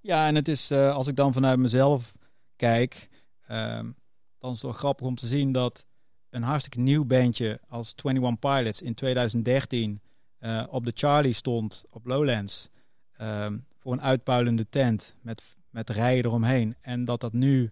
Ja, 0.00 0.26
en 0.26 0.34
het 0.34 0.48
is, 0.48 0.72
als 0.72 1.06
ik 1.06 1.16
dan 1.16 1.32
vanuit 1.32 1.58
mezelf 1.58 2.16
kijk, 2.56 3.08
ehm, 3.46 3.90
dan 4.38 4.50
is 4.50 4.56
het 4.56 4.62
wel 4.62 4.72
grappig 4.72 5.06
om 5.06 5.14
te 5.14 5.26
zien 5.26 5.52
dat 5.52 5.86
een 6.32 6.42
hartstikke 6.42 6.80
nieuw 6.80 7.04
bandje 7.04 7.60
als 7.68 7.94
21 8.04 8.38
Pilots 8.38 8.82
in 8.82 8.94
2013 8.94 10.00
eh, 10.38 10.64
op 10.70 10.84
de 10.84 10.92
Charlie 10.94 11.32
stond 11.32 11.84
op 11.90 12.06
Lowlands 12.06 12.68
ehm, 13.16 13.58
voor 13.78 13.92
een 13.92 14.00
uitpuilende 14.02 14.68
tent 14.68 15.16
met, 15.20 15.56
met 15.70 15.90
rijen 15.90 16.24
eromheen. 16.24 16.76
En 16.80 17.04
dat 17.04 17.20
dat 17.20 17.32
nu 17.32 17.70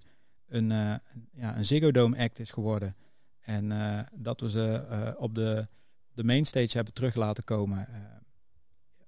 een, 0.49 0.71
een- 0.71 1.01
ja, 1.33 1.57
een 1.57 1.65
Ziggo 1.65 1.91
Dome 1.91 2.19
act 2.19 2.39
is 2.39 2.51
geworden. 2.51 2.97
En 3.41 3.73
eh, 3.73 4.01
dat 4.15 4.41
we 4.41 4.51
ze 4.51 5.15
op 5.19 5.35
de, 5.35 5.67
de 6.13 6.25
mainstage 6.25 6.77
hebben 6.77 6.95
terug 6.95 7.15
laten 7.15 7.45
komen. 7.45 7.89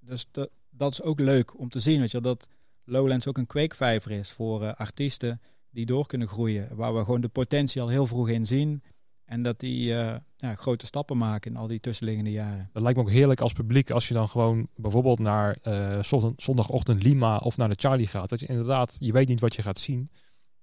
Dus 0.01 0.27
dat, 0.71 0.93
is 0.93 1.03
ook 1.03 1.21
leuk 1.21 1.59
om 1.59 1.69
te 1.69 1.81
zien, 1.81 2.01
weet 2.01 2.11
je, 2.11 2.21
dat 2.21 2.49
Lowlands 2.85 3.27
ook 3.27 3.39
een 3.39 3.47
kweekvijver 3.47 4.11
is 4.11 4.31
voor 4.33 4.75
artiesten 4.75 5.41
die 5.71 5.87
door 5.87 6.07
kunnen 6.07 6.29
groeien. 6.29 6.77
Waar 6.77 6.95
we 6.95 7.05
gewoon 7.05 7.21
de 7.21 7.29
potentie 7.29 7.81
al 7.81 7.89
heel 7.89 8.07
vroeg 8.07 8.29
in 8.29 8.47
zien. 8.47 8.83
En 9.25 9.43
dat 9.43 9.61
die 9.61 9.95
eh, 9.95 10.17
ja, 10.37 10.55
grote 10.55 10.87
stappen 10.87 11.17
maken 11.17 11.51
in 11.51 11.57
al 11.57 11.67
die 11.67 11.81
tussenliggende 11.81 12.31
jaren. 12.31 12.71
Dat 12.73 12.83
lijkt 12.83 12.99
me 12.99 13.05
ook 13.05 13.11
heerlijk 13.11 13.41
als 13.41 13.53
publiek 13.53 13.91
als 13.91 14.09
je 14.09 14.15
dan 14.15 14.29
gewoon 14.29 14.69
bijvoorbeeld 14.77 15.19
naar 15.19 15.57
eh, 15.63 16.03
zondag- 16.03 16.33
zondagochtend 16.37 17.03
Lima 17.03 17.37
of 17.37 17.57
naar 17.57 17.69
de 17.69 17.79
Charlie 17.79 18.07
gaat. 18.07 18.29
Dat 18.29 18.41
je 18.41 18.47
inderdaad, 18.47 18.97
je 18.99 19.13
weet 19.13 19.29
niet 19.29 19.41
wat 19.41 19.55
je 19.55 19.63
gaat 19.63 19.79
zien. 19.79 20.11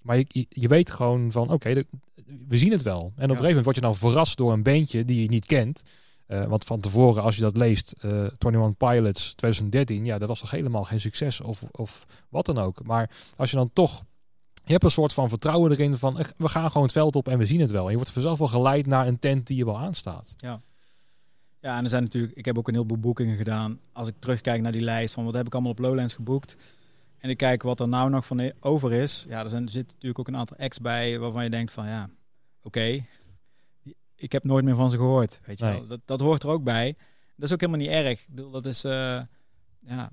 Maar 0.02 0.18
je, 0.18 0.46
je, 0.50 0.68
weet 0.68 0.92
gewoon 0.92 1.32
van, 1.32 1.50
oké, 1.52 1.84
we 2.48 2.58
zien 2.58 2.72
het 2.72 2.84
wel. 2.84 3.00
En 3.00 3.08
op 3.08 3.16
een 3.16 3.28
gegeven 3.28 3.46
moment 3.48 3.64
word 3.64 3.76
je 3.76 3.82
dan 3.82 3.96
verrast 3.96 4.38
door 4.38 4.54
een 4.54 4.64
beentje 4.64 5.06
die 5.06 5.22
je 5.22 5.30
niet 5.30 5.46
kent. 5.46 5.82
Eh, 6.26 6.46
want 6.46 6.64
van 6.64 6.80
tevoren, 6.80 7.24
als 7.24 7.36
je 7.36 7.42
dat 7.42 7.58
leest, 7.58 7.92
eh 7.92 8.10
21 8.10 8.78
Pilots 8.78 9.34
2013, 9.34 10.06
ja, 10.06 10.18
dat 10.18 10.28
was 10.28 10.40
toch 10.40 10.52
helemaal 10.52 10.84
geen 10.84 11.00
succes 11.00 11.42
of, 11.42 11.64
of 11.72 12.06
wat 12.30 12.46
dan 12.46 12.58
ook. 12.58 12.84
Maar 12.84 13.10
als 13.36 13.50
je 13.50 13.56
dan 13.56 13.70
toch, 13.74 14.04
je 14.70 14.76
hebt 14.76 14.84
een 14.84 14.92
soort 14.92 15.14
van 15.14 15.30
vertrouwen 15.30 15.72
erin 15.72 15.98
van, 15.98 16.26
we 16.38 16.48
gaan 16.48 16.68
gewoon 16.68 16.84
het 16.84 16.92
veld 16.92 17.16
op 17.16 17.28
en 17.28 17.38
we 17.38 17.46
zien 17.46 17.60
het 17.60 17.72
wel. 17.72 17.84
En 17.84 17.90
je 17.90 17.96
wordt 17.96 18.12
vanzelf 18.12 18.38
wel 18.38 18.48
geleid 18.48 18.86
naar 18.86 19.08
een 19.08 19.20
tent 19.20 19.48
die 19.48 19.58
je 19.58 19.66
wel 19.66 19.80
aanstaat. 19.80 20.36
Ja, 21.62 21.78
en 21.78 21.84
er 21.84 21.90
zijn 21.90 22.04
natuurlijk, 22.04 22.34
ik 22.36 22.46
heb 22.46 22.58
ook 22.58 22.68
een 22.68 22.74
heleboel 22.74 22.98
boekingen 22.98 23.36
gedaan. 23.38 23.80
Als 23.92 24.08
ik 24.08 24.16
terugkijk 24.20 24.62
naar 24.62 24.72
die 24.72 24.82
lijst 24.82 25.14
van 25.14 25.26
wat 25.26 25.34
heb 25.34 25.46
ik 25.46 25.54
allemaal 25.54 25.72
op 25.72 25.80
Lowlands 25.80 26.14
geboekt. 26.14 26.56
En 27.18 27.30
ik 27.30 27.38
kijk 27.38 27.64
wat 27.64 27.80
er 27.80 27.88
nou 27.88 28.10
nog 28.10 28.26
van 28.26 28.52
over 28.60 28.94
is. 28.94 29.26
Ja, 29.30 29.44
er, 29.44 29.50
zijn, 29.50 29.64
er 29.64 29.70
zitten 29.72 29.94
natuurlijk 29.94 30.20
ook 30.20 30.28
een 30.28 30.38
aantal 30.38 30.58
acts 30.58 30.80
bij 30.80 31.20
waarvan 31.20 31.44
je 31.44 31.50
denkt 31.50 31.72
van 31.72 31.88
ja, 31.88 32.10
oké. 32.64 33.04
Ik 34.16 34.32
heb 34.32 34.44
nooit 34.44 34.66
meer 34.66 34.76
van 34.76 34.90
ze 34.90 34.98
gehoord. 34.98 35.40
Weet 35.46 35.60
je 35.60 35.66
Nee. 35.66 35.74
wel. 35.74 35.88
Dat, 35.88 36.00
dat 36.06 36.20
hoort 36.20 36.44
er 36.44 36.50
ook 36.50 36.64
bij. 36.64 36.96
Dat 37.36 37.46
is 37.48 37.54
ook 37.54 37.60
helemaal 37.62 37.82
niet 37.82 37.90
erg. 37.92 38.20
Ik 38.20 38.28
bedoel, 38.30 38.52
dat 38.52 38.66
is, 38.66 38.84
eh, 38.84 39.22
ja, 39.80 40.12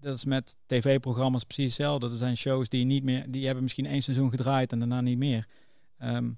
dat 0.00 0.16
is 0.16 0.24
met 0.24 0.56
tv-programma's 0.66 1.44
precies 1.44 1.64
hetzelfde. 1.64 2.10
Er 2.10 2.16
zijn 2.16 2.36
shows 2.36 2.68
die 2.68 2.84
niet 2.84 3.02
meer, 3.04 3.30
die 3.30 3.44
hebben 3.44 3.62
misschien 3.62 3.86
één 3.86 4.02
seizoen 4.02 4.30
gedraaid 4.30 4.72
en 4.72 4.78
daarna 4.78 5.00
niet 5.00 5.18
meer. 5.18 5.46
Ehm, 5.98 6.30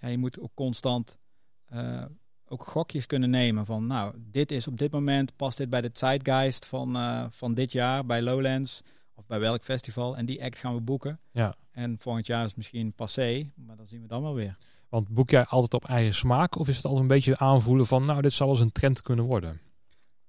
ja, 0.00 0.08
je 0.08 0.18
moet 0.18 0.40
ook 0.40 0.54
constant 0.54 1.18
eh, 1.66 2.04
ook 2.48 2.62
gokjes 2.62 3.06
kunnen 3.06 3.30
nemen 3.30 3.66
van, 3.66 3.86
nou, 3.86 4.14
dit 4.18 4.50
is 4.50 4.68
op 4.68 4.78
dit 4.78 4.92
moment, 4.92 5.36
past 5.36 5.58
dit 5.58 5.70
bij 5.70 5.80
de 5.80 5.90
zeitgeist 5.92 6.66
van, 6.66 6.96
eh, 6.96 7.24
van 7.30 7.54
dit 7.54 7.72
jaar 7.72 8.06
bij 8.06 8.22
Lowlands 8.22 8.82
of 9.14 9.26
bij 9.26 9.40
welk 9.40 9.62
festival 9.62 10.16
en 10.16 10.26
die 10.26 10.44
act 10.44 10.58
gaan 10.58 10.74
we 10.74 10.80
boeken. 10.80 11.20
Ja. 11.30 11.54
En 11.70 11.96
volgend 11.98 12.26
jaar 12.26 12.40
is 12.40 12.48
het 12.48 12.56
misschien 12.56 12.92
passé, 12.92 13.50
maar 13.54 13.76
dan 13.76 13.86
zien 13.86 14.02
we 14.02 14.08
dan 14.08 14.22
wel 14.22 14.34
weer. 14.34 14.56
Want 14.88 15.08
boek 15.08 15.30
jij 15.30 15.44
altijd 15.44 15.74
op 15.74 15.84
eigen 15.84 16.14
smaak? 16.14 16.56
Of 16.56 16.68
is 16.68 16.76
het 16.76 16.84
altijd 16.84 17.02
een 17.02 17.08
beetje 17.08 17.38
aanvoelen 17.38 17.86
van, 17.86 18.04
nou, 18.04 18.22
dit 18.22 18.32
zou 18.32 18.48
wel 18.50 18.58
eens 18.58 18.66
een 18.66 18.72
trend 18.72 19.02
kunnen 19.02 19.24
worden? 19.24 19.60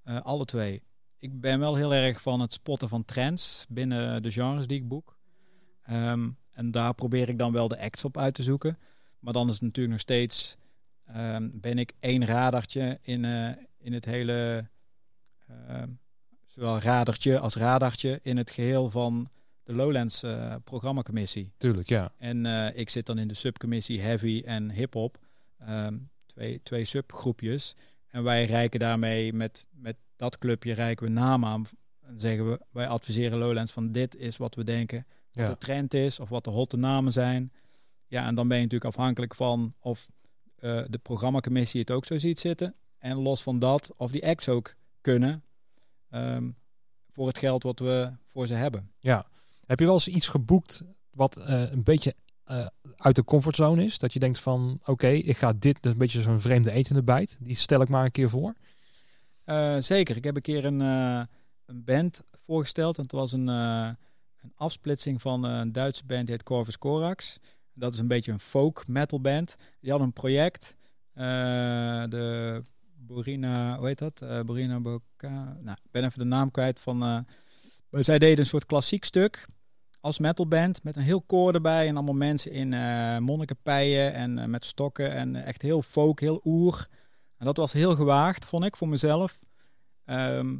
Eh, 0.02 0.20
alle 0.20 0.44
twee. 0.44 0.82
Ik 1.20 1.40
ben 1.40 1.58
wel 1.58 1.74
heel 1.74 1.94
erg 1.94 2.20
van 2.20 2.40
het 2.40 2.52
spotten 2.52 2.88
van 2.88 3.04
trends 3.04 3.66
binnen 3.68 4.22
de 4.22 4.30
genres 4.30 4.66
die 4.66 4.78
ik 4.78 4.88
boek. 4.88 5.18
Ehm, 5.82 6.30
en 6.52 6.70
daar 6.70 6.94
probeer 6.94 7.28
ik 7.28 7.38
dan 7.38 7.52
wel 7.52 7.68
de 7.68 7.80
acts 7.80 8.04
op 8.04 8.16
uit 8.18 8.34
te 8.34 8.42
zoeken. 8.42 8.78
Maar 9.18 9.32
dan 9.32 9.46
is 9.46 9.52
het 9.52 9.62
natuurlijk 9.62 9.92
nog 9.92 10.00
steeds, 10.00 10.56
ehm, 11.06 11.48
ben 11.52 11.78
ik 11.78 11.92
één 12.00 12.24
radartje 12.24 12.98
in, 13.02 13.24
eh, 13.24 13.50
in 13.78 13.92
het 13.92 14.04
hele, 14.04 14.68
ehm, 15.46 15.88
zowel 16.46 16.78
radertje 16.78 17.38
als 17.38 17.54
radartje 17.54 18.18
in 18.22 18.36
het 18.36 18.50
geheel 18.50 18.90
van 18.90 19.30
de 19.62 19.74
Lowlands 19.74 20.22
eh 20.22 20.54
programmacommissie. 20.64 21.52
Tuurlijk, 21.56 21.88
ja. 21.88 22.12
En 22.16 22.46
eh, 22.46 22.78
ik 22.78 22.88
zit 22.88 23.06
dan 23.06 23.18
in 23.18 23.28
de 23.28 23.34
subcommissie 23.34 24.00
Heavy 24.00 24.42
en 24.44 24.70
Hip 24.70 24.92
Hop. 24.94 25.18
Twee, 26.26 26.60
twee 26.62 26.84
subgroepjes. 26.84 27.76
En 28.10 28.22
wij 28.22 28.44
reiken 28.44 28.80
daarmee 28.80 29.32
met, 29.32 29.66
met 29.70 29.96
dat 30.16 30.38
clubje 30.38 30.72
reiken 30.72 31.06
we 31.06 31.12
namen 31.12 31.48
aan. 31.48 31.66
En 32.00 32.18
zeggen 32.18 32.50
we, 32.50 32.60
wij 32.70 32.88
adviseren 32.88 33.38
Lowlands 33.38 33.72
van 33.72 33.92
dit 33.92 34.16
is 34.16 34.36
wat 34.36 34.54
we 34.54 34.64
denken. 34.64 35.06
Wat 35.32 35.46
ja. 35.46 35.52
de 35.52 35.58
trend 35.58 35.94
is 35.94 36.20
of 36.20 36.28
wat 36.28 36.44
de 36.44 36.50
hotte 36.50 36.76
namen 36.76 37.12
zijn. 37.12 37.52
Ja, 38.06 38.26
en 38.26 38.34
dan 38.34 38.48
ben 38.48 38.56
je 38.56 38.62
natuurlijk 38.62 38.94
afhankelijk 38.96 39.34
van 39.34 39.74
of 39.78 40.08
eh, 40.56 40.82
de 40.88 40.98
programmacommissie 40.98 41.80
het 41.80 41.90
ook 41.90 42.04
zo 42.04 42.18
ziet 42.18 42.40
zitten. 42.40 42.74
En 42.98 43.16
los 43.16 43.42
van 43.42 43.58
dat, 43.58 43.92
of 43.96 44.10
die 44.10 44.26
acts 44.26 44.48
ook 44.48 44.74
kunnen. 45.00 45.44
ehm, 46.10 46.50
voor 47.12 47.26
het 47.26 47.38
geld 47.38 47.62
wat 47.62 47.78
we 47.78 48.12
voor 48.26 48.46
ze 48.46 48.54
hebben. 48.54 48.90
ja. 48.98 49.26
Heb 49.66 49.78
je 49.78 49.84
wel 49.84 49.94
eens 49.94 50.08
iets 50.08 50.28
geboekt 50.28 50.82
wat 51.10 51.36
eh, 51.36 51.70
een 51.70 51.82
beetje 51.82 52.14
eh, 52.50 52.66
uit 52.96 53.14
de 53.14 53.24
comfortzone 53.24 53.84
is? 53.84 53.98
Dat 53.98 54.12
je 54.12 54.18
denkt 54.18 54.38
van, 54.38 54.80
oké, 54.84 55.08
ik 55.08 55.36
ga 55.36 55.52
dit, 55.52 55.82
dat 55.82 55.92
een 55.92 55.98
beetje 55.98 56.20
zo'n 56.20 56.40
vreemde 56.40 56.70
eten 56.70 57.04
bijt. 57.04 57.36
Die 57.40 57.56
stel 57.56 57.80
ik 57.80 57.88
maar 57.88 58.04
een 58.04 58.10
keer 58.10 58.30
voor. 58.30 58.54
Eh, 59.44 59.76
zeker. 59.78 60.16
Ik 60.16 60.24
heb 60.24 60.36
een 60.36 60.42
keer 60.42 60.64
een, 60.64 60.80
eh, 60.80 61.22
een 61.66 61.84
band 61.84 62.22
voorgesteld. 62.46 62.96
En 62.96 63.02
het 63.02 63.12
was 63.12 63.32
een, 63.32 63.46
een 63.46 64.52
afsplitsing 64.54 65.20
van 65.20 65.44
een 65.44 65.72
Duitse 65.72 66.06
band 66.06 66.26
die 66.26 66.34
heet 66.34 66.42
Corvus 66.42 66.78
Corax. 66.78 67.38
Dat 67.72 67.92
is 67.92 67.98
een 67.98 68.08
beetje 68.08 68.32
een 68.32 68.40
folk 68.40 68.88
metal 68.88 69.20
band. 69.20 69.56
Die 69.80 69.90
hadden 69.90 70.08
een 70.08 70.14
project. 70.14 70.76
de 71.12 72.62
Borina, 72.94 73.76
hoe 73.78 73.86
heet 73.86 73.98
dat? 73.98 74.46
Borina 74.46 74.80
Boca. 74.80 75.58
Nou, 75.60 75.76
ik 75.82 75.90
ben 75.90 76.04
even 76.04 76.18
de 76.18 76.24
naam 76.24 76.50
kwijt 76.50 76.80
van. 76.80 77.26
zij 77.90 78.18
deden 78.18 78.38
een 78.38 78.46
soort 78.46 78.66
klassiek 78.66 79.04
stuk 79.04 79.46
als 80.00 80.18
metalband 80.18 80.82
met 80.82 80.96
een 80.96 81.02
heel 81.02 81.22
koor 81.22 81.54
erbij 81.54 81.88
en 81.88 81.96
allemaal 81.96 82.14
mensen 82.14 82.52
in 82.52 82.72
eh 82.72 83.18
monnikenpijen 83.18 84.14
en 84.14 84.38
eh, 84.38 84.46
met 84.46 84.64
stokken 84.64 85.12
en 85.12 85.36
eh, 85.36 85.46
echt 85.46 85.62
heel 85.62 85.82
folk, 85.82 86.20
heel 86.20 86.40
oer. 86.44 86.88
En 87.36 87.46
dat 87.46 87.56
was 87.56 87.72
heel 87.72 87.94
gewaagd, 87.94 88.44
vond 88.44 88.64
ik, 88.64 88.76
voor 88.76 88.88
mezelf. 88.88 89.38
Ehm, 90.04 90.56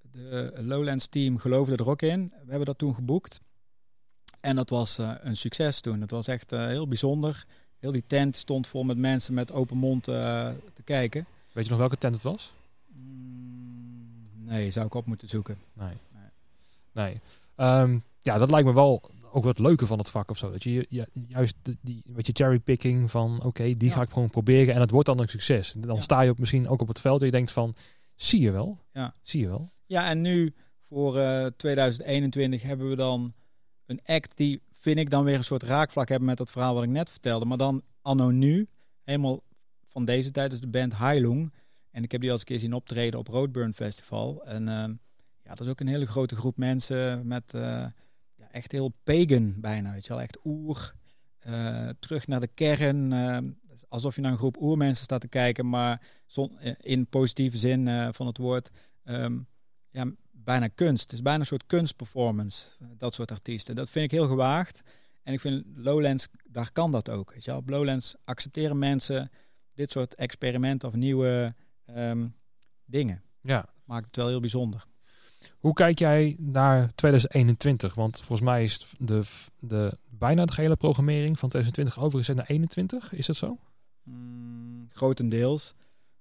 de 0.00 0.52
Lowlands 0.60 1.08
team 1.08 1.38
geloofde 1.38 1.76
er 1.76 1.88
ook 1.88 2.02
in. 2.02 2.28
We 2.28 2.48
hebben 2.48 2.66
dat 2.66 2.78
toen 2.78 2.94
geboekt. 2.94 3.40
En 4.40 4.56
dat 4.56 4.70
was 4.70 4.98
een 4.98 5.36
succes 5.36 5.80
toen. 5.80 6.00
Het 6.00 6.10
was 6.10 6.26
echt 6.26 6.50
heel 6.50 6.88
bijzonder. 6.88 7.44
Heel 7.78 7.92
die 7.92 8.04
tent 8.06 8.36
stond 8.36 8.66
vol 8.66 8.84
met 8.84 8.96
mensen 8.96 9.34
met 9.34 9.52
open 9.52 9.76
mond 9.76 10.04
te 10.04 10.82
kijken. 10.84 11.26
Weet 11.52 11.64
je 11.64 11.70
nog 11.70 11.78
welke 11.78 11.98
tent 11.98 12.14
het 12.14 12.22
was? 12.22 12.52
Mm, 12.86 14.28
nee, 14.34 14.70
zou 14.70 14.86
ik 14.86 14.94
op 14.94 15.06
moeten 15.06 15.28
zoeken. 15.28 15.58
Nee. 15.72 15.96
Nee. 16.12 16.30
Nee. 16.92 17.20
Ehm, 17.56 17.98
ja, 18.24 18.38
dat 18.38 18.50
lijkt 18.50 18.66
me 18.66 18.74
wel 18.74 19.10
ook 19.32 19.44
wat 19.44 19.58
leuke 19.58 19.86
van 19.86 19.98
het 19.98 20.10
vak 20.10 20.30
of 20.30 20.38
zo. 20.38 20.50
Dat 20.50 20.62
je 20.62 20.86
ju- 20.88 21.04
juist 21.28 21.56
die 21.82 22.02
beetje 22.06 22.32
cherrypicking 22.34 23.10
van 23.10 23.42
oké, 23.42 23.62
die 23.76 23.88
Ja. 23.88 23.94
ga 23.94 24.02
ik 24.02 24.10
gewoon 24.10 24.30
proberen 24.30 24.74
en 24.74 24.80
het 24.80 24.90
wordt 24.90 25.06
dan 25.06 25.20
een 25.20 25.28
succes. 25.28 25.72
Dan 25.72 25.94
Ja. 25.96 26.00
sta 26.02 26.20
je 26.20 26.30
op, 26.30 26.38
misschien 26.38 26.68
ook 26.68 26.80
op 26.82 26.88
het 26.88 27.00
veld 27.00 27.20
en 27.20 27.26
je 27.26 27.32
denkt 27.32 27.52
van 27.52 27.74
zie 28.14 28.40
je 28.40 28.50
wel, 28.50 28.78
Ja. 28.92 29.14
zie 29.22 29.40
je 29.40 29.46
wel. 29.48 29.68
Ja, 29.86 30.08
en 30.08 30.20
nu, 30.20 30.54
voor 30.88 31.18
eh, 31.18 31.46
2021 31.46 32.62
hebben 32.62 32.88
we 32.88 32.96
dan 32.96 33.32
een 33.86 34.00
act 34.04 34.36
die, 34.36 34.62
vind 34.72 34.98
ik, 34.98 35.10
dan 35.10 35.24
weer 35.24 35.34
een 35.36 35.44
soort 35.44 35.62
raakvlak 35.62 36.08
hebben 36.08 36.28
met 36.28 36.38
dat 36.38 36.50
verhaal 36.50 36.74
wat 36.74 36.82
ik 36.82 36.88
net 36.88 37.10
vertelde. 37.10 37.44
Maar 37.44 37.58
dan 37.58 37.82
anno 38.02 38.30
nu, 38.30 38.68
helemaal 39.02 39.40
van 39.84 40.04
deze 40.04 40.30
tijd, 40.30 40.52
is 40.52 40.60
de 40.60 40.66
band 40.68 40.96
Heilung. 40.98 41.52
En 41.90 42.02
ik 42.02 42.12
heb 42.12 42.20
die 42.20 42.30
al 42.30 42.36
eens 42.36 42.44
een 42.48 42.54
keer 42.54 42.64
zien 42.64 42.72
optreden 42.74 43.18
op 43.18 43.28
Roadburn 43.28 43.72
Festival. 43.74 44.44
En 44.44 44.68
ehm, 44.68 44.90
ja, 45.42 45.48
dat 45.54 45.60
is 45.60 45.68
ook 45.68 45.80
een 45.80 45.86
hele 45.86 46.06
grote 46.06 46.36
groep 46.36 46.56
mensen 46.56 47.26
met 47.26 47.54
eh, 47.54 47.86
echt 48.54 48.72
heel 48.72 48.92
pagan 49.04 49.60
bijna, 49.60 49.92
weet 49.92 50.06
je 50.06 50.08
wel. 50.08 50.20
Echt 50.20 50.38
oer, 50.44 50.94
eh, 51.38 51.88
terug 51.98 52.26
naar 52.26 52.40
de 52.40 52.48
kern. 52.54 53.12
eh, 53.12 53.38
alsof 53.88 54.14
je 54.14 54.20
naar 54.20 54.32
een 54.32 54.38
groep 54.38 54.60
oermensen 54.60 55.04
staat 55.04 55.20
te 55.20 55.28
kijken, 55.28 55.68
maar 55.68 56.02
zon, 56.26 56.58
eh, 56.58 56.72
in 56.78 57.06
positieve 57.06 57.58
zin 57.58 58.12
van 58.12 58.26
het 58.26 58.38
woord. 58.38 58.70
Ehm, 59.04 59.38
ja, 59.90 60.12
bijna 60.32 60.68
kunst. 60.68 61.02
Het 61.02 61.12
is 61.12 61.22
bijna 61.22 61.40
een 61.40 61.46
soort 61.46 61.66
kunstperformance, 61.66 62.70
dat 62.96 63.14
soort 63.14 63.30
artiesten. 63.30 63.74
Dat 63.74 63.90
vind 63.90 64.04
ik 64.04 64.10
heel 64.10 64.26
gewaagd. 64.26 64.82
En 65.22 65.32
ik 65.32 65.40
vind 65.40 65.64
Lowlands, 65.74 66.28
daar 66.44 66.72
kan 66.72 66.90
dat 66.90 67.10
ook. 67.10 67.32
Weet 67.32 67.44
je 67.44 67.50
wel. 67.50 67.60
Op 67.60 67.68
Lowlands 67.68 68.16
accepteren 68.24 68.78
mensen 68.78 69.30
dit 69.74 69.90
soort 69.90 70.14
experimenten 70.14 70.88
of 70.88 70.94
nieuwe 70.94 71.54
ehm, 71.84 72.28
dingen. 72.84 73.22
Ja. 73.40 73.68
Maakt 73.84 74.06
het 74.06 74.16
wel 74.16 74.28
heel 74.28 74.40
bijzonder. 74.40 74.84
Hoe 75.58 75.72
kijk 75.72 75.98
jij 75.98 76.36
naar 76.38 76.94
2021? 76.94 77.94
Want 77.94 78.16
volgens 78.16 78.40
mij 78.40 78.62
is 78.64 78.86
de, 78.98 79.22
de, 79.58 79.98
bijna 80.08 80.44
de 80.44 80.52
gehele 80.52 80.76
programmering 80.76 81.38
van 81.38 81.48
2020 81.48 82.04
overgezet 82.04 82.36
naar 82.36 82.46
21. 82.46 83.12
Is 83.12 83.26
dat 83.26 83.36
zo? 83.36 83.58
Mm, 84.02 84.88
grotendeels. 84.90 85.74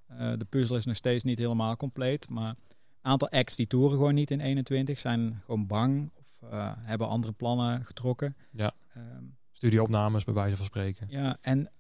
Eh, 0.08 0.34
de 0.38 0.46
puzzel 0.46 0.76
is 0.76 0.86
nog 0.86 0.96
steeds 0.96 1.24
niet 1.24 1.40
helemaal 1.40 1.78
compleet. 1.78 2.30
Maar 2.30 2.50
een 2.50 2.56
aantal 3.02 3.30
acts 3.30 3.56
die 3.56 3.68
toeren 3.68 3.98
gewoon 3.98 4.14
niet 4.14 4.32
in 4.32 4.40
21. 4.40 5.00
Zijn 5.00 5.42
gewoon 5.46 5.68
bang 5.68 6.12
of 6.16 6.50
eh, 6.50 6.72
hebben 6.82 7.08
andere 7.08 7.34
plannen 7.34 7.86
getrokken. 7.86 8.36
Ja. 8.52 8.74
Ehm, 8.94 9.24
Studioopnames 9.52 10.24
bij 10.24 10.34
wijze 10.34 10.56
van 10.56 10.66
spreken. 10.66 11.06
Ja, 11.10 11.38
en 11.42 11.72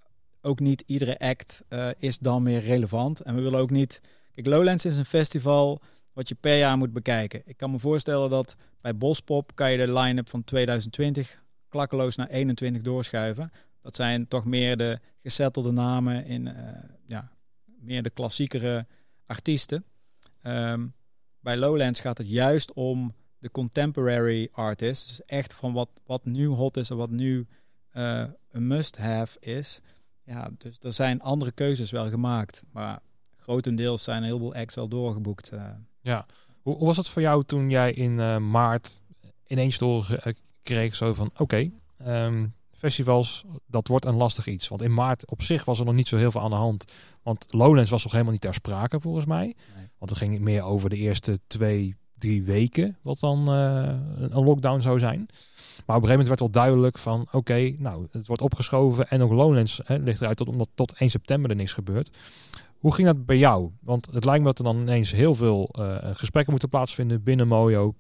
ook 0.41 0.59
niet 0.59 0.83
iedere 0.85 1.19
act 1.19 1.63
eh, 1.67 1.89
is 1.97 2.17
dan 2.17 2.43
meer 2.43 2.61
relevant. 2.61 3.19
En 3.19 3.35
we 3.35 3.41
willen 3.41 3.59
ook 3.59 3.69
niet... 3.69 4.01
Kijk, 4.33 4.47
Lowlands 4.47 4.85
is 4.85 4.95
een 4.95 5.05
festival 5.05 5.79
wat 6.13 6.27
je 6.27 6.35
per 6.35 6.57
jaar 6.57 6.77
moet 6.77 6.93
bekijken. 6.93 7.41
Ik 7.45 7.57
kan 7.57 7.71
me 7.71 7.79
voorstellen 7.79 8.29
dat 8.29 8.55
bij 8.81 8.97
Bospop 8.97 9.55
kan 9.55 9.71
je 9.71 9.77
de 9.85 9.93
line-up 9.93 10.29
van 10.29 10.43
2020 10.43 11.41
klakkeloos 11.69 12.15
naar 12.15 12.27
21 12.27 12.81
doorschuiven. 12.81 13.51
Dat 13.81 13.95
zijn 13.95 14.27
toch 14.27 14.45
meer 14.45 14.77
de 14.77 14.99
gesettelde 15.21 15.71
namen 15.71 16.25
in 16.25 16.47
eh, 16.47 16.83
ja, 17.07 17.31
meer 17.63 18.03
de 18.03 18.09
klassiekere 18.09 18.85
artiesten. 19.25 19.85
Ehm, 20.41 20.87
bij 21.39 21.57
Lowlands 21.57 21.99
gaat 21.99 22.17
het 22.17 22.29
juist 22.29 22.73
om 22.73 23.13
de 23.39 23.51
contemporary 23.51 24.49
artists. 24.51 25.07
Dus 25.07 25.25
echt 25.25 25.53
van 25.53 25.73
wat, 25.73 25.89
wat 26.05 26.25
nu 26.25 26.47
hot 26.47 26.77
is 26.77 26.89
en 26.89 26.97
wat 26.97 27.09
nu 27.09 27.47
eh, 27.89 28.25
een 28.51 28.67
must-have 28.67 29.39
is. 29.39 29.81
Ja, 30.23 30.49
dus 30.57 30.77
er 30.81 30.93
zijn 30.93 31.21
andere 31.21 31.51
keuzes 31.51 31.91
wel 31.91 32.09
gemaakt. 32.09 32.63
Maar 32.71 32.99
grotendeels 33.37 34.03
zijn 34.03 34.17
een 34.17 34.27
heleboel 34.27 34.55
acts 34.55 34.75
wel 34.75 34.87
doorgeboekt. 34.87 35.49
eh. 35.49 35.71
Ja. 36.03 36.25
Hoe, 36.61 36.77
hoe 36.77 36.87
was 36.87 36.97
het 36.97 37.09
voor 37.09 37.21
jou 37.21 37.43
toen 37.43 37.69
jij 37.69 37.93
in 37.93 38.19
eh, 38.19 38.37
maart 38.37 39.01
ineens 39.47 39.77
door 39.77 40.07
eh, 40.09 40.33
kreeg 40.61 40.95
zo 40.95 41.13
van 41.13 41.31
oké, 41.37 41.71
ehm, 41.97 42.45
festivals, 42.71 43.43
dat 43.67 43.87
wordt 43.87 44.05
een 44.05 44.15
lastig 44.15 44.47
iets. 44.47 44.67
Want 44.67 44.81
in 44.81 44.93
maart 44.93 45.29
op 45.29 45.41
zich 45.41 45.65
was 45.65 45.79
er 45.79 45.85
nog 45.85 45.93
niet 45.93 46.07
zo 46.07 46.17
heel 46.17 46.31
veel 46.31 46.41
aan 46.41 46.49
de 46.49 46.55
hand. 46.55 46.85
Want 47.21 47.45
Lowlands 47.49 47.89
was 47.89 48.03
nog 48.03 48.11
helemaal 48.11 48.31
niet 48.31 48.41
ter 48.41 48.53
sprake 48.53 48.99
volgens 48.99 49.25
mij. 49.25 49.45
Nee. 49.45 49.87
Want 49.97 50.09
het 50.09 50.19
ging 50.19 50.39
meer 50.39 50.63
over 50.63 50.89
de 50.89 50.97
eerste 50.97 51.39
twee, 51.47 51.95
drie 52.17 52.43
weken, 52.43 52.97
wat 53.01 53.19
dan 53.19 53.47
eh, 53.47 53.95
een 54.17 54.43
lockdown 54.43 54.81
zou 54.81 54.99
zijn. 54.99 55.25
Maar 55.85 55.97
op 55.97 56.01
een 56.01 56.07
gegeven 56.07 56.09
moment 56.09 56.27
werd 56.27 56.39
wel 56.39 56.49
duidelijk 56.49 56.97
van 56.97 57.27
oké, 57.31 57.73
nou 57.77 58.07
het 58.11 58.27
wordt 58.27 58.41
opgeschoven 58.41 59.09
en 59.09 59.21
ook 59.21 59.31
Lowlands 59.31 59.81
hè, 59.83 59.95
ligt 59.95 60.21
eruit 60.21 60.37
tot, 60.37 60.47
omdat 60.47 60.69
tot 60.73 60.93
1 60.97 61.09
september 61.09 61.49
er 61.49 61.55
niks 61.55 61.73
gebeurt. 61.73 62.17
Hoe 62.83 62.93
ging 62.93 63.07
dat 63.07 63.25
bij 63.25 63.37
jou? 63.37 63.71
Want 63.81 64.07
het 64.11 64.25
lijkt 64.25 64.39
me 64.39 64.45
dat 64.45 64.57
er 64.57 64.63
dan 64.63 64.81
ineens 64.81 65.11
heel 65.11 65.35
veel 65.35 65.69
eh, 65.71 65.97
gesprekken 66.13 66.51
moeten 66.51 66.69
plaatsvinden 66.69 67.23
binnen 67.23 67.47
Mojo. 67.47 67.95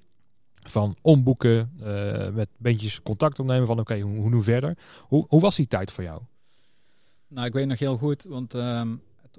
Van 0.53 0.95
omboeken, 1.01 1.71
eh, 1.79 2.29
met 2.29 2.49
bandjes 2.57 3.01
contact 3.01 3.39
opnemen 3.39 3.67
van 3.67 3.79
oké, 3.79 3.99
hoe, 3.99 4.15
hoe 4.17 4.29
nu 4.29 4.43
verder? 4.43 4.77
Hoe, 5.01 5.25
hoe 5.27 5.41
was 5.41 5.55
die 5.55 5.67
tijd 5.67 5.91
voor 5.91 6.03
jou? 6.03 6.21
Nou, 7.27 7.47
ik 7.47 7.53
weet 7.53 7.67
nog 7.67 7.79
heel 7.79 7.97
goed, 7.97 8.23
want 8.23 8.53
ehm, 8.53 8.95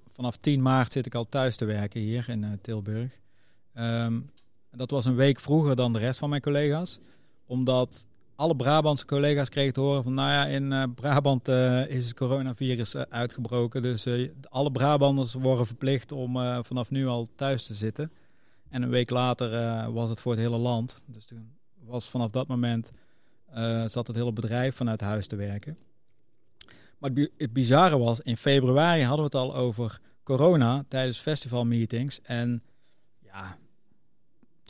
vanaf 0.07 0.37
10 0.37 0.63
maart 0.63 0.93
zit 0.93 1.07
ik 1.07 1.15
al 1.15 1.29
thuis 1.29 1.57
te 1.57 1.65
werken 1.65 2.01
hier 2.01 2.29
in 2.29 2.45
eh, 2.45 2.51
Tilburg. 2.63 3.19
Ehm, 3.73 4.21
dat 4.71 4.91
was 4.91 5.05
een 5.05 5.17
week 5.17 5.41
vroeger 5.41 5.77
dan 5.77 5.93
de 5.93 5.99
rest 5.99 6.19
van 6.19 6.29
mijn 6.29 6.43
collega's. 6.43 7.01
Omdat 7.47 8.07
alle 8.37 8.57
Brabantse 8.57 9.07
collega's 9.07 9.49
kregen 9.49 9.73
te 9.73 9.81
horen 9.81 10.03
van, 10.03 10.15
nou 10.15 10.31
ja, 10.31 10.47
in 10.47 10.73
eh, 10.73 10.83
Brabant 10.95 11.49
eh, 11.49 11.87
is 11.89 12.05
het 12.05 12.15
coronavirus 12.15 12.95
eh, 12.95 13.03
uitgebroken. 13.09 13.83
Dus 13.83 14.07
alle 14.49 14.73
Brabanders 14.73 15.35
worden 15.35 15.67
verplicht 15.67 16.13
om 16.13 16.37
vanaf 16.65 16.91
nu 16.91 17.07
al 17.07 17.27
thuis 17.37 17.67
te 17.67 17.75
zitten. 17.75 18.13
En 18.69 18.83
een 18.83 18.91
week 18.91 19.11
later 19.11 19.93
was 19.93 20.11
het 20.11 20.21
voor 20.21 20.33
het 20.33 20.41
hele 20.41 20.57
land. 20.57 21.03
Dus 21.07 21.25
toen 21.25 21.53
was 21.85 22.09
vanaf 22.09 22.31
dat 22.31 22.47
moment, 22.47 22.93
zat 23.87 24.07
het 24.07 24.17
hele 24.17 24.33
bedrijf 24.33 24.77
vanuit 24.77 25.01
huis 25.01 25.27
te 25.27 25.37
werken. 25.37 25.79
Maar 26.99 27.11
het, 27.11 27.31
het 27.39 27.53
bizarre 27.53 27.99
was, 27.99 28.21
in 28.21 28.37
februari 28.37 29.03
hadden 29.03 29.31
we 29.31 29.39
het 29.39 29.49
al 29.49 29.57
over 29.57 30.01
corona 30.23 30.85
tijdens 30.89 31.19
festivalmeetings. 31.19 32.21
En 32.23 32.63
ja, 33.19 33.59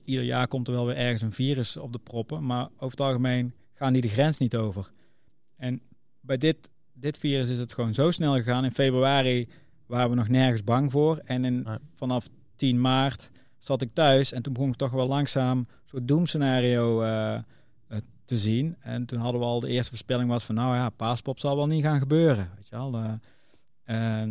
ieder 0.06 0.24
jaar 0.24 0.48
komt 0.48 0.66
er 0.68 0.74
wel 0.74 0.86
weer 0.86 0.96
ergens 0.96 1.22
een 1.22 1.32
virus 1.32 1.76
op 1.76 1.92
de 1.92 1.98
proppen. 1.98 2.46
Maar 2.46 2.64
over 2.74 2.90
het 2.90 3.00
algemeen 3.00 3.54
gaan 3.74 3.92
die 3.92 4.02
de 4.02 4.08
grens 4.08 4.38
niet 4.38 4.56
over. 4.56 4.90
En 5.56 5.80
bij 6.20 6.36
dit, 6.36 6.70
dit 6.92 7.18
virus 7.18 7.48
is 7.48 7.58
het 7.58 7.74
gewoon 7.74 7.94
zo 7.94 8.10
snel 8.10 8.34
gegaan. 8.34 8.64
In 8.64 8.72
februari 8.72 9.48
waren 9.86 10.10
we 10.10 10.16
nog 10.16 10.28
nergens 10.28 10.64
bang 10.64 10.92
voor. 10.92 11.16
En 11.24 11.44
in, 11.44 11.62
Nee. 11.62 11.76
vanaf 11.94 12.26
10 12.56 12.80
maart 12.80 13.30
zat 13.58 13.82
ik 13.82 13.90
thuis. 13.94 14.32
En 14.32 14.42
toen 14.42 14.52
begon 14.52 14.68
ik 14.68 14.76
toch 14.76 14.90
wel 14.90 15.06
langzaam 15.08 15.58
een 15.58 15.66
soort 15.84 16.08
doemscenario 16.08 17.02
eh, 17.02 17.34
eh, 17.34 17.42
te 18.24 18.38
zien. 18.38 18.76
En 18.80 19.06
toen 19.06 19.18
hadden 19.18 19.40
we 19.40 19.46
al 19.46 19.60
de 19.60 19.68
eerste 19.68 19.88
voorspelling 19.88 20.28
was 20.28 20.44
van... 20.44 20.54
nou 20.54 20.74
ja, 20.74 20.90
paaspop 20.90 21.38
zal 21.38 21.56
wel 21.56 21.66
niet 21.66 21.82
gaan 21.82 21.98
gebeuren. 21.98 22.50
Weet 22.56 22.68
je 22.68 22.76
wel. 22.76 23.18
eh. 23.84 24.24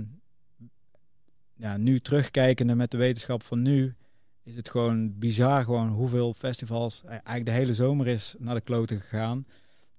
ja, 1.55 1.77
nu 1.77 1.99
terugkijkende 1.99 2.75
met 2.75 2.91
de 2.91 2.97
wetenschap 2.97 3.43
van 3.43 3.61
nu... 3.61 3.95
is 4.43 4.55
het 4.55 4.69
gewoon 4.69 5.17
bizar 5.19 5.63
gewoon 5.63 5.89
hoeveel 5.89 6.33
festivals... 6.33 7.01
eh, 7.03 7.09
eigenlijk 7.09 7.45
de 7.45 7.51
hele 7.51 7.73
zomer 7.73 8.07
is 8.07 8.35
naar 8.39 8.55
de 8.55 8.61
kloten 8.61 9.01
gegaan. 9.01 9.45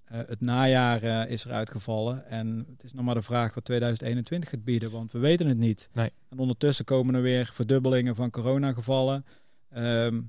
Eh, 0.04 0.18
het 0.26 0.40
najaar 0.40 1.02
eh, 1.02 1.30
is 1.30 1.44
eruit 1.44 1.70
gevallen. 1.70 2.26
En 2.26 2.66
het 2.70 2.84
is 2.84 2.92
nog 2.92 3.04
maar 3.04 3.14
de 3.14 3.22
vraag 3.22 3.54
wat 3.54 3.64
2021 3.64 4.50
gaat 4.50 4.64
bieden. 4.64 4.90
Want 4.90 5.12
we 5.12 5.18
weten 5.18 5.46
het 5.46 5.58
niet. 5.58 5.88
Nee. 5.92 6.12
En 6.28 6.38
ondertussen 6.38 6.84
komen 6.84 7.14
er 7.14 7.22
weer 7.22 7.50
verdubbelingen 7.52 8.14
van 8.14 8.30
coronagevallen. 8.30 9.24
Ehm 9.70 10.20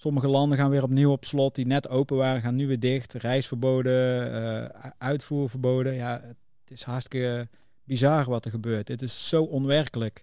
sommige 0.00 0.28
landen 0.28 0.58
gaan 0.58 0.70
weer 0.70 0.82
opnieuw 0.82 1.10
op 1.10 1.24
slot. 1.24 1.54
Die 1.54 1.66
net 1.66 1.88
open 1.88 2.16
waren, 2.16 2.40
gaan 2.40 2.54
nu 2.54 2.66
weer 2.66 2.78
dicht. 2.78 3.12
Reisverboden, 3.12 4.32
eh, 4.32 4.90
uitvoerverboden. 4.98 5.94
Ja, 5.94 6.20
het 6.60 6.70
is 6.70 6.82
hartstikke 6.82 7.48
bizar 7.84 8.24
wat 8.24 8.44
er 8.44 8.50
gebeurt. 8.50 8.88
Het 8.88 9.02
is 9.02 9.28
zo 9.28 9.42
onwerkelijk. 9.42 10.22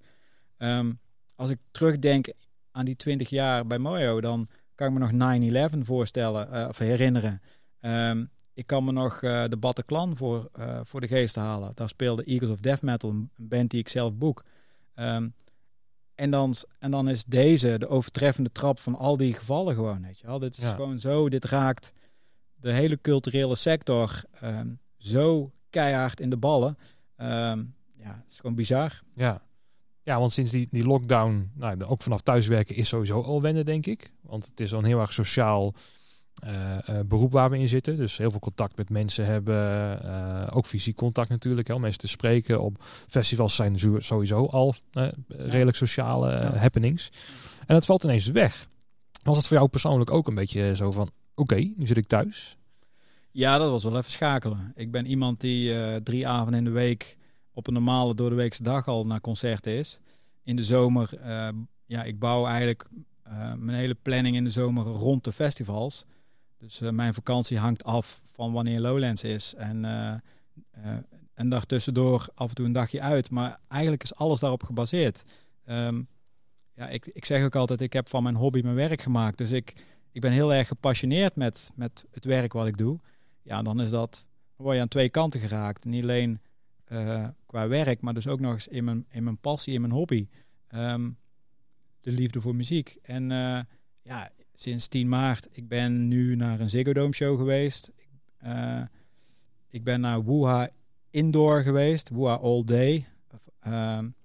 Ehm, 0.57 0.91
als 1.35 1.49
ik 1.49 1.59
terugdenk 1.71 2.31
aan 2.77 2.85
die 2.85 2.95
20 2.95 3.29
jaar 3.29 3.67
bij 3.67 3.77
Mojo, 3.77 4.21
dan 4.21 4.47
kan 4.75 4.87
ik 4.87 4.93
me 4.93 4.99
nog 4.99 5.71
9-11 5.75 5.77
voorstellen 5.85 6.51
eh, 6.51 6.67
of 6.67 6.77
herinneren. 6.77 7.41
Ehm, 7.79 8.25
ik 8.53 8.67
kan 8.67 8.83
me 8.83 8.91
nog 8.91 9.21
eh, 9.23 9.45
de 9.47 9.57
Bataclan 9.57 10.17
voor, 10.17 10.49
eh, 10.53 10.79
voor 10.83 11.01
de 11.01 11.07
geest 11.07 11.35
halen. 11.35 11.71
Daar 11.75 11.89
speelde 11.89 12.23
Eagles 12.23 12.49
of 12.49 12.59
Death 12.59 12.81
Metal, 12.81 13.09
een 13.09 13.29
band 13.37 13.69
die 13.71 13.79
ik 13.79 13.89
zelf 13.89 14.13
boek. 14.13 14.43
Ehm, 14.95 15.29
en, 16.15 16.31
dan, 16.31 16.55
en 16.79 16.91
dan 16.91 17.09
is 17.09 17.23
deze 17.25 17.77
de 17.77 17.87
overtreffende 17.87 18.51
trap 18.51 18.79
van 18.79 18.95
al 18.95 19.17
die 19.17 19.33
gevallen 19.33 19.75
gewoon. 19.75 20.01
Weet 20.01 20.19
je 20.19 20.27
wel? 20.27 20.39
Dit 20.39 20.57
is 20.57 20.63
Ja. 20.63 20.69
gewoon 20.75 20.99
zo, 20.99 21.29
dit 21.29 21.45
raakt 21.45 21.91
de 22.55 22.71
hele 22.71 23.01
culturele 23.01 23.55
sector 23.55 24.23
ehm, 24.39 24.69
zo 24.97 25.51
keihard 25.69 26.19
in 26.19 26.29
de 26.29 26.37
ballen. 26.37 26.77
Ja, 27.17 28.13
het 28.23 28.31
is 28.31 28.35
gewoon 28.39 28.55
bizar. 28.55 29.01
Ja. 29.15 29.41
Ja, 30.07 30.19
want 30.19 30.31
sinds 30.31 30.51
die, 30.51 30.67
die 30.71 30.85
lockdown, 30.85 31.51
nou, 31.53 31.83
ook 31.83 32.01
vanaf 32.01 32.21
thuiswerken 32.21 32.75
is 32.75 32.87
sowieso 32.87 33.21
al 33.21 33.41
wennen, 33.41 33.65
denk 33.65 33.85
ik. 33.85 34.11
Want 34.21 34.45
het 34.45 34.59
is 34.59 34.71
een 34.71 34.83
heel 34.83 34.99
erg 34.99 35.13
sociaal 35.13 35.73
eh, 36.43 36.89
eh, 36.89 37.05
beroep 37.05 37.31
waar 37.31 37.49
we 37.49 37.57
in 37.57 37.67
zitten. 37.67 37.97
Dus 37.97 38.17
heel 38.17 38.31
veel 38.31 38.39
contact 38.39 38.77
met 38.77 38.89
mensen 38.89 39.25
hebben. 39.25 39.55
eh, 40.03 40.57
ook 40.57 40.65
fysiek 40.65 40.95
contact 40.95 41.29
natuurlijk. 41.29 41.67
Hè, 41.67 41.73
om 41.73 41.81
mensen 41.81 41.99
te 41.99 42.07
spreken. 42.07 42.61
Op 42.61 42.83
festivals 43.07 43.55
zijn 43.55 43.79
sowieso 43.97 44.45
al 44.45 44.75
redelijk 45.27 45.77
sociale 45.77 46.31
happenings. 46.35 47.09
En 47.65 47.75
het 47.75 47.85
valt 47.85 48.03
ineens 48.03 48.27
weg. 48.27 48.67
Was 49.23 49.37
het 49.37 49.47
voor 49.47 49.57
jou 49.57 49.69
persoonlijk 49.69 50.11
ook 50.11 50.27
een 50.27 50.35
beetje 50.35 50.75
zo 50.75 50.91
van... 50.91 51.09
Oké, 51.35 51.55
nu 51.55 51.85
zit 51.87 51.97
ik 51.97 52.07
thuis. 52.07 52.57
Ja, 53.31 53.57
dat 53.57 53.71
was 53.71 53.83
wel 53.83 53.97
even 53.97 54.11
schakelen. 54.11 54.71
Ik 54.75 54.91
ben 54.91 55.05
iemand 55.05 55.41
die 55.41 56.03
drie 56.03 56.27
avonden 56.27 56.57
in 56.57 56.63
de 56.63 56.71
week 56.71 57.17
op 57.57 57.67
een 57.67 57.73
normale 57.73 58.15
door 58.15 58.29
de 58.29 58.35
weekse 58.35 58.63
dag 58.63 58.87
al 58.87 59.05
naar 59.05 59.21
concerten 59.21 59.71
is. 59.71 59.99
In 60.43 60.55
de 60.55 60.63
zomer, 60.63 61.17
eh, 61.19 61.49
ja, 61.85 62.03
ik 62.03 62.19
bouw 62.19 62.45
eigenlijk 62.45 62.87
eh, 63.23 63.53
mijn 63.53 63.77
hele 63.77 63.95
planning 63.95 64.35
in 64.35 64.43
de 64.43 64.49
zomer 64.49 64.83
rond 64.83 65.23
de 65.23 65.31
festivals. 65.31 66.05
Dus 66.57 66.81
uh, 66.81 66.89
mijn 66.89 67.13
vakantie 67.13 67.57
hangt 67.57 67.83
af 67.83 68.21
van 68.23 68.51
wanneer 68.51 68.79
Lowlands 68.79 69.23
is. 69.23 69.53
En 69.53 69.83
een 71.33 71.49
dag 71.49 71.65
tussendoor 71.65 72.27
af 72.33 72.49
en 72.49 72.55
toe 72.55 72.65
een 72.65 72.71
dagje 72.71 73.01
uit. 73.01 73.29
Maar 73.29 73.59
eigenlijk 73.67 74.03
is 74.03 74.15
alles 74.15 74.39
daarop 74.39 74.63
gebaseerd. 74.63 75.23
Um, 75.65 76.07
ja, 76.73 76.87
ik, 76.87 77.05
ik 77.05 77.25
zeg 77.25 77.43
ook 77.43 77.55
altijd, 77.55 77.81
ik 77.81 77.93
heb 77.93 78.09
van 78.09 78.23
mijn 78.23 78.35
hobby 78.35 78.61
mijn 78.61 78.75
werk 78.75 79.01
gemaakt. 79.01 79.37
Dus 79.37 79.51
ik, 79.51 79.73
ik 80.11 80.21
ben 80.21 80.31
heel 80.31 80.53
erg 80.53 80.67
gepassioneerd 80.67 81.35
met, 81.35 81.71
met 81.75 82.05
het 82.11 82.25
werk 82.25 82.53
wat 82.53 82.67
ik 82.67 82.77
doe. 82.77 82.99
Ja, 83.41 83.61
dan 83.61 83.81
is 83.81 83.89
dat, 83.89 84.27
word 84.55 84.75
je 84.75 84.81
aan 84.81 84.87
twee 84.87 85.09
kanten 85.09 85.39
geraakt. 85.39 85.85
Niet 85.85 86.03
alleen 86.03 86.39
uh, 86.91 87.27
qua 87.45 87.67
werk, 87.67 88.01
maar 88.01 88.13
dus 88.13 88.27
ook 88.27 88.39
nog 88.39 88.53
eens 88.53 88.67
in 88.67 88.83
mijn, 88.83 89.05
in 89.09 89.23
mijn 89.23 89.37
passie, 89.37 89.73
in 89.73 89.81
mijn 89.81 89.93
hobby. 89.93 90.27
Um, 90.69 91.17
de 92.01 92.11
liefde 92.11 92.41
voor 92.41 92.55
muziek. 92.55 92.97
En 93.01 93.23
uh, 93.23 93.59
ja, 94.01 94.29
sinds 94.53 94.87
10 94.87 95.09
maart, 95.09 95.47
ik 95.51 95.67
ben 95.67 96.07
nu 96.07 96.35
naar 96.35 96.59
een 96.59 96.69
Ziggo 96.69 96.93
Dome 96.93 97.13
show 97.13 97.37
geweest. 97.37 97.91
Uh, 98.43 98.81
ik 99.69 99.83
ben 99.83 99.99
naar 99.99 100.25
Wuha 100.25 100.69
Indoor 101.09 101.61
geweest, 101.61 102.09
Wuha 102.09 102.33
All 102.33 102.63
Day. 102.63 103.07
Um, 103.67 104.15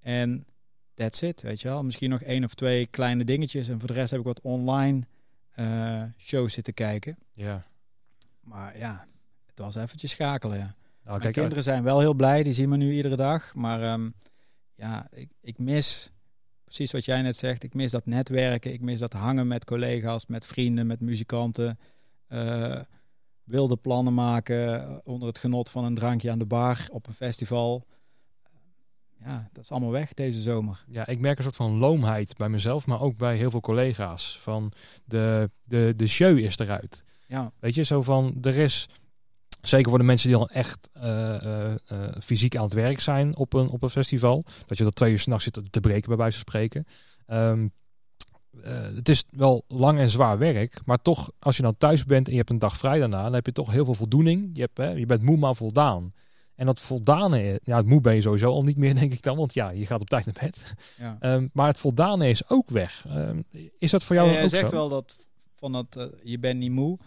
en 0.00 0.46
that's 0.94 1.22
it, 1.22 1.42
weet 1.42 1.60
je 1.60 1.68
wel. 1.68 1.84
Misschien 1.84 2.10
nog 2.10 2.22
één 2.22 2.44
of 2.44 2.54
twee 2.54 2.86
kleine 2.86 3.24
dingetjes. 3.24 3.68
En 3.68 3.78
voor 3.78 3.88
de 3.88 3.94
rest 3.94 4.10
heb 4.10 4.20
ik 4.20 4.26
wat 4.26 4.40
online 4.40 5.06
shows 6.16 6.52
zitten 6.52 6.74
kijken. 6.74 7.18
Ja. 7.32 7.66
Maar 8.40 8.78
ja, 8.78 9.06
het 9.46 9.58
was 9.58 9.74
eventjes 9.74 10.10
schakelen, 10.10 10.58
ja. 10.58 10.74
Nou, 11.08 11.20
Mijn 11.20 11.32
kinderen 11.32 11.62
zijn 11.62 11.82
wel 11.82 12.00
heel 12.00 12.14
blij, 12.14 12.42
die 12.42 12.52
zien 12.52 12.68
me 12.68 12.76
nu 12.76 12.92
iedere 12.92 13.16
dag. 13.16 13.54
Maar 13.54 13.92
um, 13.92 14.14
ja, 14.74 15.06
ik, 15.10 15.30
ik 15.40 15.58
mis 15.58 16.10
precies 16.64 16.92
wat 16.92 17.04
jij 17.04 17.22
net 17.22 17.36
zegt. 17.36 17.62
Ik 17.62 17.74
mis 17.74 17.90
dat 17.90 18.06
netwerken, 18.06 18.72
ik 18.72 18.80
mis 18.80 18.98
dat 18.98 19.12
hangen 19.12 19.46
met 19.46 19.64
collega's, 19.64 20.26
met 20.26 20.46
vrienden, 20.46 20.86
met 20.86 21.00
muzikanten. 21.00 21.78
Uh, 22.28 22.80
wilde 23.44 23.76
plannen 23.76 24.14
maken 24.14 25.00
onder 25.04 25.28
het 25.28 25.38
genot 25.38 25.70
van 25.70 25.84
een 25.84 25.94
drankje 25.94 26.30
aan 26.30 26.38
de 26.38 26.46
bar 26.46 26.86
op 26.90 27.06
een 27.06 27.14
festival 27.14 27.82
ja, 29.24 29.48
dat 29.52 29.64
is 29.64 29.70
allemaal 29.70 29.90
weg 29.90 30.14
deze 30.14 30.40
zomer. 30.40 30.84
Ja, 30.88 31.06
ik 31.06 31.18
merk 31.18 31.38
een 31.38 31.44
soort 31.44 31.56
van 31.56 31.78
loomheid 31.78 32.36
bij 32.36 32.48
mezelf, 32.48 32.86
maar 32.86 33.00
ook 33.00 33.16
bij 33.16 33.36
heel 33.36 33.50
veel 33.50 33.60
collega's. 33.60 34.38
Van 34.38 34.72
de, 35.04 35.50
de, 35.64 35.92
de 35.96 36.06
show 36.06 36.38
is 36.38 36.58
eruit. 36.58 37.04
Ja. 37.26 37.52
Weet 37.58 37.74
je, 37.74 37.82
zo 37.82 38.02
van 38.02 38.38
er 38.42 38.58
is. 38.58 38.88
Zeker 39.60 39.88
voor 39.88 39.98
de 39.98 40.04
mensen 40.04 40.28
die 40.28 40.36
al 40.36 40.48
echt 40.48 40.90
uh, 40.96 41.02
uh, 41.02 41.74
uh, 41.92 42.08
fysiek 42.20 42.56
aan 42.56 42.64
het 42.64 42.72
werk 42.72 43.00
zijn 43.00 43.36
op 43.36 43.52
een, 43.52 43.68
op 43.68 43.82
een 43.82 43.90
festival. 43.90 44.44
Dat 44.66 44.78
je 44.78 44.84
tot 44.84 44.94
twee 44.94 45.12
uur 45.12 45.18
s'nachts 45.18 45.44
zit 45.44 45.60
te 45.70 45.80
breken, 45.80 46.08
bij 46.08 46.16
wijze 46.16 46.38
van 46.38 46.46
spreken. 46.48 46.86
Um, 47.26 47.72
het 48.94 49.08
is 49.08 49.24
wel 49.30 49.64
lang 49.68 49.98
en 49.98 50.08
zwaar 50.08 50.38
werk. 50.38 50.80
Maar 50.84 51.02
toch, 51.02 51.30
als 51.38 51.56
je 51.56 51.62
dan 51.62 51.76
thuis 51.76 52.04
bent 52.04 52.26
en 52.26 52.32
je 52.32 52.38
hebt 52.38 52.50
een 52.50 52.58
dag 52.58 52.76
vrij 52.76 52.98
daarna, 52.98 53.22
dan 53.22 53.32
heb 53.32 53.46
je 53.46 53.52
toch 53.52 53.70
heel 53.70 53.84
veel 53.84 53.94
voldoening. 53.94 54.50
Je, 54.52 54.60
hebt, 54.60 54.76
hè, 54.76 54.90
je 54.90 55.06
bent 55.06 55.22
moe 55.22 55.36
maar 55.36 55.56
voldaan. 55.56 56.12
En 56.54 56.66
dat 56.66 56.80
voldane, 56.80 57.60
ja, 57.62 57.76
het 57.76 57.86
moe 57.86 58.00
ben 58.00 58.14
je 58.14 58.20
sowieso 58.20 58.50
al 58.50 58.62
niet 58.62 58.76
meer, 58.76 58.94
denk 59.00 59.12
ik 59.12 59.22
dan, 59.22 59.36
want 59.36 59.54
ja, 59.54 59.70
je 59.70 59.86
gaat 59.86 60.00
op 60.00 60.08
tijd 60.08 60.24
naar 60.24 60.34
bed. 60.40 60.74
Ja. 60.98 61.34
Um, 61.34 61.50
maar 61.52 61.66
het 61.66 61.78
voldane 61.78 62.28
is 62.28 62.48
ook 62.48 62.70
weg. 62.70 63.04
Um, 63.08 63.44
is 63.78 63.90
dat 63.90 64.04
voor 64.04 64.16
jou 64.16 64.30
ja, 64.30 64.42
ook 64.42 64.48
zegt 64.48 64.70
zo? 64.70 64.76
wel 64.76 64.88
dat 64.88 65.28
van 65.56 65.72
dat 65.72 65.96
uh, 65.98 66.04
je 66.22 66.38
bent 66.38 66.58
niet 66.58 66.70
moe, 66.70 66.98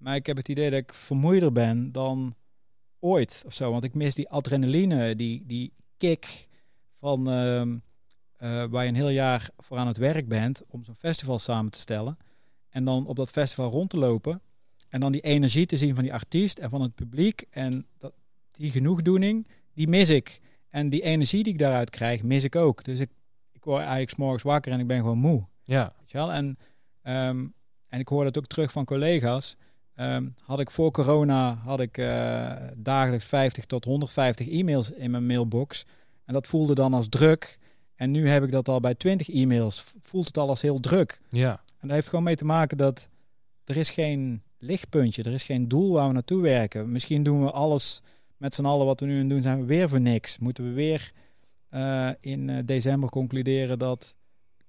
maar 0.00 0.14
ik 0.14 0.26
heb 0.26 0.36
het 0.36 0.48
idee 0.48 0.70
dat 0.70 0.78
ik 0.78 0.94
vermoeider 0.94 1.52
ben 1.52 1.92
dan 1.92 2.34
ooit 2.98 3.42
of 3.46 3.52
zo, 3.52 3.70
want 3.70 3.84
ik 3.84 3.94
mis 3.94 4.14
die 4.14 4.28
adrenaline, 4.28 5.16
die 5.16 5.46
die 5.46 5.72
kick 5.96 6.48
van 6.98 7.28
uh, 7.28 7.60
uh, 7.60 8.64
waar 8.64 8.82
je 8.82 8.88
een 8.88 8.94
heel 8.94 9.08
jaar 9.08 9.50
voor 9.56 9.76
aan 9.76 9.86
het 9.86 9.96
werk 9.96 10.28
bent 10.28 10.62
om 10.68 10.84
zo'n 10.84 10.94
festival 10.94 11.38
samen 11.38 11.70
te 11.70 11.78
stellen 11.78 12.16
en 12.68 12.84
dan 12.84 13.06
op 13.06 13.16
dat 13.16 13.30
festival 13.30 13.70
rond 13.70 13.90
te 13.90 13.96
lopen 13.96 14.42
en 14.88 15.00
dan 15.00 15.12
die 15.12 15.20
energie 15.20 15.66
te 15.66 15.76
zien 15.76 15.94
van 15.94 16.04
die 16.04 16.12
artiest 16.12 16.58
en 16.58 16.70
van 16.70 16.80
het 16.82 16.94
publiek 16.94 17.44
en 17.50 17.86
dat 17.98 18.12
die 18.50 18.70
genoegdoening, 18.70 19.46
die 19.74 19.88
mis 19.88 20.08
ik. 20.08 20.40
En 20.68 20.88
die 20.88 21.02
energie 21.02 21.42
die 21.42 21.52
ik 21.52 21.58
daaruit 21.58 21.90
krijg, 21.90 22.22
mis 22.22 22.44
ik 22.44 22.56
ook. 22.56 22.84
Dus 22.84 23.00
ik, 23.00 23.10
ik 23.52 23.64
word 23.64 23.80
eigenlijk 23.80 24.10
s 24.10 24.16
morgens 24.16 24.42
wakker 24.42 24.72
en 24.72 24.80
ik 24.80 24.86
ben 24.86 24.98
gewoon 24.98 25.18
moe. 25.18 25.46
Ja. 25.62 25.94
Weet 25.98 26.10
je 26.10 26.18
wel? 26.18 26.32
En, 26.32 26.46
um, 27.02 27.54
en 27.88 28.00
ik 28.00 28.08
hoor 28.08 28.24
dat 28.24 28.38
ook 28.38 28.46
terug 28.46 28.72
van 28.72 28.84
collega's. 28.84 29.56
Um, 30.00 30.34
had 30.42 30.60
ik 30.60 30.70
voor 30.70 30.90
corona 30.90 31.54
had 31.54 31.80
ik 31.80 31.98
uh, 31.98 32.52
dagelijks 32.76 33.24
50 33.24 33.64
tot 33.64 33.84
150 33.84 34.48
e-mails 34.48 34.90
in 34.90 35.10
mijn 35.10 35.26
mailbox. 35.26 35.86
En 36.24 36.34
dat 36.34 36.46
voelde 36.46 36.74
dan 36.74 36.94
als 36.94 37.08
druk. 37.08 37.58
En 37.94 38.10
nu 38.10 38.28
heb 38.28 38.44
ik 38.44 38.50
dat 38.50 38.68
al 38.68 38.80
bij 38.80 38.94
20 38.94 39.30
e-mails. 39.30 39.84
Voelt 40.00 40.26
het 40.26 40.38
al 40.38 40.48
als 40.48 40.62
heel 40.62 40.80
druk. 40.80 41.20
Ja. 41.28 41.50
En 41.50 41.88
dat 41.88 41.90
heeft 41.90 42.08
gewoon 42.08 42.24
mee 42.24 42.36
te 42.36 42.44
maken 42.44 42.76
dat 42.76 43.08
er 43.64 43.76
is 43.76 43.90
geen 43.90 44.42
lichtpuntje. 44.58 45.22
Er 45.22 45.32
is 45.32 45.42
geen 45.42 45.68
doel 45.68 45.92
waar 45.92 46.06
we 46.06 46.12
naartoe 46.12 46.42
werken. 46.42 46.92
Misschien 46.92 47.22
doen 47.22 47.44
we 47.44 47.50
alles 47.50 48.02
met 48.36 48.54
z'n 48.54 48.64
allen 48.64 48.86
wat 48.86 49.00
we 49.00 49.06
nu 49.06 49.20
aan 49.20 49.28
doen, 49.28 49.42
zijn 49.42 49.60
we 49.60 49.64
weer 49.64 49.88
voor 49.88 50.00
niks. 50.00 50.38
Moeten 50.38 50.64
we 50.64 50.72
weer 50.72 51.12
uh, 51.70 52.10
in 52.20 52.48
uh, 52.48 52.58
december 52.64 53.08
concluderen 53.08 53.78
dat 53.78 54.14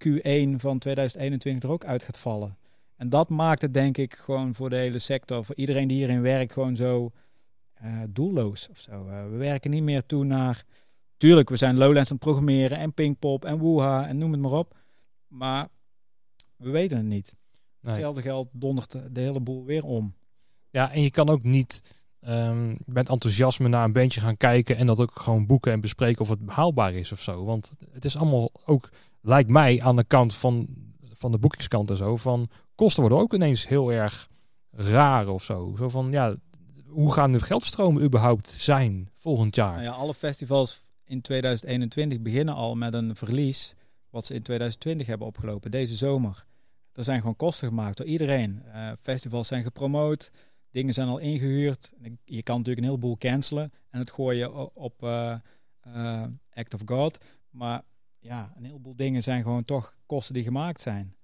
Q1 0.07 0.55
van 0.57 0.79
2021 0.79 1.63
er 1.63 1.75
ook 1.75 1.85
uit 1.85 2.03
gaat 2.03 2.19
vallen. 2.19 2.57
En 3.01 3.09
dat 3.09 3.29
maakt 3.29 3.61
het 3.61 3.73
denk 3.73 3.97
ik 3.97 4.13
gewoon 4.13 4.55
voor 4.55 4.69
de 4.69 4.75
hele 4.75 4.99
sector, 4.99 5.45
voor 5.45 5.55
iedereen 5.55 5.87
die 5.87 5.97
hierin 5.97 6.21
werkt, 6.21 6.53
gewoon 6.53 6.75
zo 6.75 7.11
uh, 7.83 8.01
doelloos 8.09 8.69
of 8.69 8.77
zo. 8.77 9.05
we 9.05 9.37
werken 9.37 9.71
niet 9.71 9.83
meer 9.83 10.05
toe 10.05 10.23
naar... 10.23 10.63
Tuurlijk, 11.17 11.49
we 11.49 11.55
zijn 11.55 11.77
Lowlands 11.77 12.09
aan 12.09 12.15
het 12.15 12.25
programmeren 12.25 12.77
en 12.77 12.93
Pinkpop 12.93 13.45
en 13.45 13.57
Woeha 13.57 14.07
en 14.07 14.17
noem 14.17 14.31
het 14.31 14.41
maar 14.41 14.51
op. 14.51 14.75
Maar 15.27 15.67
we 16.55 16.69
weten 16.69 16.97
het 16.97 17.05
niet. 17.05 17.35
Nee. 17.79 17.91
Hetzelfde 17.93 18.21
geld 18.21 18.47
dondert 18.51 18.91
de 18.91 19.21
hele 19.21 19.39
boel 19.39 19.65
weer 19.65 19.83
om. 19.83 20.15
Ja, 20.69 20.91
en 20.91 21.01
je 21.01 21.11
kan 21.11 21.29
ook 21.29 21.43
niet 21.43 21.81
um, 22.27 22.77
met 22.85 23.09
enthousiasme 23.09 23.67
naar 23.67 23.83
een 23.83 23.93
bandje 23.93 24.21
gaan 24.21 24.37
kijken 24.37 24.77
en 24.77 24.85
dat 24.85 24.99
ook 24.99 25.19
gewoon 25.19 25.45
boeken 25.45 25.71
en 25.71 25.81
bespreken 25.81 26.21
of 26.21 26.29
het 26.29 26.39
haalbaar 26.45 26.93
is 26.93 27.11
of 27.11 27.21
zo. 27.21 27.45
Want 27.45 27.75
het 27.91 28.05
is 28.05 28.17
allemaal 28.17 28.51
ook, 28.65 28.89
lijkt 29.21 29.49
mij, 29.49 29.81
aan 29.81 29.95
de 29.95 30.05
kant 30.05 30.35
van, 30.35 30.67
van 31.13 31.31
de 31.31 31.39
boekingskant 31.39 31.89
en 31.89 31.97
zo, 31.97 32.15
van 32.15 32.49
kosten 32.81 33.01
worden 33.01 33.19
ook 33.19 33.33
ineens 33.33 33.67
heel 33.67 33.91
erg 33.91 34.29
raar 34.71 35.27
of 35.27 35.43
zo. 35.43 35.73
Zo 35.77 35.89
van, 35.89 36.11
ja, 36.11 36.35
hoe 36.85 37.13
gaan 37.13 37.31
de 37.31 37.39
geldstromen 37.39 38.03
überhaupt 38.03 38.47
zijn 38.47 39.09
volgend 39.15 39.55
jaar? 39.55 39.71
Nou 39.71 39.83
ja, 39.83 39.91
alle 39.91 40.13
festivals 40.13 40.81
in 41.03 41.21
2021 41.21 42.21
beginnen 42.21 42.53
al 42.53 42.75
met 42.75 42.93
een 42.93 43.15
verlies 43.15 43.75
wat 44.09 44.25
ze 44.25 44.33
in 44.33 44.41
2020 44.41 45.07
hebben 45.07 45.27
opgelopen, 45.27 45.71
deze 45.71 45.95
zomer. 45.95 46.45
Er 46.93 47.03
zijn 47.03 47.19
gewoon 47.19 47.35
kosten 47.35 47.67
gemaakt 47.67 47.97
door 47.97 48.05
iedereen. 48.05 48.63
Uh, 48.65 48.91
festivals 48.99 49.47
zijn 49.47 49.63
gepromoot, 49.63 50.31
dingen 50.71 50.93
zijn 50.93 51.07
al 51.07 51.17
ingehuurd. 51.17 51.93
Je 52.23 52.43
kan 52.43 52.57
natuurlijk 52.57 52.85
een 52.85 52.91
heleboel 52.91 53.17
cancelen 53.17 53.73
en 53.89 53.99
het 53.99 54.11
gooien 54.11 54.75
op 54.75 55.03
uh, 55.03 55.35
uh, 55.87 56.23
Act 56.53 56.73
of 56.73 56.81
God. 56.85 57.25
Maar 57.49 57.81
ja, 58.19 58.53
een 58.55 58.65
heleboel 58.65 58.95
dingen 58.95 59.23
zijn 59.23 59.43
gewoon 59.43 59.65
toch 59.65 59.95
kosten 60.05 60.33
die 60.33 60.43
gemaakt 60.43 60.81
zijn. 60.81 61.15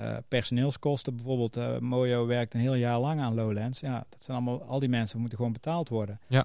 Uh, 0.00 0.16
personeelskosten 0.28 1.16
bijvoorbeeld. 1.16 1.56
Uh, 1.56 1.78
Mojo 1.78 2.26
werkt 2.26 2.54
een 2.54 2.60
heel 2.60 2.74
jaar 2.74 2.98
lang 2.98 3.20
aan 3.20 3.34
Lowlands. 3.34 3.80
Ja, 3.80 4.06
dat 4.08 4.22
zijn 4.22 4.36
allemaal, 4.36 4.62
al 4.62 4.78
die 4.78 4.88
mensen 4.88 5.18
moeten 5.20 5.38
gewoon 5.38 5.52
betaald 5.52 5.88
worden. 5.88 6.20
Ja. 6.28 6.44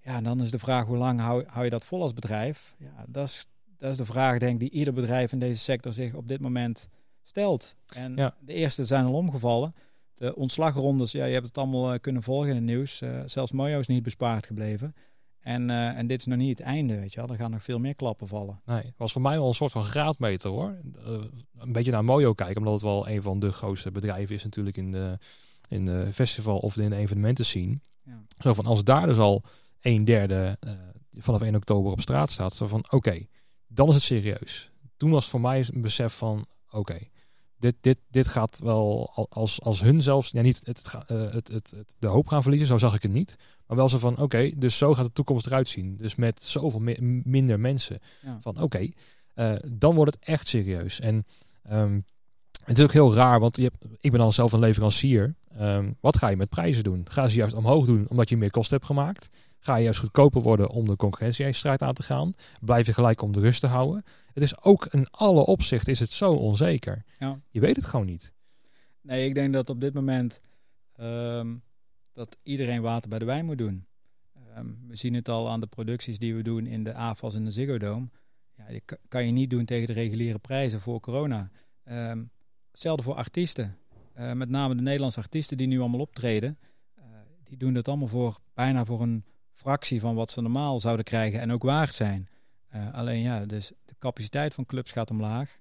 Ja, 0.00 0.16
en 0.16 0.24
dan 0.24 0.40
is 0.40 0.50
de 0.50 0.58
vraag 0.58 0.84
hoe 0.84 0.96
lang 0.96 1.20
hou, 1.20 1.44
hou 1.46 1.64
je 1.64 1.70
dat 1.70 1.84
vol 1.84 2.02
als 2.02 2.12
bedrijf? 2.12 2.74
Ja, 2.78 3.04
dat 3.08 3.28
is, 3.28 3.46
dat 3.76 3.90
is 3.90 3.96
de 3.96 4.04
vraag 4.04 4.38
denk 4.38 4.52
ik 4.52 4.60
die 4.60 4.70
ieder 4.70 4.94
bedrijf 4.94 5.32
in 5.32 5.38
deze 5.38 5.60
sector 5.60 5.92
zich 5.92 6.14
op 6.14 6.28
dit 6.28 6.40
moment 6.40 6.88
stelt. 7.22 7.74
En 7.88 8.16
ja. 8.16 8.34
de 8.40 8.52
eerste 8.52 8.84
zijn 8.84 9.04
al 9.04 9.14
omgevallen. 9.14 9.74
De 10.14 10.36
ontslagrondes, 10.36 11.12
ja, 11.12 11.24
je 11.24 11.32
hebt 11.32 11.46
het 11.46 11.58
allemaal 11.58 11.92
uh, 11.92 11.98
kunnen 12.00 12.22
volgen 12.22 12.48
in 12.48 12.54
het 12.54 12.64
nieuws. 12.64 13.02
Zelfs 13.24 13.52
Mojo 13.52 13.78
is 13.78 13.86
niet 13.86 14.02
bespaard 14.02 14.46
gebleven. 14.46 14.94
En, 15.44 15.68
uh, 15.68 15.98
en 15.98 16.06
dit 16.06 16.20
is 16.20 16.26
nog 16.26 16.38
niet 16.38 16.58
het 16.58 16.66
einde, 16.66 16.98
weet 17.00 17.12
je 17.12 17.20
wel. 17.20 17.28
Er 17.28 17.36
gaan 17.36 17.50
nog 17.50 17.62
veel 17.62 17.78
meer 17.78 17.94
klappen 17.94 18.28
vallen. 18.28 18.60
Nee, 18.64 18.82
het 18.82 18.94
was 18.96 19.12
voor 19.12 19.22
mij 19.22 19.36
wel 19.36 19.48
een 19.48 19.54
soort 19.54 19.72
van 19.72 19.82
graadmeter 19.82 20.50
hoor. 20.50 20.78
een 21.58 21.72
beetje 21.72 21.90
naar 21.90 22.04
Mojo 22.04 22.32
kijken, 22.32 22.56
omdat 22.56 22.72
het 22.72 22.82
wel 22.82 23.08
een 23.08 23.22
van 23.22 23.38
de 23.38 23.52
grootste 23.52 23.90
bedrijven 23.90 24.34
is 24.34 24.44
natuurlijk 24.44 24.76
in 24.76 24.90
de, 24.90 25.18
in 25.68 25.84
de 25.84 26.08
festival 26.12 26.58
of 26.58 26.76
in 26.76 26.90
de 26.90 26.96
evenementen 26.96 27.44
zien. 27.44 27.82
Ja. 28.04 28.22
Zo 28.38 28.54
van, 28.54 28.66
als 28.66 28.84
daar 28.84 29.06
dus 29.06 29.18
al 29.18 29.42
een 29.80 30.04
derde 30.04 30.58
vanaf 31.12 31.40
1 31.40 31.54
oktober 31.54 31.92
op 31.92 32.00
straat 32.00 32.30
staat, 32.30 32.54
zo 32.54 32.66
van 32.66 32.80
oké, 32.80 32.94
okay, 32.96 33.28
dan 33.66 33.88
is 33.88 33.94
het 33.94 34.02
serieus. 34.02 34.70
Toen 34.96 35.10
was 35.10 35.28
voor 35.28 35.40
mij 35.40 35.64
een 35.72 35.80
besef 35.80 36.14
van 36.14 36.46
oké, 36.66 36.78
okay, 36.78 37.10
dit, 37.58 37.76
dit, 37.80 37.98
dit 38.10 38.28
gaat 38.28 38.58
wel 38.62 39.10
als, 39.30 39.60
als 39.60 39.80
hun 39.80 40.02
zelfs, 40.02 40.30
ja, 40.30 40.42
niet 40.42 40.60
het, 40.64 40.66
het, 40.66 41.08
het, 41.08 41.48
het, 41.48 41.70
het, 41.70 41.96
de 41.98 42.06
hoop 42.06 42.26
gaan 42.28 42.42
verliezen, 42.42 42.68
zo 42.68 42.78
zag 42.78 42.94
ik 42.94 43.02
het 43.02 43.12
niet. 43.12 43.36
Maar 43.66 43.76
wel 43.76 43.88
zo 43.88 43.98
van, 43.98 44.12
oké, 44.12 44.22
okay, 44.22 44.54
dus 44.58 44.78
zo 44.78 44.94
gaat 44.94 45.06
de 45.06 45.12
toekomst 45.12 45.46
eruit 45.46 45.68
zien. 45.68 45.96
Dus 45.96 46.14
met 46.14 46.44
zoveel 46.44 46.80
mi 46.80 47.22
minder 47.24 47.60
mensen. 47.60 47.98
Ja. 48.22 48.38
Van 48.40 48.52
oké, 48.54 48.62
okay, 48.64 48.94
uh, 49.34 49.70
dan 49.72 49.94
wordt 49.94 50.14
het 50.14 50.24
echt 50.24 50.48
serieus. 50.48 51.00
En 51.00 51.26
um, 51.70 52.04
het 52.64 52.78
is 52.78 52.84
ook 52.84 52.92
heel 52.92 53.14
raar, 53.14 53.40
want 53.40 53.56
je 53.56 53.62
hebt, 53.62 53.84
ik 54.00 54.10
ben 54.10 54.20
dan 54.20 54.32
zelf 54.32 54.52
een 54.52 54.58
leverancier. 54.58 55.34
Um, 55.60 55.96
wat 56.00 56.18
ga 56.18 56.28
je 56.28 56.36
met 56.36 56.48
prijzen 56.48 56.84
doen? 56.84 57.06
Ga 57.10 57.28
ze 57.28 57.36
juist 57.36 57.54
omhoog 57.54 57.86
doen 57.86 58.06
omdat 58.08 58.28
je 58.28 58.36
meer 58.36 58.50
kosten 58.50 58.76
hebt 58.76 58.88
gemaakt? 58.88 59.28
Ga 59.58 59.76
je 59.76 59.82
juist 59.82 60.00
goedkoper 60.00 60.42
worden 60.42 60.70
om 60.70 60.84
de 60.84 60.96
concurrentiestrijd 60.96 61.82
aan 61.82 61.94
te 61.94 62.02
gaan? 62.02 62.32
Blijf 62.60 62.86
je 62.86 62.92
gelijk 62.92 63.22
om 63.22 63.32
de 63.32 63.40
rust 63.40 63.60
te 63.60 63.66
houden? 63.66 64.04
Het 64.32 64.42
is 64.42 64.62
ook 64.62 64.86
in 64.86 65.06
alle 65.10 65.46
opzichten 65.46 65.92
is 65.92 66.00
het 66.00 66.10
zo 66.10 66.30
onzeker. 66.30 67.04
Ja. 67.18 67.40
Je 67.50 67.60
weet 67.60 67.76
het 67.76 67.84
gewoon 67.84 68.06
niet. 68.06 68.32
Nee, 69.00 69.28
ik 69.28 69.34
denk 69.34 69.52
dat 69.52 69.70
op 69.70 69.80
dit 69.80 69.94
moment 69.94 70.40
ehm, 70.96 71.54
dat 72.14 72.36
iedereen 72.42 72.82
water 72.82 73.08
bij 73.08 73.18
de 73.18 73.24
wijn 73.24 73.44
moet 73.44 73.58
doen. 73.58 73.86
Ehm, 74.54 74.66
we 74.86 74.96
zien 74.96 75.14
het 75.14 75.28
al 75.28 75.48
aan 75.48 75.60
de 75.60 75.66
producties 75.66 76.18
die 76.18 76.34
we 76.34 76.42
doen 76.42 76.66
in 76.66 76.84
de 76.84 76.94
AFAS 76.94 77.34
en 77.34 77.44
de 77.44 77.50
Ziggo 77.50 77.78
Dome. 77.78 78.08
Ja, 78.56 78.78
kan 79.08 79.26
je 79.26 79.32
niet 79.32 79.50
doen 79.50 79.64
tegen 79.64 79.86
de 79.86 79.92
reguliere 79.92 80.38
prijzen 80.38 80.80
voor 80.80 81.00
corona. 81.00 81.50
Um, 81.84 82.30
hetzelfde 82.70 83.02
voor 83.02 83.14
artiesten. 83.14 83.78
Uh, 84.18 84.32
met 84.32 84.48
name 84.48 84.74
de 84.74 84.82
Nederlandse 84.82 85.20
artiesten 85.20 85.56
die 85.56 85.66
nu 85.66 85.80
allemaal 85.80 86.00
optreden. 86.00 86.58
Uh, 86.98 87.04
die 87.44 87.56
doen 87.56 87.74
dat 87.74 87.88
allemaal 87.88 88.08
voor 88.08 88.38
bijna 88.54 88.84
voor 88.84 89.02
een 89.02 89.24
fractie 89.52 90.00
van 90.00 90.14
wat 90.14 90.30
ze 90.30 90.40
normaal 90.40 90.80
zouden 90.80 91.04
krijgen 91.04 91.40
en 91.40 91.52
ook 91.52 91.62
waard 91.62 91.94
zijn. 91.94 92.28
Uh, 92.74 92.94
alleen 92.94 93.20
ja, 93.20 93.46
dus 93.46 93.72
de 93.84 93.94
capaciteit 93.98 94.54
van 94.54 94.66
clubs 94.66 94.92
gaat 94.92 95.10
omlaag. 95.10 95.58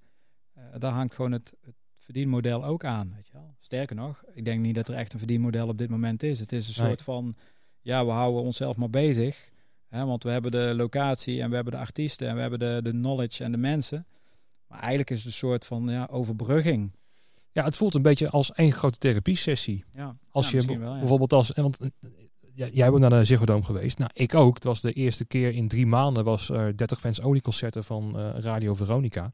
daar 0.77 0.93
hangt 0.93 1.13
gewoon 1.13 1.31
het, 1.31 1.53
het 1.61 1.75
verdienmodel 1.97 2.65
ook 2.65 2.85
aan. 2.85 3.13
Weet 3.15 3.27
je 3.27 3.33
wel. 3.33 3.55
Sterker 3.73 3.95
nog, 3.95 4.23
ik 4.33 4.45
denk 4.45 4.61
niet 4.61 4.75
dat 4.75 4.87
er 4.87 4.93
echt 4.93 5.13
een 5.13 5.19
verdienmodel 5.19 5.67
op 5.67 5.77
dit 5.77 5.89
moment 5.89 6.23
is. 6.23 6.39
Het 6.39 6.51
is 6.51 6.67
een 6.67 6.73
soort 6.73 7.01
van, 7.01 7.35
ja, 7.81 8.05
we 8.05 8.11
houden 8.11 8.41
onszelf 8.41 8.75
maar 8.75 8.89
bezig. 8.89 9.51
Hè, 9.87 10.05
want 10.05 10.23
we 10.23 10.29
hebben 10.29 10.51
de 10.51 10.73
locatie 10.75 11.41
en 11.41 11.49
we 11.49 11.55
hebben 11.55 11.73
de 11.73 11.79
artiesten 11.79 12.27
en 12.27 12.35
we 12.35 12.41
hebben 12.41 12.59
de, 12.59 12.79
de 12.83 12.89
knowledge 12.89 13.43
en 13.43 13.51
de 13.51 13.57
mensen. 13.57 14.05
Maar 14.67 14.79
eigenlijk 14.79 15.09
is 15.09 15.17
het 15.17 15.25
een 15.25 15.33
soort 15.33 15.65
van 15.65 15.87
ja, 15.87 16.07
overbrugging. 16.11 16.91
Ja, 17.51 17.63
het 17.63 17.77
voelt 17.77 17.95
een 17.95 18.01
beetje 18.01 18.29
als 18.29 18.51
één 18.51 18.71
grote 18.71 18.97
therapie-sessie. 18.97 19.83
Ja, 19.91 20.17
als 20.29 20.51
ja, 20.51 20.61
je 20.61 20.77
wel, 20.77 20.93
ja. 20.93 20.99
bijvoorbeeld 20.99 21.33
als, 21.33 21.51
want 21.51 21.79
eh, 21.79 21.89
jij 22.73 22.89
bent 22.89 22.99
naar 22.99 23.09
de 23.09 23.23
Ziggo 23.23 23.45
Dome 23.45 23.63
geweest. 23.63 23.97
Nou, 23.97 24.11
ik 24.13 24.35
ook. 24.35 24.55
Het 24.55 24.63
was 24.63 24.81
de 24.81 24.93
eerste 24.93 25.25
keer 25.25 25.53
in 25.53 25.67
drie 25.67 25.87
maanden 25.87 26.23
was 26.23 26.49
er 26.49 26.77
30 26.77 26.99
fans 26.99 27.21
olieconcerten 27.21 27.83
van 27.83 28.19
uh, 28.19 28.29
Radio 28.39 28.73
Veronica. 28.73 29.29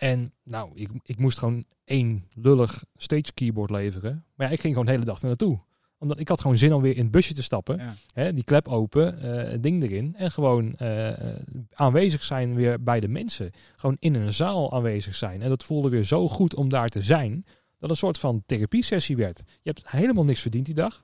En 0.00 0.32
nou, 0.42 0.70
ik, 0.74 0.90
ik 1.02 1.18
moest 1.18 1.38
gewoon 1.38 1.64
één 1.84 2.24
lullig 2.34 2.84
stage 2.96 3.32
keyboard 3.34 3.70
leveren. 3.70 4.24
Maar 4.34 4.46
ja, 4.46 4.52
ik 4.52 4.60
ging 4.60 4.72
gewoon 4.72 4.86
de 4.86 4.92
hele 4.92 5.04
dag 5.04 5.22
naartoe 5.22 5.60
omdat 6.00 6.18
ik 6.18 6.28
had 6.28 6.40
gewoon 6.40 6.58
zin 6.58 6.72
om 6.72 6.82
weer 6.82 6.96
in 6.96 7.02
het 7.02 7.10
busje 7.10 7.34
te 7.34 7.42
stappen. 7.42 7.76
Ja. 7.76 7.94
Hè, 8.14 8.32
die 8.32 8.44
klep 8.44 8.68
open, 8.68 9.18
uh, 9.24 9.50
het 9.50 9.62
ding 9.62 9.82
erin. 9.82 10.14
En 10.16 10.30
gewoon 10.30 10.74
uh, 10.78 11.10
aanwezig 11.72 12.24
zijn 12.24 12.54
weer 12.54 12.82
bij 12.82 13.00
de 13.00 13.08
mensen. 13.08 13.50
Gewoon 13.76 13.96
in 13.98 14.14
een 14.14 14.32
zaal 14.32 14.72
aanwezig 14.72 15.14
zijn. 15.14 15.42
En 15.42 15.48
dat 15.48 15.64
voelde 15.64 15.88
weer 15.88 16.04
zo 16.04 16.28
goed 16.28 16.54
om 16.54 16.68
daar 16.68 16.88
te 16.88 17.02
zijn. 17.02 17.44
Dat 17.78 17.90
een 17.90 17.96
soort 17.96 18.18
van 18.18 18.42
therapiesessie 18.46 19.16
werd. 19.16 19.38
Je 19.38 19.70
hebt 19.70 19.90
helemaal 19.90 20.24
niks 20.24 20.40
verdiend 20.40 20.66
die 20.66 20.74
dag. 20.74 21.02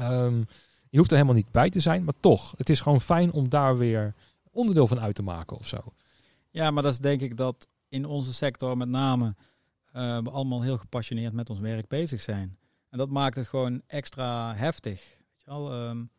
Um, 0.00 0.46
je 0.90 0.98
hoeft 0.98 1.10
er 1.10 1.16
helemaal 1.16 1.36
niet 1.36 1.50
bij 1.50 1.70
te 1.70 1.80
zijn. 1.80 2.04
Maar 2.04 2.14
toch, 2.20 2.54
het 2.56 2.68
is 2.68 2.80
gewoon 2.80 3.00
fijn 3.00 3.32
om 3.32 3.48
daar 3.48 3.78
weer 3.78 4.14
onderdeel 4.50 4.86
van 4.86 5.00
uit 5.00 5.14
te 5.14 5.22
maken 5.22 5.56
of 5.56 5.66
zo. 5.66 5.92
Ja, 6.50 6.70
maar 6.70 6.82
dat 6.82 6.92
is 6.92 6.98
denk 6.98 7.20
ik 7.20 7.36
dat 7.36 7.68
in 7.92 8.04
onze 8.04 8.34
sector 8.34 8.76
met 8.76 8.88
name... 8.88 9.34
Uh, 9.96 10.18
we 10.18 10.30
allemaal 10.30 10.62
heel 10.62 10.78
gepassioneerd 10.78 11.32
met 11.32 11.50
ons 11.50 11.60
werk 11.60 11.88
bezig 11.88 12.20
zijn. 12.20 12.58
En 12.88 12.98
dat 12.98 13.08
maakt 13.10 13.36
het 13.36 13.48
gewoon 13.48 13.82
extra 13.86 14.54
heftig. 14.54 15.00
Weet 15.00 15.42
je 15.44 15.50
wel? 15.50 15.88
Um, 15.88 16.10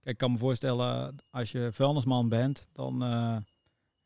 kijk, 0.00 0.12
ik 0.12 0.18
kan 0.18 0.32
me 0.32 0.38
voorstellen, 0.38 1.14
als 1.30 1.52
je 1.52 1.68
vuilnisman 1.72 2.28
bent, 2.28 2.68
dan, 2.72 3.02
uh, 3.02 3.36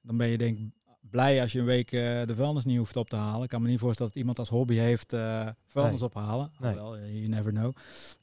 dan 0.00 0.16
ben 0.16 0.28
je 0.28 0.38
denk 0.38 0.58
ik 0.58 0.70
blij 1.00 1.40
als 1.40 1.52
je 1.52 1.58
een 1.58 1.64
week 1.64 1.92
uh, 1.92 2.00
de 2.00 2.35
vuilnis 2.35 2.64
niet 2.64 2.78
hoeft 2.78 2.96
op 2.96 3.08
te 3.08 3.16
halen. 3.16 3.42
Ik 3.42 3.48
kan 3.48 3.62
me 3.62 3.68
niet 3.68 3.78
voorstellen 3.78 4.12
dat 4.12 4.20
iemand 4.20 4.38
als 4.38 4.48
hobby 4.48 4.74
heeft 4.74 5.11
vuilnis 5.66 6.00
Nee. 6.00 6.08
ophalen. 6.08 6.52
Nee. 6.58 6.74
Wel, 6.74 6.98
you 6.98 7.26
never 7.28 7.52
know. 7.52 7.76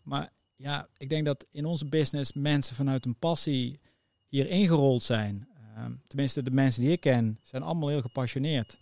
Maar 0.03 0.29
ja, 0.55 0.87
ik 0.97 1.09
denk 1.09 1.25
dat 1.25 1.45
in 1.51 1.65
onze 1.65 1.85
business 1.85 2.33
mensen 2.33 2.75
vanuit 2.75 3.05
een 3.05 3.19
passie 3.19 3.79
hier 4.27 4.49
ingerold 4.49 5.03
zijn. 5.03 5.47
Um, 5.77 6.01
tenminste, 6.07 6.43
de 6.43 6.51
mensen 6.51 6.81
die 6.81 6.91
ik 6.91 6.99
ken, 6.99 7.39
zijn 7.43 7.63
allemaal 7.63 7.89
heel 7.89 8.01
gepassioneerd. 8.01 8.79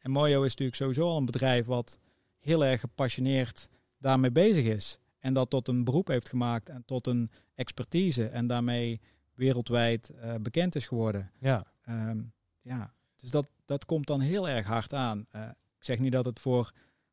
En 0.00 0.10
Mojo 0.10 0.42
is 0.42 0.50
natuurlijk 0.50 0.76
sowieso 0.76 1.08
al 1.08 1.16
een 1.16 1.24
bedrijf 1.24 1.66
wat 1.66 1.98
heel 2.38 2.64
erg 2.64 2.80
gepassioneerd 2.80 3.68
daarmee 3.98 4.30
bezig 4.30 4.64
is. 4.64 4.98
En 5.18 5.34
dat 5.34 5.50
tot 5.50 5.68
een 5.68 5.84
beroep 5.84 6.08
heeft 6.08 6.28
gemaakt 6.28 6.68
en 6.68 6.82
tot 6.86 7.06
een 7.06 7.30
expertise. 7.54 8.26
En 8.26 8.46
daarmee 8.46 9.00
wereldwijd 9.34 10.10
uh, 10.14 10.34
bekend 10.34 10.74
is 10.74 10.86
geworden. 10.86 11.30
Ja, 11.38 11.66
Um, 11.88 12.32
ja, 12.60 12.94
dus 13.16 13.30
dat, 13.30 13.46
dat 13.64 13.84
komt 13.84 14.06
dan 14.06 14.20
heel 14.20 14.48
erg 14.48 14.66
hard 14.66 14.94
aan. 14.94 15.26
Uh, 15.34 15.48
ik 15.78 15.84
zeg 15.84 15.98
niet 15.98 16.12
dat 16.12 16.24
het 16.24 16.40
voor, 16.40 16.72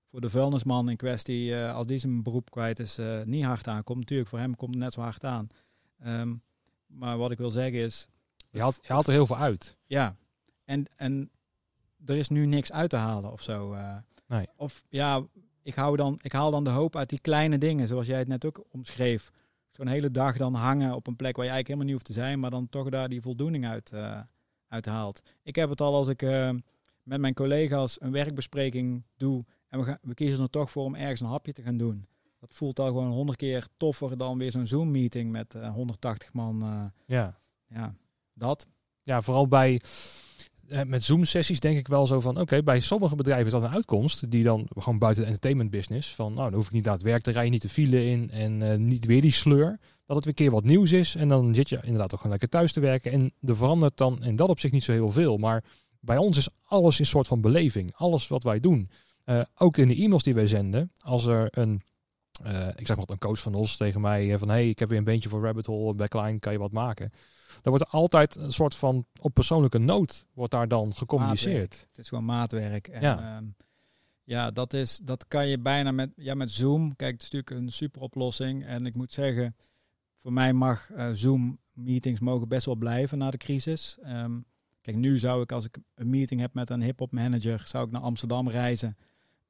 voor 0.09 0.21
de 0.21 0.29
vuilnisman 0.29 0.89
in 0.89 0.97
kwestie, 0.97 1.49
uh, 1.49 1.73
als 1.73 1.87
die 1.87 1.97
zijn 1.97 2.23
beroep 2.23 2.51
kwijt 2.51 2.79
is, 2.79 2.99
niet 3.23 3.43
hard 3.43 3.67
aankomt. 3.67 3.99
Natuurlijk, 3.99 4.29
voor 4.29 4.39
hem 4.39 4.55
komt 4.55 4.73
het 4.73 4.83
net 4.83 4.93
zo 4.93 5.01
hard 5.01 5.23
aan. 5.23 5.49
Um, 6.05 6.41
maar 6.85 7.17
wat 7.17 7.31
ik 7.31 7.37
wil 7.37 7.49
zeggen 7.51 7.79
is... 7.79 8.07
je 8.49 8.59
haalt, 8.59 8.79
je 8.81 8.93
haalt 8.93 9.07
er 9.07 9.13
heel 9.13 9.25
veel 9.25 9.37
uit. 9.37 9.77
Ja, 9.85 10.15
en, 10.63 10.85
en 10.95 11.31
er 12.05 12.17
is 12.17 12.29
nu 12.29 12.45
niks 12.45 12.71
uit 12.71 12.89
te 12.89 12.95
halen 12.95 13.31
of 13.31 13.41
zo. 13.41 13.73
Uh, 13.73 13.97
Nee. 14.27 14.47
Of 14.55 14.83
ja, 14.89 15.25
ik, 15.63 15.75
hou 15.75 15.95
dan, 15.95 16.19
ik 16.21 16.31
haal 16.31 16.51
dan 16.51 16.63
de 16.63 16.69
hoop 16.69 16.95
uit 16.95 17.09
die 17.09 17.21
kleine 17.21 17.57
dingen, 17.57 17.87
zoals 17.87 18.07
jij 18.07 18.19
het 18.19 18.27
net 18.27 18.45
ook 18.45 18.63
omschreef. 18.71 19.29
Zo'n 19.71 19.87
hele 19.87 20.11
dag 20.11 20.37
dan 20.37 20.53
hangen 20.53 20.95
op 20.95 21.07
een 21.07 21.15
plek 21.15 21.35
waar 21.35 21.45
je 21.45 21.51
eigenlijk 21.51 21.67
helemaal 21.67 21.85
niet 21.85 21.93
hoeft 21.93 22.05
te 22.05 22.21
zijn, 22.21 22.39
maar 22.39 22.49
dan 22.49 22.69
toch 22.69 22.89
daar 22.89 23.09
die 23.09 23.21
voldoening 23.21 23.67
uit, 23.67 23.91
uh, 23.93 24.19
uit 24.67 24.85
haalt. 24.85 25.21
Ik 25.43 25.55
heb 25.55 25.69
het 25.69 25.81
al 25.81 25.93
als 25.93 26.07
ik 26.07 26.21
uh, 26.21 26.49
met 27.03 27.19
mijn 27.19 27.33
collega's 27.33 28.01
een 28.01 28.11
werkbespreking 28.11 29.03
doe 29.17 29.45
en 29.67 29.79
we, 29.79 29.85
gaan, 29.85 29.97
we 30.01 30.13
kiezen 30.13 30.43
er 30.43 30.49
toch 30.49 30.71
voor 30.71 30.83
om 30.83 30.95
ergens 30.95 31.19
een 31.19 31.27
hapje 31.27 31.53
te 31.53 31.61
gaan 31.61 31.77
doen. 31.77 32.07
Dat 32.39 32.53
voelt 32.53 32.79
al 32.79 32.87
gewoon 32.87 33.11
honderd 33.11 33.37
keer 33.37 33.67
toffer 33.77 34.17
dan 34.17 34.37
weer 34.37 34.51
zo'n 34.51 34.67
Zoom-meeting 34.67 35.31
met 35.31 35.53
uh, 35.55 35.69
180 35.69 36.33
man. 36.33 36.91
Ja. 37.05 37.39
ja, 37.67 37.95
dat. 38.33 38.67
Ja, 39.01 39.21
vooral 39.21 39.47
bij 39.47 39.73
eh, 39.73 39.89
met 40.85 41.03
Zoom-sessies 41.03 41.59
denk 41.59 41.77
ik 41.77 41.87
wel 41.87 42.07
zo 42.07 42.19
van, 42.19 42.39
oké, 42.39 42.63
bij 42.63 42.79
sommige 42.79 43.15
bedrijven 43.15 43.45
is 43.45 43.51
dat 43.51 43.61
een 43.61 43.69
uitkomst, 43.69 44.31
die 44.31 44.43
dan 44.43 44.67
gewoon 44.75 44.99
buiten 44.99 45.21
de 45.21 45.27
entertainment 45.27 45.69
business, 45.69 46.15
van 46.15 46.33
nou, 46.33 46.49
dan 46.49 46.53
hoef 46.57 46.65
ik 46.65 46.73
niet 46.73 46.83
naar 46.83 46.93
het 46.93 47.03
werk 47.03 47.21
te 47.21 47.31
rijden, 47.31 47.51
niet 47.51 47.61
de 47.61 47.69
file 47.69 48.05
in 48.05 48.31
en 48.31 48.63
uh, 48.63 48.75
niet 48.75 49.05
weer 49.05 49.21
die 49.21 49.31
sleur, 49.31 49.79
dat 50.05 50.15
het 50.15 50.25
weer 50.25 50.33
keer 50.33 50.51
wat 50.51 50.63
nieuws 50.63 50.91
is 50.91 51.15
en 51.15 51.27
dan 51.27 51.55
zit 51.55 51.69
je 51.69 51.79
inderdaad 51.81 52.13
ook 52.13 52.17
gewoon 52.17 52.31
lekker 52.31 52.49
thuis 52.49 52.73
te 52.73 52.79
werken 52.79 53.11
en 53.11 53.33
er 53.41 53.57
verandert 53.57 53.97
dan 53.97 54.23
in 54.23 54.35
dat 54.35 54.49
opzicht 54.49 54.73
niet 54.73 54.83
zo 54.83 54.91
heel 54.91 55.11
veel, 55.11 55.37
maar 55.37 55.63
bij 55.99 56.17
ons 56.17 56.37
is 56.37 56.49
alles 56.63 56.99
een 56.99 57.05
soort 57.05 57.27
van 57.27 57.41
beleving, 57.41 57.91
alles 57.95 58.27
wat 58.27 58.43
wij 58.43 58.59
doen. 58.59 58.89
Uh, 59.25 59.41
ook 59.57 59.77
in 59.77 59.87
de 59.87 59.95
e-mails 59.95 60.23
die 60.23 60.33
wij 60.33 60.47
zenden, 60.47 60.91
als 60.97 61.25
er 61.25 61.47
een 61.51 61.81
ik 62.75 62.87
zeg 62.87 62.97
maar 62.97 63.05
een 63.07 63.17
coach 63.17 63.39
van 63.39 63.55
ons 63.55 63.77
tegen 63.77 64.01
mij 64.01 64.37
van 64.37 64.49
hey, 64.49 64.69
ik 64.69 64.79
heb 64.79 64.89
weer 64.89 64.97
een 64.97 65.03
beentje 65.03 65.29
voor 65.29 65.43
Rabbit 65.43 65.65
Hole, 65.65 65.93
backline, 65.93 66.39
kan 66.39 66.51
je 66.51 66.59
wat 66.59 66.71
maken? 66.71 67.11
Dan 67.61 67.73
wordt 67.77 67.83
er 67.83 67.99
altijd 67.99 68.35
een 68.35 68.51
soort 68.51 68.75
van 68.75 69.05
op 69.21 69.33
persoonlijke 69.33 69.77
noot 69.77 70.25
wordt 70.33 70.51
daar 70.51 70.67
dan 70.67 70.95
gecommuniceerd. 70.95 71.69
Maatwerk. 71.69 71.87
Het 71.89 71.97
is 71.97 72.07
gewoon 72.07 72.25
maatwerk. 72.25 72.87
En, 72.87 73.01
Ja. 73.01 73.37
um, 73.37 73.55
ja, 74.23 74.51
dat, 74.51 74.73
is, 74.73 74.97
dat 75.03 75.27
kan 75.27 75.47
je 75.47 75.59
bijna 75.59 75.91
met, 75.91 76.09
ja, 76.15 76.33
met 76.33 76.51
Zoom. 76.51 76.95
Kijk, 76.95 77.11
het 77.13 77.21
is 77.21 77.29
natuurlijk 77.29 77.61
een 77.61 77.71
super 77.71 78.01
oplossing. 78.01 78.65
En 78.65 78.85
ik 78.85 78.95
moet 78.95 79.11
zeggen, 79.11 79.55
voor 80.17 80.33
mij 80.33 80.53
mag 80.53 80.89
uh, 80.89 81.09
Zoom 81.13 81.57
meetings 81.71 82.19
mogen 82.19 82.47
best 82.47 82.65
wel 82.65 82.75
blijven 82.75 83.17
na 83.17 83.31
de 83.31 83.37
crisis. 83.37 83.97
Um, 84.05 84.45
kijk, 84.81 84.97
nu 84.97 85.19
zou 85.19 85.41
ik 85.41 85.51
als 85.51 85.65
ik 85.65 85.77
een 85.95 86.09
meeting 86.09 86.41
heb 86.41 86.53
met 86.53 86.69
een 86.69 86.81
hip-hop 86.81 87.11
manager, 87.11 87.63
zou 87.65 87.85
ik 87.85 87.91
naar 87.91 88.01
Amsterdam 88.01 88.49
reizen. 88.49 88.97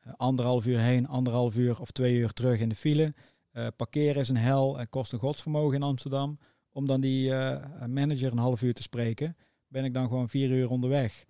Uh, 0.08 0.14
anderhalf 0.16 0.66
uur 0.66 0.80
heen, 0.80 1.08
anderhalf 1.08 1.56
uur 1.56 1.80
of 1.80 1.92
twee 1.92 2.16
uur 2.16 2.34
terug 2.34 2.60
in 2.60 2.70
de 2.70 2.76
file. 2.76 3.14
Uh, 3.54 3.68
parkeren 3.76 4.22
is 4.22 4.30
een 4.30 4.38
hel 4.38 4.80
en 4.80 4.90
kost 4.90 5.14
een 5.14 5.20
godsvermogen 5.20 5.76
in 5.76 5.84
Amsterdam 5.84 6.38
om 6.78 6.88
dan 6.88 7.02
die 7.02 7.30
uh, 7.30 7.64
manager 7.88 8.32
een 8.32 8.38
half 8.38 8.62
uur 8.62 8.74
te 8.74 8.82
spreken, 8.82 9.38
ben 9.68 9.86
ik 9.86 9.94
dan 9.94 10.08
gewoon 10.08 10.30
vier 10.30 10.50
uur 10.50 10.70
onderweg. 10.70 11.26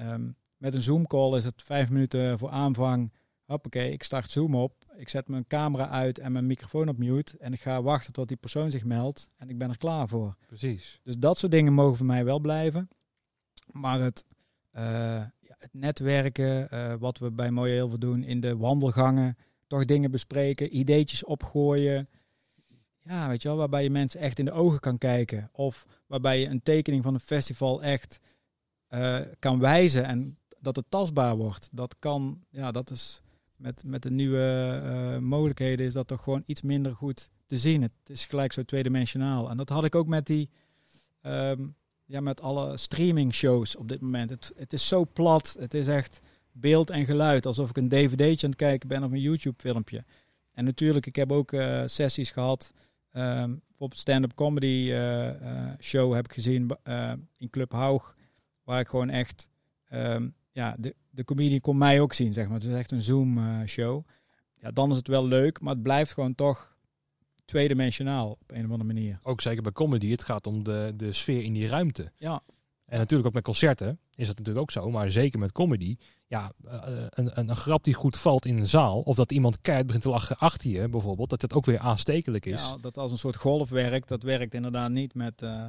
Um, 0.00 0.36
met 0.56 0.74
een 0.74 0.80
Zoom-call 0.80 1.36
is 1.36 1.44
het 1.44 1.62
vijf 1.62 1.90
minuten 1.90 2.38
voor 2.38 2.50
aanvang. 2.50 3.12
Hoppakee, 3.44 3.92
ik 3.92 4.02
start 4.02 4.30
Zoom 4.30 4.54
op. 4.54 4.74
Ik 4.96 5.08
zet 5.08 5.28
mijn 5.28 5.46
camera 5.46 5.88
uit 5.88 6.18
en 6.18 6.32
mijn 6.32 6.46
microfoon 6.46 6.88
op 6.88 6.98
mute. 6.98 7.38
En 7.38 7.52
ik 7.52 7.60
ga 7.60 7.82
wachten 7.82 8.12
tot 8.12 8.28
die 8.28 8.36
persoon 8.36 8.70
zich 8.70 8.84
meldt. 8.84 9.28
En 9.38 9.48
ik 9.48 9.58
ben 9.58 9.70
er 9.70 9.78
klaar 9.78 10.08
voor. 10.08 10.36
Precies. 10.46 11.00
Dus 11.02 11.18
dat 11.18 11.38
soort 11.38 11.52
dingen 11.52 11.72
mogen 11.72 11.96
voor 11.96 12.06
mij 12.06 12.24
wel 12.24 12.40
blijven. 12.40 12.88
Maar 13.72 14.00
het, 14.00 14.24
uh, 14.74 14.82
ja, 15.40 15.54
het 15.58 15.72
netwerken, 15.72 16.68
uh, 16.74 16.94
wat 16.94 17.18
we 17.18 17.30
bij 17.30 17.50
Mooie 17.50 17.72
heel 17.72 17.88
veel 17.88 17.98
doen 17.98 18.22
in 18.22 18.40
de 18.40 18.56
wandelgangen. 18.56 19.36
Toch 19.66 19.84
dingen 19.84 20.10
bespreken, 20.10 20.76
ideetjes 20.76 21.24
opgooien. 21.24 22.08
Ja, 23.04 23.28
weet 23.28 23.42
je 23.42 23.48
wel, 23.48 23.56
waarbij 23.56 23.82
je 23.82 23.90
mensen 23.90 24.20
echt 24.20 24.38
in 24.38 24.44
de 24.44 24.52
ogen 24.52 24.80
kan 24.80 24.98
kijken. 24.98 25.48
Of 25.52 25.86
waarbij 26.06 26.40
je 26.40 26.46
een 26.46 26.62
tekening 26.62 27.02
van 27.02 27.14
een 27.14 27.20
festival 27.20 27.82
echt 27.82 28.20
uh, 28.90 29.20
kan 29.38 29.58
wijzen 29.58 30.04
en 30.04 30.38
dat 30.58 30.76
het 30.76 30.84
tastbaar 30.88 31.36
wordt. 31.36 31.68
Dat 31.72 31.96
kan, 31.98 32.44
ja, 32.50 32.70
dat 32.70 32.90
is 32.90 33.22
met, 33.56 33.82
met 33.84 34.02
de 34.02 34.10
nieuwe 34.10 34.80
uh, 34.84 35.18
mogelijkheden 35.18 35.86
is 35.86 35.92
dat 35.92 36.08
toch 36.08 36.22
gewoon 36.22 36.42
iets 36.46 36.62
minder 36.62 36.94
goed 36.94 37.30
te 37.46 37.56
zien. 37.56 37.82
Het 37.82 37.92
is 38.06 38.24
gelijk 38.24 38.52
zo 38.52 38.62
tweedimensionaal. 38.62 39.50
En 39.50 39.56
dat 39.56 39.68
had 39.68 39.84
ik 39.84 39.94
ook 39.94 40.06
met 40.06 40.26
die, 40.26 40.50
um, 41.22 41.74
ja, 42.04 42.20
met 42.20 42.40
alle 42.40 42.76
streaming 42.76 43.34
shows 43.34 43.76
op 43.76 43.88
dit 43.88 44.00
moment. 44.00 44.30
Het, 44.30 44.52
het 44.56 44.72
is 44.72 44.88
zo 44.88 45.06
plat, 45.12 45.56
het 45.58 45.74
is 45.74 45.88
echt 45.88 46.20
beeld 46.52 46.90
en 46.90 47.04
geluid. 47.04 47.46
Alsof 47.46 47.70
ik 47.70 47.76
een 47.76 47.88
dvd'tje 47.88 48.44
aan 48.46 48.50
het 48.50 48.56
kijken 48.56 48.88
ben 48.88 49.04
of 49.04 49.10
een 49.10 49.20
YouTube 49.20 49.60
filmpje. 49.60 50.04
En 50.52 50.64
natuurlijk, 50.64 51.06
ik 51.06 51.16
heb 51.16 51.32
ook 51.32 51.52
uh, 51.52 51.82
sessies 51.86 52.30
gehad 52.30 52.72
bijvoorbeeld 53.12 53.96
stand-up 53.96 54.34
comedy 54.34 54.90
eh, 54.90 55.28
eh, 55.28 55.78
show 55.80 56.14
heb 56.14 56.24
ik 56.24 56.32
gezien 56.32 56.70
eh, 56.82 57.12
in 57.36 57.50
Club 57.50 57.72
Haug, 57.72 58.16
waar 58.64 58.80
ik 58.80 58.88
gewoon 58.88 59.10
echt, 59.10 59.48
ehm, 59.84 60.28
ja, 60.52 60.76
de, 60.78 60.94
de 61.10 61.24
comedian 61.24 61.60
kon 61.60 61.78
mij 61.78 62.00
ook 62.00 62.12
zien, 62.12 62.32
zeg 62.32 62.46
maar. 62.46 62.58
Het 62.58 62.68
is 62.68 62.74
echt 62.74 62.90
een 62.90 63.02
Zoom 63.02 63.66
show. 63.66 64.06
Ja, 64.54 64.70
dan 64.70 64.90
is 64.90 64.96
het 64.96 65.08
wel 65.08 65.26
leuk, 65.26 65.60
maar 65.60 65.72
het 65.72 65.82
blijft 65.82 66.12
gewoon 66.12 66.34
toch 66.34 66.76
tweedimensionaal 67.44 68.30
op 68.30 68.50
een 68.50 68.64
of 68.64 68.70
andere 68.70 68.84
manier. 68.84 69.18
Ook 69.22 69.40
zeker 69.40 69.62
bij 69.62 69.72
comedy, 69.72 70.10
het 70.10 70.22
gaat 70.22 70.46
om 70.46 70.64
de, 70.64 70.92
de 70.96 71.12
sfeer 71.12 71.42
in 71.42 71.52
die 71.52 71.66
ruimte. 71.66 72.12
Ja, 72.16 72.42
En 72.92 72.98
natuurlijk 72.98 73.28
ook 73.28 73.34
met 73.34 73.44
concerten 73.44 73.98
is 74.14 74.26
dat 74.26 74.38
natuurlijk 74.38 74.64
ook 74.64 74.70
zo. 74.70 74.90
Maar 74.90 75.10
zeker 75.10 75.38
met 75.38 75.52
comedy. 75.52 75.96
Ja, 76.26 76.52
eh, 76.64 76.80
een, 77.08 77.38
een, 77.38 77.48
een 77.48 77.56
grap 77.56 77.84
die 77.84 77.94
goed 77.94 78.16
valt 78.16 78.46
in 78.46 78.58
een 78.58 78.68
zaal. 78.68 79.00
Of 79.00 79.16
dat 79.16 79.32
iemand 79.32 79.60
keihard 79.60 79.86
begint 79.86 80.04
te 80.04 80.10
lachen 80.10 80.36
achter 80.36 80.70
je 80.70 80.88
bijvoorbeeld. 80.88 81.30
Dat 81.30 81.42
het 81.42 81.54
ook 81.54 81.66
weer 81.66 81.78
aanstekelijk 81.78 82.46
is. 82.46 82.60
ja, 82.60 82.76
dat 82.80 82.96
als 82.98 83.12
een 83.12 83.18
soort 83.18 83.36
golf 83.36 83.70
werkt, 83.70 84.08
dat 84.08 84.22
werkt 84.22 84.54
inderdaad 84.54 84.90
niet 84.90 85.14
met, 85.14 85.42
eh, 85.42 85.64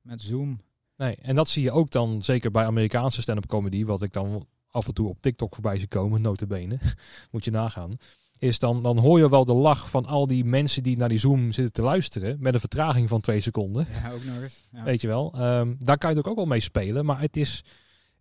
met 0.00 0.22
Zoom. 0.22 0.60
Nee, 0.96 1.16
en 1.16 1.34
dat 1.34 1.48
zie 1.48 1.62
je 1.62 1.70
ook 1.70 1.90
dan 1.90 2.22
zeker 2.22 2.50
bij 2.50 2.64
Amerikaanse 2.64 3.22
stand-up 3.22 3.46
comedy. 3.46 3.84
Wat 3.84 4.02
ik 4.02 4.12
dan 4.12 4.46
af 4.70 4.86
en 4.86 4.94
toe 4.94 5.08
op 5.08 5.20
TikTok 5.20 5.54
voorbij 5.54 5.78
zie 5.78 5.88
komen. 5.88 6.20
Notabene. 6.20 6.78
Moet 7.30 7.44
je 7.44 7.50
nagaan. 7.50 7.96
Is 8.38 8.58
dan, 8.58 8.82
dan 8.82 8.98
hoor 8.98 9.18
je 9.18 9.28
wel 9.28 9.44
de 9.44 9.52
lach 9.52 9.90
van 9.90 10.06
al 10.06 10.26
die 10.26 10.44
mensen 10.44 10.82
die 10.82 10.96
naar 10.96 11.08
die 11.08 11.18
Zoom 11.18 11.52
zitten 11.52 11.72
te 11.72 11.82
luisteren. 11.82 12.36
Met 12.40 12.54
een 12.54 12.60
vertraging 12.60 13.08
van 13.08 13.20
twee 13.20 13.40
seconden. 13.40 13.86
Ja, 14.02 14.10
ook 14.10 14.24
nog 14.24 14.42
eens. 14.42 14.64
Ja. 14.72 14.82
Weet 14.82 15.00
je 15.00 15.08
wel. 15.08 15.32
Ehm, 15.34 15.74
daar 15.78 15.98
kan 15.98 16.10
je 16.10 16.16
het 16.16 16.26
ook 16.26 16.36
wel 16.36 16.46
mee 16.46 16.60
spelen. 16.60 17.04
Maar 17.04 17.20
het 17.20 17.36
is, 17.36 17.64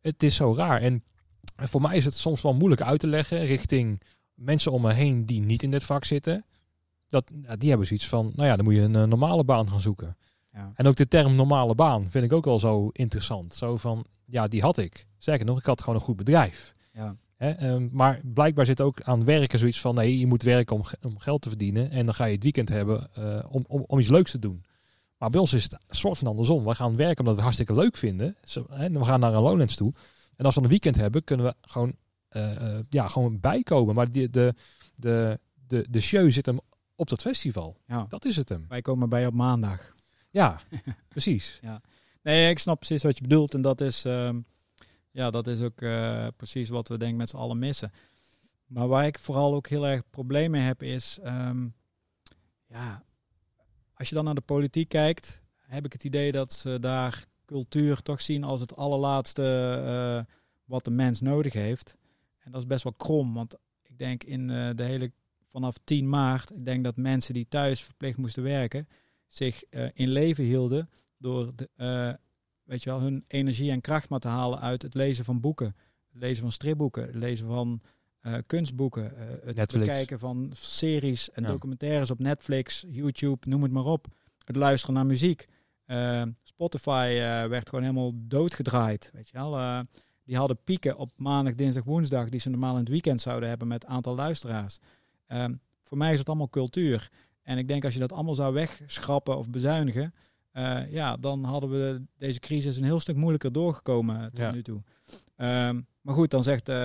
het 0.01 0.23
is 0.23 0.35
zo 0.35 0.53
raar. 0.55 0.81
En 0.81 1.03
voor 1.55 1.81
mij 1.81 1.97
is 1.97 2.05
het 2.05 2.13
soms 2.13 2.41
wel 2.41 2.53
moeilijk 2.53 2.81
uit 2.81 2.99
te 2.99 3.07
leggen 3.07 3.45
richting 3.45 4.01
mensen 4.33 4.71
om 4.71 4.81
me 4.81 4.93
heen 4.93 5.25
die 5.25 5.41
niet 5.41 5.63
in 5.63 5.71
dit 5.71 5.83
vak 5.83 6.05
zitten. 6.05 6.45
Dat, 7.07 7.31
die 7.57 7.69
hebben 7.69 7.87
zoiets 7.87 8.07
van, 8.07 8.31
nou 8.35 8.47
ja, 8.47 8.55
dan 8.55 8.65
moet 8.65 8.73
je 8.73 8.81
een 8.81 8.95
eh, 8.95 9.03
normale 9.03 9.43
baan 9.43 9.69
gaan 9.69 9.81
zoeken. 9.81 10.17
Ja. 10.51 10.71
En 10.75 10.87
ook 10.87 10.95
de 10.95 11.07
term 11.07 11.35
normale 11.35 11.75
baan 11.75 12.11
vind 12.11 12.25
ik 12.25 12.33
ook 12.33 12.45
wel 12.45 12.59
zo 12.59 12.89
interessant. 12.91 13.53
Zo 13.53 13.77
van, 13.77 14.05
ja, 14.25 14.47
die 14.47 14.61
had 14.61 14.77
ik. 14.77 15.07
Zeker 15.17 15.45
nog, 15.45 15.59
ik 15.59 15.65
had 15.65 15.79
gewoon 15.79 15.95
een 15.95 16.05
goed 16.05 16.15
bedrijf. 16.15 16.73
Ja. 16.91 17.15
Hè? 17.37 17.51
ehm, 17.51 17.87
maar 17.91 18.21
blijkbaar 18.23 18.65
zit 18.65 18.81
ook 18.81 19.01
aan 19.01 19.23
werken 19.23 19.59
zoiets 19.59 19.81
van, 19.81 19.95
nee, 19.95 20.19
je 20.19 20.27
moet 20.27 20.43
werken 20.43 20.75
om, 20.75 20.83
om 21.01 21.19
geld 21.19 21.41
te 21.41 21.49
verdienen. 21.49 21.89
En 21.91 22.05
dan 22.05 22.15
ga 22.15 22.25
je 22.25 22.33
het 22.33 22.43
weekend 22.43 22.69
hebben 22.69 23.09
eh, 23.13 23.45
om, 23.49 23.65
om, 23.67 23.83
om 23.87 23.99
iets 23.99 24.09
leuks 24.09 24.31
te 24.31 24.39
doen. 24.39 24.63
Maar 25.17 25.29
bij 25.29 25.39
ons 25.39 25.53
is 25.53 25.63
het 25.63 25.73
een 25.73 25.95
soort 25.95 26.17
van 26.17 26.27
andersom. 26.27 26.65
We 26.65 26.75
gaan 26.75 26.95
werken 26.95 27.17
omdat 27.17 27.25
we 27.25 27.41
het 27.41 27.41
hartstikke 27.41 27.73
leuk 27.73 27.97
vinden. 27.97 28.35
Zo, 28.43 28.65
hè, 28.69 28.85
en 28.85 28.93
we 28.93 29.05
gaan 29.05 29.19
naar 29.19 29.33
een 29.33 29.41
Lowlands 29.41 29.75
toe. 29.75 29.93
En 30.35 30.45
als 30.45 30.55
we 30.55 30.61
een 30.61 30.69
weekend 30.69 30.95
hebben, 30.95 31.23
kunnen 31.23 31.45
we 31.45 31.55
gewoon, 31.61 31.95
eh, 32.29 32.75
eh, 32.75 32.83
ja, 32.89 33.07
gewoon 33.07 33.39
bijkomen. 33.39 33.95
Maar 33.95 34.11
die, 34.11 34.29
de, 34.29 34.53
de, 34.95 35.39
de, 35.67 35.85
de 35.89 35.99
show 35.99 36.31
zit 36.31 36.45
hem 36.45 36.59
op 36.95 37.09
dat 37.09 37.21
festival. 37.21 37.77
ja. 37.87 38.05
Dat 38.09 38.25
is 38.25 38.35
het 38.35 38.49
hem. 38.49 38.65
Wij 38.67 38.81
komen 38.81 39.09
bij 39.09 39.25
op 39.25 39.33
maandag. 39.33 39.93
Ja, 40.29 40.59
precies. 41.07 41.59
Nee, 42.21 42.49
ik 42.49 42.59
snap 42.59 42.77
precies 42.77 43.03
wat 43.03 43.15
je 43.15 43.21
bedoelt. 43.21 43.53
En 43.53 43.61
dat 43.61 43.81
is, 43.81 44.05
ehm, 44.05 44.39
ja, 45.11 45.29
dat 45.29 45.47
is 45.47 45.61
ook 45.61 45.81
eh, 45.81 46.27
precies 46.35 46.69
wat 46.69 46.87
we 46.87 46.97
denk 46.97 47.17
met 47.17 47.29
z'n 47.29 47.35
allen 47.35 47.59
missen. 47.59 47.91
Maar 48.67 48.87
waar 48.87 49.05
ik 49.05 49.19
vooral 49.19 49.53
ook 49.53 49.67
heel 49.67 49.87
erg 49.87 50.09
probleem 50.09 50.51
mee 50.51 50.61
heb 50.61 50.83
is... 50.83 51.19
ehm, 51.23 51.67
ja, 52.65 53.03
als 53.93 54.09
je 54.09 54.15
dan 54.15 54.25
naar 54.25 54.35
de 54.35 54.41
politiek 54.41 54.89
kijkt... 54.89 55.41
heb 55.55 55.85
ik 55.85 55.93
het 55.93 56.03
idee 56.03 56.31
dat 56.31 56.53
ze 56.53 56.79
daar 56.79 57.25
cultuur 57.45 58.01
toch 58.01 58.21
zien 58.21 58.43
als 58.43 58.59
het 58.59 58.75
allerlaatste 58.75 59.43
eh, 59.85 60.33
wat 60.65 60.83
de 60.83 60.91
mens 60.91 61.21
nodig 61.21 61.53
heeft. 61.53 61.95
En 62.39 62.51
dat 62.51 62.61
is 62.61 62.67
best 62.67 62.83
wel 62.83 62.93
krom, 62.93 63.33
want 63.33 63.55
ik 63.83 63.97
denk 63.97 64.23
in 64.23 64.49
eh, 64.49 64.69
de 64.75 64.83
hele... 64.83 65.11
Vanaf 65.49 65.77
10 65.83 66.09
maart, 66.09 66.51
ik 66.51 66.65
denk 66.65 66.83
dat 66.83 66.95
mensen 66.95 67.33
die 67.33 67.47
thuis 67.47 67.83
verplicht 67.83 68.17
moesten 68.17 68.43
werken... 68.43 68.87
zich 69.27 69.63
eh, 69.63 69.87
in 69.93 70.09
leven 70.09 70.43
hielden 70.43 70.89
door 71.17 71.55
de, 71.55 71.69
weet 72.67 72.83
je 72.83 72.89
wel, 72.89 73.01
hun 73.01 73.23
energie 73.27 73.71
en 73.71 73.81
kracht 73.81 74.09
maar 74.09 74.19
te 74.19 74.27
halen 74.27 74.59
uit 74.59 74.81
het 74.81 74.93
lezen 74.93 75.25
van 75.25 75.39
boeken. 75.39 75.75
Het 76.11 76.21
lezen 76.21 76.41
van 76.41 76.51
stripboeken, 76.51 77.05
het 77.05 77.15
lezen 77.15 77.47
van 77.47 77.81
eh, 78.19 78.33
kunstboeken, 78.45 79.17
eh, 79.17 79.27
het 79.45 79.55
Netflix. 79.55 79.85
bekijken 79.85 80.19
van 80.19 80.49
series 80.53 81.31
en 81.31 81.43
Ja. 81.43 81.49
documentaires 81.49 82.11
op 82.11 82.19
Netflix, 82.19 82.85
YouTube, 82.87 83.49
noem 83.49 83.63
het 83.63 83.71
maar 83.71 83.85
op. 83.85 84.07
Het 84.45 84.55
luisteren 84.55 84.95
naar 84.95 85.05
muziek. 85.05 85.45
Eh, 85.85 86.23
Spotify 86.43 87.13
werd 87.49 87.69
gewoon 87.69 87.83
helemaal 87.83 88.11
doodgedraaid, 88.15 89.09
weet 89.13 89.29
je 89.29 89.37
wel. 89.37 89.83
Die 90.23 90.37
hadden 90.37 90.57
pieken 90.63 90.97
op 90.97 91.11
maandag, 91.15 91.55
dinsdag, 91.55 91.83
woensdag, 91.83 92.29
die 92.29 92.39
ze 92.39 92.49
normaal 92.49 92.73
in 92.73 92.79
het 92.79 92.89
weekend 92.89 93.21
zouden 93.21 93.49
hebben 93.49 93.67
met 93.67 93.85
aantal 93.85 94.15
luisteraars. 94.15 94.79
Ehm, 95.27 95.53
voor 95.83 95.97
mij 95.97 96.13
is 96.13 96.19
het 96.19 96.27
allemaal 96.27 96.49
cultuur. 96.49 97.09
En 97.41 97.57
ik 97.57 97.67
denk 97.67 97.83
als 97.85 97.93
je 97.93 97.99
dat 97.99 98.11
allemaal 98.11 98.35
zou 98.35 98.53
wegschrappen 98.53 99.37
of 99.37 99.49
bezuinigen, 99.49 100.13
eh, 100.57 100.91
ja, 100.91 101.17
dan 101.17 101.43
hadden 101.43 101.69
we 101.69 102.01
deze 102.17 102.39
crisis 102.39 102.77
een 102.77 102.83
heel 102.83 102.99
stuk 102.99 103.15
moeilijker 103.15 103.51
doorgekomen 103.51 104.29
tot 104.29 104.37
Ja. 104.39 104.51
nu 104.51 104.61
toe. 104.63 104.81
Ehm, 105.35 105.81
maar 106.01 106.13
goed, 106.15 106.29
dan 106.31 106.43
zegt 106.43 106.69
eh, 106.69 106.75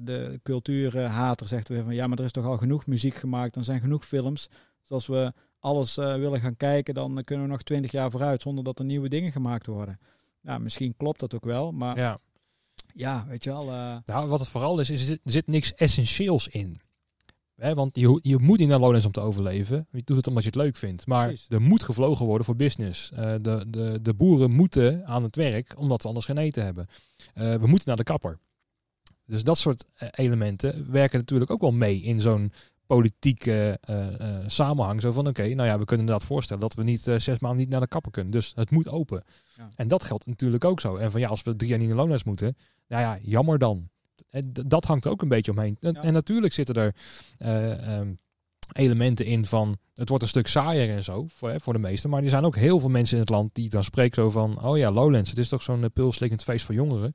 de 0.00 0.40
cultuurhater 0.42 1.46
zegt 1.48 1.68
weer 1.68 1.84
van 1.84 1.94
ja, 1.94 2.06
maar 2.06 2.18
er 2.18 2.24
is 2.24 2.32
toch 2.32 2.44
al 2.44 2.56
genoeg 2.58 2.86
muziek 2.86 3.14
gemaakt, 3.14 3.56
er 3.56 3.64
zijn 3.64 3.80
genoeg 3.80 4.04
films. 4.06 4.48
Dus 4.80 4.90
als 4.90 5.06
we 5.06 5.32
alles 5.58 5.96
eh, 5.96 6.14
willen 6.14 6.40
gaan 6.40 6.56
kijken, 6.56 6.94
dan 6.94 7.24
kunnen 7.24 7.44
we 7.46 7.50
nog 7.50 7.62
twintig 7.62 7.90
jaar 7.92 8.10
vooruit 8.10 8.42
zonder 8.42 8.64
dat 8.64 8.78
er 8.78 8.84
nieuwe 8.84 9.08
dingen 9.08 9.32
gemaakt 9.32 9.66
worden. 9.66 9.98
Nou, 10.40 10.60
misschien 10.60 10.96
klopt 10.96 11.20
dat 11.20 11.34
ook 11.34 11.44
wel, 11.44 11.72
maar 11.72 11.96
ja, 11.98 12.18
Ja. 12.94 13.26
weet 13.28 13.44
je 13.44 13.50
wel. 13.50 13.64
Nou, 14.04 14.28
wat 14.28 14.40
het 14.40 14.48
vooral 14.48 14.80
is, 14.80 14.90
is 14.90 15.00
er 15.00 15.06
zit, 15.06 15.20
er 15.24 15.30
zit 15.32 15.46
niks 15.46 15.74
essentieels 15.74 16.48
in. 16.48 16.80
Hè, 17.56 17.74
want 17.74 17.96
je, 17.96 18.18
je 18.22 18.38
moet 18.38 18.58
niet 18.58 18.68
naar 18.68 18.78
Lowlands 18.78 19.06
om 19.06 19.12
te 19.12 19.20
overleven. 19.20 19.86
Je 19.90 20.02
doet 20.04 20.16
het 20.16 20.26
omdat 20.26 20.42
je 20.42 20.48
het 20.48 20.58
leuk 20.58 20.76
vindt. 20.76 21.06
Maar 21.06 21.26
Precies. 21.26 21.46
er 21.48 21.60
moet 21.60 21.82
gevlogen 21.82 22.26
worden 22.26 22.46
voor 22.46 22.56
business. 22.56 23.12
Eh, 23.12 23.34
de, 23.40 23.64
de, 23.68 23.98
de 24.02 24.14
boeren 24.14 24.50
moeten 24.50 25.06
aan 25.06 25.22
het 25.22 25.36
werk, 25.36 25.74
omdat 25.78 26.02
we 26.02 26.08
anders 26.08 26.26
geen 26.26 26.38
eten 26.38 26.64
hebben. 26.64 26.86
Eh, 27.34 27.54
we 27.54 27.66
moeten 27.66 27.88
naar 27.88 27.96
de 27.96 28.02
kapper. 28.02 28.38
Dus 29.26 29.44
dat 29.44 29.58
soort 29.58 29.84
eh, 29.94 30.08
elementen 30.12 30.90
werken 30.90 31.18
natuurlijk 31.18 31.50
ook 31.50 31.60
wel 31.60 31.72
mee 31.72 32.02
in 32.02 32.20
zo'n 32.20 32.52
politieke 32.86 33.78
samenhang. 34.46 35.00
Zo 35.00 35.12
van, 35.12 35.26
oké, 35.26 35.42
nou 35.42 35.68
ja, 35.68 35.78
we 35.78 35.84
kunnen 35.84 36.06
inderdaad 36.06 36.28
voorstellen 36.28 36.62
dat 36.62 36.74
we 36.74 36.82
niet 36.82 37.00
zes 37.00 37.38
maanden 37.38 37.60
niet 37.60 37.68
naar 37.68 37.80
de 37.80 37.86
kapper 37.86 38.12
kunnen. 38.12 38.32
Dus 38.32 38.52
het 38.54 38.70
moet 38.70 38.88
open. 38.88 39.22
Ja. 39.56 39.68
En 39.76 39.88
dat 39.88 40.04
geldt 40.04 40.26
natuurlijk 40.26 40.64
ook 40.64 40.80
zo. 40.80 40.96
En 40.96 41.10
van 41.10 41.20
ja, 41.20 41.28
als 41.28 41.42
we 41.42 41.56
drie 41.56 41.70
jaar 41.70 41.78
niet 41.78 41.88
naar 41.88 41.96
Lowlands 41.96 42.24
moeten, 42.24 42.56
nou 42.88 43.02
ja, 43.02 43.18
jammer 43.22 43.58
dan. 43.58 43.88
En 44.30 44.50
dat 44.66 44.84
hangt 44.84 45.04
er 45.04 45.10
ook 45.10 45.22
een 45.22 45.28
beetje 45.28 45.50
omheen. 45.50 45.76
En, 45.80 45.92
Ja. 45.92 46.02
en 46.02 46.12
natuurlijk 46.12 46.52
zitten 46.52 46.74
er 46.74 46.94
eh, 47.38 47.98
ehm, 47.98 48.14
elementen 48.72 49.26
in 49.26 49.44
van 49.44 49.76
het 49.94 50.08
wordt 50.08 50.22
een 50.22 50.30
stuk 50.30 50.46
saaier 50.46 50.90
en 50.90 51.02
zo 51.02 51.26
voor, 51.28 51.50
hè, 51.50 51.60
voor 51.60 51.72
de 51.72 51.78
meesten. 51.78 52.10
Maar 52.10 52.22
er 52.22 52.28
zijn 52.28 52.44
ook 52.44 52.56
heel 52.56 52.80
veel 52.80 52.88
mensen 52.88 53.14
in 53.14 53.20
het 53.20 53.30
land 53.30 53.54
die 53.54 53.68
dan 53.68 53.84
spreken 53.84 54.14
zo 54.14 54.30
van 54.30 54.64
oh 54.64 54.78
ja, 54.78 54.90
Lowlands, 54.90 55.30
het 55.30 55.38
is 55.38 55.48
toch 55.48 55.62
zo'n 55.62 55.82
uh, 55.82 55.86
pilslikkend 55.92 56.42
feest 56.42 56.64
voor 56.64 56.74
jongeren. 56.74 57.14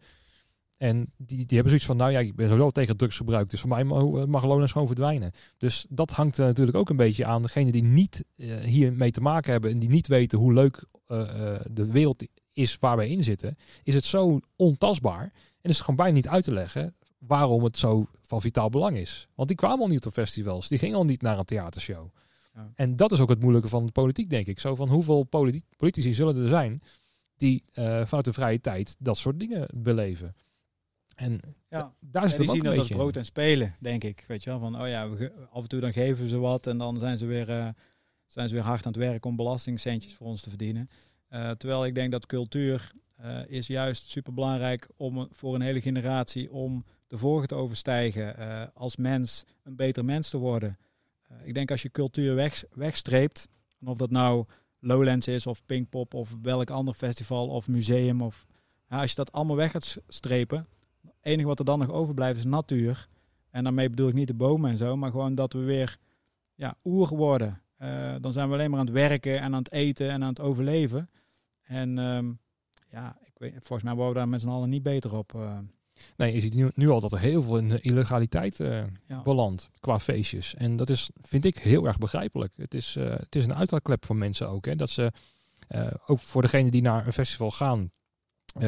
En 0.81 1.13
die, 1.17 1.37
die 1.37 1.45
hebben 1.47 1.67
zoiets 1.67 1.85
van, 1.85 1.97
nou 1.97 2.11
ja, 2.11 2.19
ik 2.19 2.35
ben 2.35 2.47
sowieso 2.47 2.69
tegen 2.69 2.97
drugsgebruik, 2.97 3.49
dus 3.49 3.59
voor 3.59 3.69
mij 3.69 3.83
mag, 3.83 4.25
mag 4.25 4.43
Lowlands 4.43 4.71
gewoon 4.71 4.87
verdwijnen. 4.87 5.31
Dus 5.57 5.85
dat 5.89 6.11
hangt 6.11 6.37
er 6.37 6.45
natuurlijk 6.45 6.77
ook 6.77 6.89
een 6.89 6.95
beetje 6.95 7.25
aan 7.25 7.41
degene 7.41 7.71
die 7.71 7.83
niet 7.83 8.23
eh, 8.35 8.59
hiermee 8.59 9.11
te 9.11 9.21
maken 9.21 9.51
hebben 9.51 9.71
en 9.71 9.79
die 9.79 9.89
niet 9.89 10.07
weten 10.07 10.39
hoe 10.39 10.53
leuk 10.53 10.83
eh, 11.05 11.53
eh, 11.53 11.61
de 11.71 11.91
wereld 11.91 12.25
is 12.53 12.77
waar 12.79 12.97
wij 12.97 13.09
in 13.09 13.23
zitten, 13.23 13.57
is 13.83 13.95
het 13.95 14.05
zo 14.05 14.39
ontastbaar 14.55 15.33
en 15.61 15.69
is 15.69 15.75
het 15.75 15.79
gewoon 15.85 15.95
bijna 15.95 16.13
niet 16.13 16.27
uit 16.27 16.43
te 16.43 16.53
leggen 16.53 16.95
waarom 17.17 17.63
het 17.63 17.77
zo 17.77 18.07
van 18.21 18.41
vitaal 18.41 18.69
belang 18.69 18.97
is. 18.97 19.27
Want 19.35 19.47
die 19.47 19.57
kwamen 19.57 19.79
al 19.79 19.87
niet 19.87 20.05
op 20.05 20.13
festivals, 20.13 20.67
die 20.67 20.77
gingen 20.77 20.97
al 20.97 21.05
niet 21.05 21.21
naar 21.21 21.37
een 21.39 21.45
theatershow. 21.45 22.07
Ja. 22.53 22.71
En 22.75 22.95
dat 22.95 23.11
is 23.11 23.19
ook 23.19 23.29
het 23.29 23.39
moeilijke 23.41 23.67
van 23.69 23.85
de 23.85 23.91
politiek, 23.91 24.29
denk 24.29 24.47
ik. 24.47 24.59
Zo 24.59 24.75
van 24.75 24.89
hoeveel 24.89 25.23
politi- 25.23 25.63
politici 25.77 26.13
zullen 26.13 26.35
er 26.41 26.47
zijn 26.47 26.81
die 27.37 27.63
eh, 27.71 27.83
vanuit 28.05 28.25
de 28.25 28.33
vrije 28.33 28.61
tijd 28.61 28.95
dat 28.99 29.17
soort 29.17 29.39
dingen 29.39 29.67
beleven. 29.75 30.35
En 31.15 31.31
Ja. 31.31 31.39
da- 31.69 31.93
daar 31.99 32.23
Ja, 32.23 32.27
die 32.29 32.37
het 32.37 32.39
ook 32.39 32.45
zien 32.47 32.55
een 32.55 32.63
dat 32.63 32.77
als 32.77 32.77
beetje 32.77 32.95
brood 32.95 33.15
en 33.15 33.25
spelen, 33.25 33.75
denk 33.79 34.03
ik. 34.03 34.23
Weet 34.27 34.43
je 34.43 34.49
wel, 34.49 34.59
van 34.59 34.81
oh 34.81 34.87
ja, 34.87 35.09
we 35.09 35.31
af 35.51 35.61
en 35.61 35.67
toe 35.69 35.79
dan 35.79 35.93
geven 35.93 36.27
ze 36.27 36.37
wat 36.37 36.67
en 36.67 36.77
dan 36.77 36.97
zijn 36.97 37.17
ze 37.17 37.25
weer, 37.25 37.49
eh, 37.49 37.67
zijn 38.27 38.49
ze 38.49 38.55
weer 38.55 38.63
hard 38.63 38.85
aan 38.85 38.91
het 38.91 39.01
werk 39.01 39.25
om 39.25 39.35
belastingcentjes 39.35 40.13
voor 40.13 40.27
ons 40.27 40.41
te 40.41 40.49
verdienen. 40.49 40.89
Eh, 41.27 41.51
terwijl 41.51 41.85
ik 41.85 41.95
denk 41.95 42.11
dat 42.11 42.25
cultuur 42.25 42.91
is 43.47 43.67
juist 43.67 44.09
super 44.09 44.33
belangrijk 44.33 44.89
om 44.97 45.27
voor 45.31 45.55
een 45.55 45.61
hele 45.61 45.81
generatie 45.81 46.51
om 46.51 46.85
de 47.11 47.17
vorige 47.17 47.47
te 47.47 47.55
overstijgen, 47.55 48.37
eh, 48.37 48.63
als 48.73 48.95
mens 48.95 49.45
een 49.63 49.75
beter 49.75 50.05
mens 50.05 50.29
te 50.29 50.37
worden. 50.37 50.77
Eh, 51.21 51.37
ik 51.43 51.53
denk 51.53 51.71
als 51.71 51.81
je 51.81 51.91
cultuur 51.91 52.35
weg, 52.35 52.63
wegstreept, 52.73 53.47
en 53.79 53.87
of 53.87 53.97
dat 53.97 54.11
nou 54.11 54.45
Lowlands 54.79 55.27
is 55.27 55.47
of 55.47 55.65
Pinkpop 55.65 56.13
of 56.13 56.35
welk 56.41 56.69
ander 56.69 56.93
festival 56.93 57.47
of 57.47 57.67
museum 57.67 58.21
of 58.21 58.45
als 58.87 59.09
je 59.09 59.15
dat 59.15 59.31
allemaal 59.31 59.55
weg 59.55 59.71
gaat 59.71 59.97
strepen, 60.07 60.67
het 61.01 61.13
enige 61.21 61.47
wat 61.47 61.59
er 61.59 61.65
dan 61.65 61.79
nog 61.79 61.89
overblijft 61.89 62.39
is 62.39 62.45
natuur. 62.45 63.07
En 63.49 63.63
daarmee 63.63 63.89
bedoel 63.89 64.07
ik 64.07 64.13
niet 64.13 64.27
de 64.27 64.33
bomen 64.33 64.71
en 64.71 64.77
zo, 64.77 64.97
maar 64.97 65.11
gewoon 65.11 65.35
dat 65.35 65.53
we 65.53 65.59
weer 65.59 65.97
ja, 66.55 66.75
oer 66.83 67.15
worden. 67.15 67.61
Eh, 67.77 68.15
dan 68.19 68.33
zijn 68.33 68.47
we 68.47 68.53
alleen 68.53 68.69
maar 68.69 68.79
aan 68.79 68.85
het 68.85 68.95
werken 68.95 69.39
en 69.39 69.53
aan 69.53 69.63
het 69.63 69.71
eten 69.71 70.09
en 70.09 70.23
aan 70.23 70.29
het 70.29 70.39
overleven. 70.39 71.09
En 71.61 71.97
ehm, 71.97 72.31
ja, 72.91 73.17
ik 73.23 73.31
weet, 73.37 73.51
volgens 73.53 73.83
mij 73.83 73.93
worden 73.93 74.13
we 74.13 74.19
daar 74.19 74.29
met 74.29 74.41
z'n 74.41 74.47
allen 74.49 74.69
niet 74.69 74.83
beter 74.83 75.15
op. 75.17 75.35
eh. 75.35 75.57
Nee, 76.17 76.33
je 76.33 76.41
ziet 76.41 76.53
nu, 76.55 76.71
nu 76.75 76.89
al 76.89 77.01
dat 77.01 77.11
er 77.11 77.19
heel 77.19 77.41
veel 77.41 77.57
in 77.57 77.69
de 77.69 77.81
illegaliteit 77.81 78.57
Ja. 79.07 79.21
belandt 79.23 79.69
qua 79.79 79.99
feestjes. 79.99 80.55
En 80.55 80.75
dat 80.75 80.89
is, 80.89 81.09
vind 81.19 81.45
ik, 81.45 81.57
heel 81.57 81.87
erg 81.87 81.97
begrijpelijk. 81.97 82.53
Het 82.55 82.73
is, 82.73 82.95
eh, 82.95 83.09
het 83.09 83.35
is 83.35 83.45
een 83.45 83.53
uitlaatklep 83.55 84.05
voor 84.05 84.15
mensen 84.15 84.49
ook. 84.49 84.65
Hè? 84.65 84.75
Dat 84.75 84.89
ze, 84.89 85.11
ook 86.05 86.19
voor 86.19 86.41
degenen 86.41 86.71
die 86.71 86.81
naar 86.81 87.05
een 87.05 87.13
festival 87.13 87.51
gaan, 87.51 87.91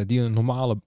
die 0.05 0.19
een 0.21 0.34
normale, 0.34 0.82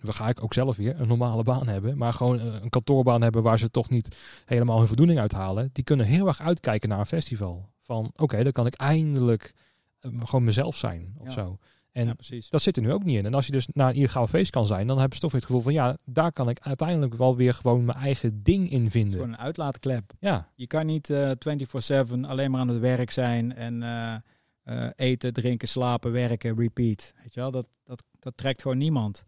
we 0.00 0.12
ga 0.12 0.28
ik 0.28 0.42
ook 0.42 0.54
zelf 0.54 0.76
weer, 0.76 1.00
een 1.00 1.08
normale 1.08 1.42
baan 1.42 1.68
hebben, 1.68 1.96
maar 1.98 2.12
gewoon 2.12 2.38
een 2.40 2.68
kantoorbaan 2.70 3.22
hebben 3.22 3.42
waar 3.42 3.58
ze 3.58 3.70
toch 3.70 3.90
niet 3.90 4.16
helemaal 4.44 4.78
hun 4.78 4.86
voldoening 4.86 5.18
uithalen, 5.20 5.70
die 5.72 5.84
kunnen 5.84 6.06
heel 6.06 6.26
erg 6.26 6.40
uitkijken 6.40 6.88
naar 6.88 6.98
een 6.98 7.06
festival. 7.06 7.68
Van 7.82 8.12
oké, 8.16 8.42
dan 8.42 8.52
kan 8.52 8.66
ik 8.66 8.74
eindelijk 8.74 9.54
gewoon 10.00 10.44
mezelf 10.44 10.76
zijn 10.76 11.14
of 11.18 11.26
Ja. 11.26 11.32
zo. 11.32 11.58
En 11.98 12.06
ja, 12.06 12.14
precies. 12.14 12.48
dat 12.48 12.62
zit 12.62 12.76
er 12.76 12.82
nu 12.82 12.92
ook 12.92 13.04
niet 13.04 13.16
in. 13.16 13.26
En 13.26 13.34
als 13.34 13.46
je 13.46 13.52
dus 13.52 13.68
naar 13.72 13.88
een 13.88 13.94
illegaal 13.94 14.26
feest 14.26 14.50
kan 14.50 14.66
zijn, 14.66 14.86
dan 14.86 14.98
hebben 14.98 15.14
ze 15.14 15.20
toch 15.20 15.32
weer 15.32 15.40
het 15.40 15.50
gevoel 15.50 15.64
van 15.64 15.72
ja, 15.72 15.96
daar 16.04 16.32
kan 16.32 16.48
ik 16.48 16.60
uiteindelijk 16.60 17.14
wel 17.14 17.36
weer 17.36 17.54
gewoon 17.54 17.84
mijn 17.84 17.98
eigen 17.98 18.42
ding 18.42 18.70
in 18.70 18.90
vinden. 18.90 19.12
gewoon 19.12 19.28
een 19.28 19.38
uitlaatklep. 19.38 20.12
Ja, 20.20 20.48
Je 20.54 20.66
kan 20.66 20.86
niet 20.86 21.10
eh 21.10 21.30
24/7 21.30 22.20
alleen 22.20 22.50
maar 22.50 22.60
aan 22.60 22.68
het 22.68 22.78
werk 22.78 23.10
zijn 23.10 23.54
en 23.54 23.82
eh, 23.82 24.14
eh, 24.62 24.90
eten, 24.96 25.32
drinken, 25.32 25.68
slapen, 25.68 26.12
werken, 26.12 26.58
repeat. 26.58 27.14
Weet 27.22 27.34
je 27.34 27.40
wel, 27.40 27.50
dat, 27.50 27.66
dat, 27.84 28.04
dat 28.18 28.36
trekt 28.36 28.62
gewoon 28.62 28.78
niemand. 28.78 29.24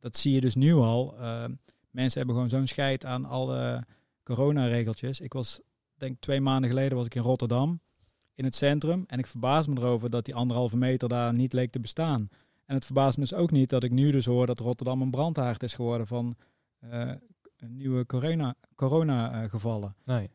Dat 0.00 0.16
zie 0.16 0.32
je 0.32 0.40
dus 0.40 0.54
nu 0.54 0.74
al. 0.74 1.14
Mensen 1.90 2.18
hebben 2.18 2.34
gewoon 2.34 2.50
zo'n 2.50 2.66
scheid 2.66 3.04
aan 3.04 3.24
alle 3.24 3.84
coronaregeltjes. 4.22 5.20
Ik 5.20 5.32
was, 5.32 5.60
denk 5.96 6.16
twee 6.20 6.40
maanden 6.40 6.70
geleden 6.70 6.96
was 6.96 7.06
ik 7.06 7.14
in 7.14 7.22
Rotterdam, 7.22 7.80
in 8.34 8.44
het 8.44 8.54
centrum. 8.54 9.04
En 9.06 9.18
ik 9.18 9.26
verbaas 9.26 9.66
me 9.66 9.76
erover 9.76 10.10
dat 10.10 10.24
die 10.24 10.34
anderhalve 10.34 10.76
meter 10.76 11.08
daar 11.08 11.34
niet 11.34 11.52
leek 11.52 11.70
te 11.72 11.80
bestaan. 11.80 12.28
En 12.64 12.74
het 12.74 12.84
verbaast 12.84 13.16
me 13.16 13.22
dus 13.22 13.34
ook 13.34 13.50
niet 13.50 13.70
dat 13.70 13.82
ik 13.82 13.90
nu 13.90 14.10
dus 14.10 14.24
hoor 14.24 14.46
dat 14.46 14.58
Rotterdam 14.58 15.02
een 15.02 15.10
brandhaard 15.10 15.62
is 15.62 15.74
geworden 15.74 16.06
van 16.06 16.34
eh, 16.78 17.10
nieuwe 17.66 18.06
corona, 18.06 18.54
corona 18.74 19.42
eh, 19.42 19.50
gevallen. 19.50 19.96
nee. 20.04 20.30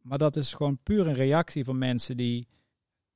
Maar 0.00 0.18
dat 0.18 0.36
is 0.36 0.54
gewoon 0.54 0.78
puur 0.82 1.06
een 1.06 1.14
reactie 1.14 1.64
van 1.64 1.78
mensen 1.78 2.16
die, 2.16 2.48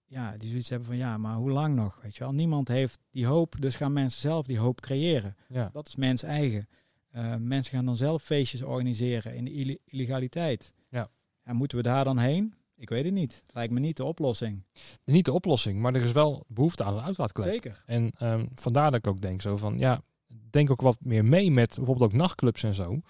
ja, 0.05 0.37
die 0.37 0.49
zoiets 0.49 0.69
hebben 0.69 0.89
van 0.89 0.97
ja, 0.97 1.19
maar 1.19 1.35
hoe 1.37 1.51
lang 1.51 1.75
nog? 1.75 1.99
Weet 2.03 2.17
je 2.17 2.25
wel? 2.25 2.33
Niemand 2.33 2.69
heeft 2.69 2.99
die 3.11 3.27
hoop, 3.27 3.55
dus 3.59 3.77
gaan 3.77 3.93
mensen 3.93 4.21
zelf 4.21 4.47
die 4.47 4.59
hoop 4.59 4.81
creëren. 4.81 5.37
Ja. 5.49 5.69
Dat 5.73 5.89
is 5.89 5.97
mens 5.97 6.23
eigen. 6.23 6.69
Eh, 7.11 7.35
mensen 7.37 7.75
gaan 7.75 7.85
dan 7.87 7.97
zelf 7.97 8.23
feestjes 8.23 8.63
organiseren 8.63 9.35
in 9.35 9.45
de 9.45 9.53
ille- 9.53 9.79
illegaliteit. 9.85 10.73
Ja. 10.89 11.11
En 11.43 11.57
moeten 11.57 11.77
we 11.77 11.83
daar 11.83 12.05
dan 12.05 12.19
heen? 12.19 12.55
Ik 12.77 12.89
weet 12.89 13.05
het 13.05 13.13
niet. 13.13 13.43
Het 13.47 13.55
lijkt 13.55 13.73
me 13.73 13.81
niet 13.81 13.97
de 13.97 14.05
oplossing. 14.05 14.65
Het 14.73 15.01
is 15.05 15.13
niet 15.13 15.25
de 15.25 15.33
oplossing, 15.33 15.81
maar 15.81 15.95
er 15.95 16.03
is 16.03 16.13
wel 16.13 16.45
behoefte 16.49 16.85
aan 16.85 16.97
een 16.97 17.05
uitlaatklep. 17.05 17.49
Zeker. 17.49 17.83
En 17.87 18.13
ehm, 18.17 18.47
vandaar 18.55 18.91
dat 18.91 19.01
ik 19.01 19.07
ook 19.07 19.21
denk 19.21 19.41
zo 19.41 19.57
van, 19.57 19.79
ja, 19.79 20.03
denk 20.51 20.71
ook 20.71 20.81
wat 20.81 20.99
meer 21.01 21.25
mee 21.25 21.51
met 21.51 21.75
bijvoorbeeld 21.77 22.13
ook 22.13 22.19
nachtclubs 22.19 22.63
en 22.63 22.75
zo. 22.75 23.01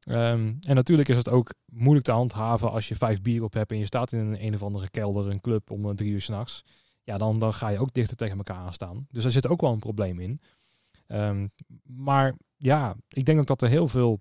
Ehm, 0.00 0.54
en 0.60 0.74
natuurlijk 0.74 1.08
is 1.08 1.16
het 1.16 1.28
ook 1.28 1.54
moeilijk 1.64 2.06
te 2.06 2.12
handhaven 2.12 2.70
als 2.70 2.88
je 2.88 2.96
vijf 2.96 3.22
bier 3.22 3.42
op 3.42 3.52
hebt 3.52 3.70
en 3.70 3.78
je 3.78 3.86
staat 3.86 4.12
in 4.12 4.18
een, 4.18 4.44
een 4.44 4.54
of 4.54 4.62
andere 4.62 4.90
kelder, 4.90 5.30
een 5.30 5.40
club 5.40 5.70
om 5.70 5.88
eh, 5.88 5.94
drie 5.94 6.10
uur 6.10 6.20
s'nachts. 6.20 6.64
Ja, 7.04 7.18
dan, 7.18 7.38
dan 7.38 7.52
ga 7.52 7.68
je 7.68 7.78
ook 7.78 7.92
dichter 7.92 8.16
tegen 8.16 8.36
elkaar 8.36 8.56
aanstaan. 8.56 9.06
Dus 9.10 9.22
daar 9.22 9.32
zit 9.32 9.48
ook 9.48 9.60
wel 9.60 9.72
een 9.72 9.78
probleem 9.78 10.20
in. 10.20 10.40
Ehm, 11.06 11.46
maar 11.82 12.34
ja, 12.56 12.96
ik 13.08 13.24
denk 13.24 13.38
ook 13.38 13.46
dat 13.46 13.62
er 13.62 13.68
heel 13.68 13.88
veel 13.88 14.20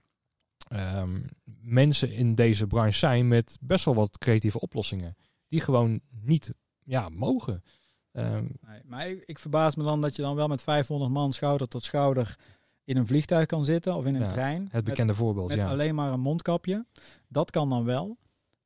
ehm, 0.67 1.21
mensen 1.61 2.11
in 2.11 2.35
deze 2.35 2.67
branche 2.67 2.97
zijn 2.97 3.27
met 3.27 3.57
best 3.61 3.85
wel 3.85 3.95
wat 3.95 4.17
creatieve 4.17 4.59
oplossingen. 4.59 5.15
Die 5.47 5.61
gewoon 5.61 5.99
niet 6.21 6.53
ja, 6.83 7.09
mogen. 7.09 7.63
Ehm, 8.11 8.45
Nee, 8.67 8.81
maar 8.85 9.09
ik, 9.09 9.23
ik 9.25 9.39
verbaas 9.39 9.75
me 9.75 9.83
dan 9.83 10.01
dat 10.01 10.15
je 10.15 10.21
dan 10.21 10.35
wel 10.35 10.47
met 10.47 10.61
500 10.61 11.11
man 11.11 11.33
schouder 11.33 11.67
tot 11.67 11.83
schouder 11.83 12.35
in 12.83 12.97
een 12.97 13.07
vliegtuig 13.07 13.45
kan 13.45 13.65
zitten 13.65 13.95
of 13.95 14.05
in 14.05 14.15
een 14.15 14.21
Ja, 14.21 14.27
trein. 14.27 14.63
het 14.63 14.71
met- 14.71 14.83
bekende 14.83 15.13
voorbeeld, 15.13 15.49
Met 15.49 15.61
ja. 15.61 15.69
alleen 15.69 15.95
maar 15.95 16.11
een 16.11 16.19
mondkapje. 16.19 16.85
Dat 17.27 17.51
kan 17.51 17.69
dan 17.69 17.83
wel. 17.83 18.17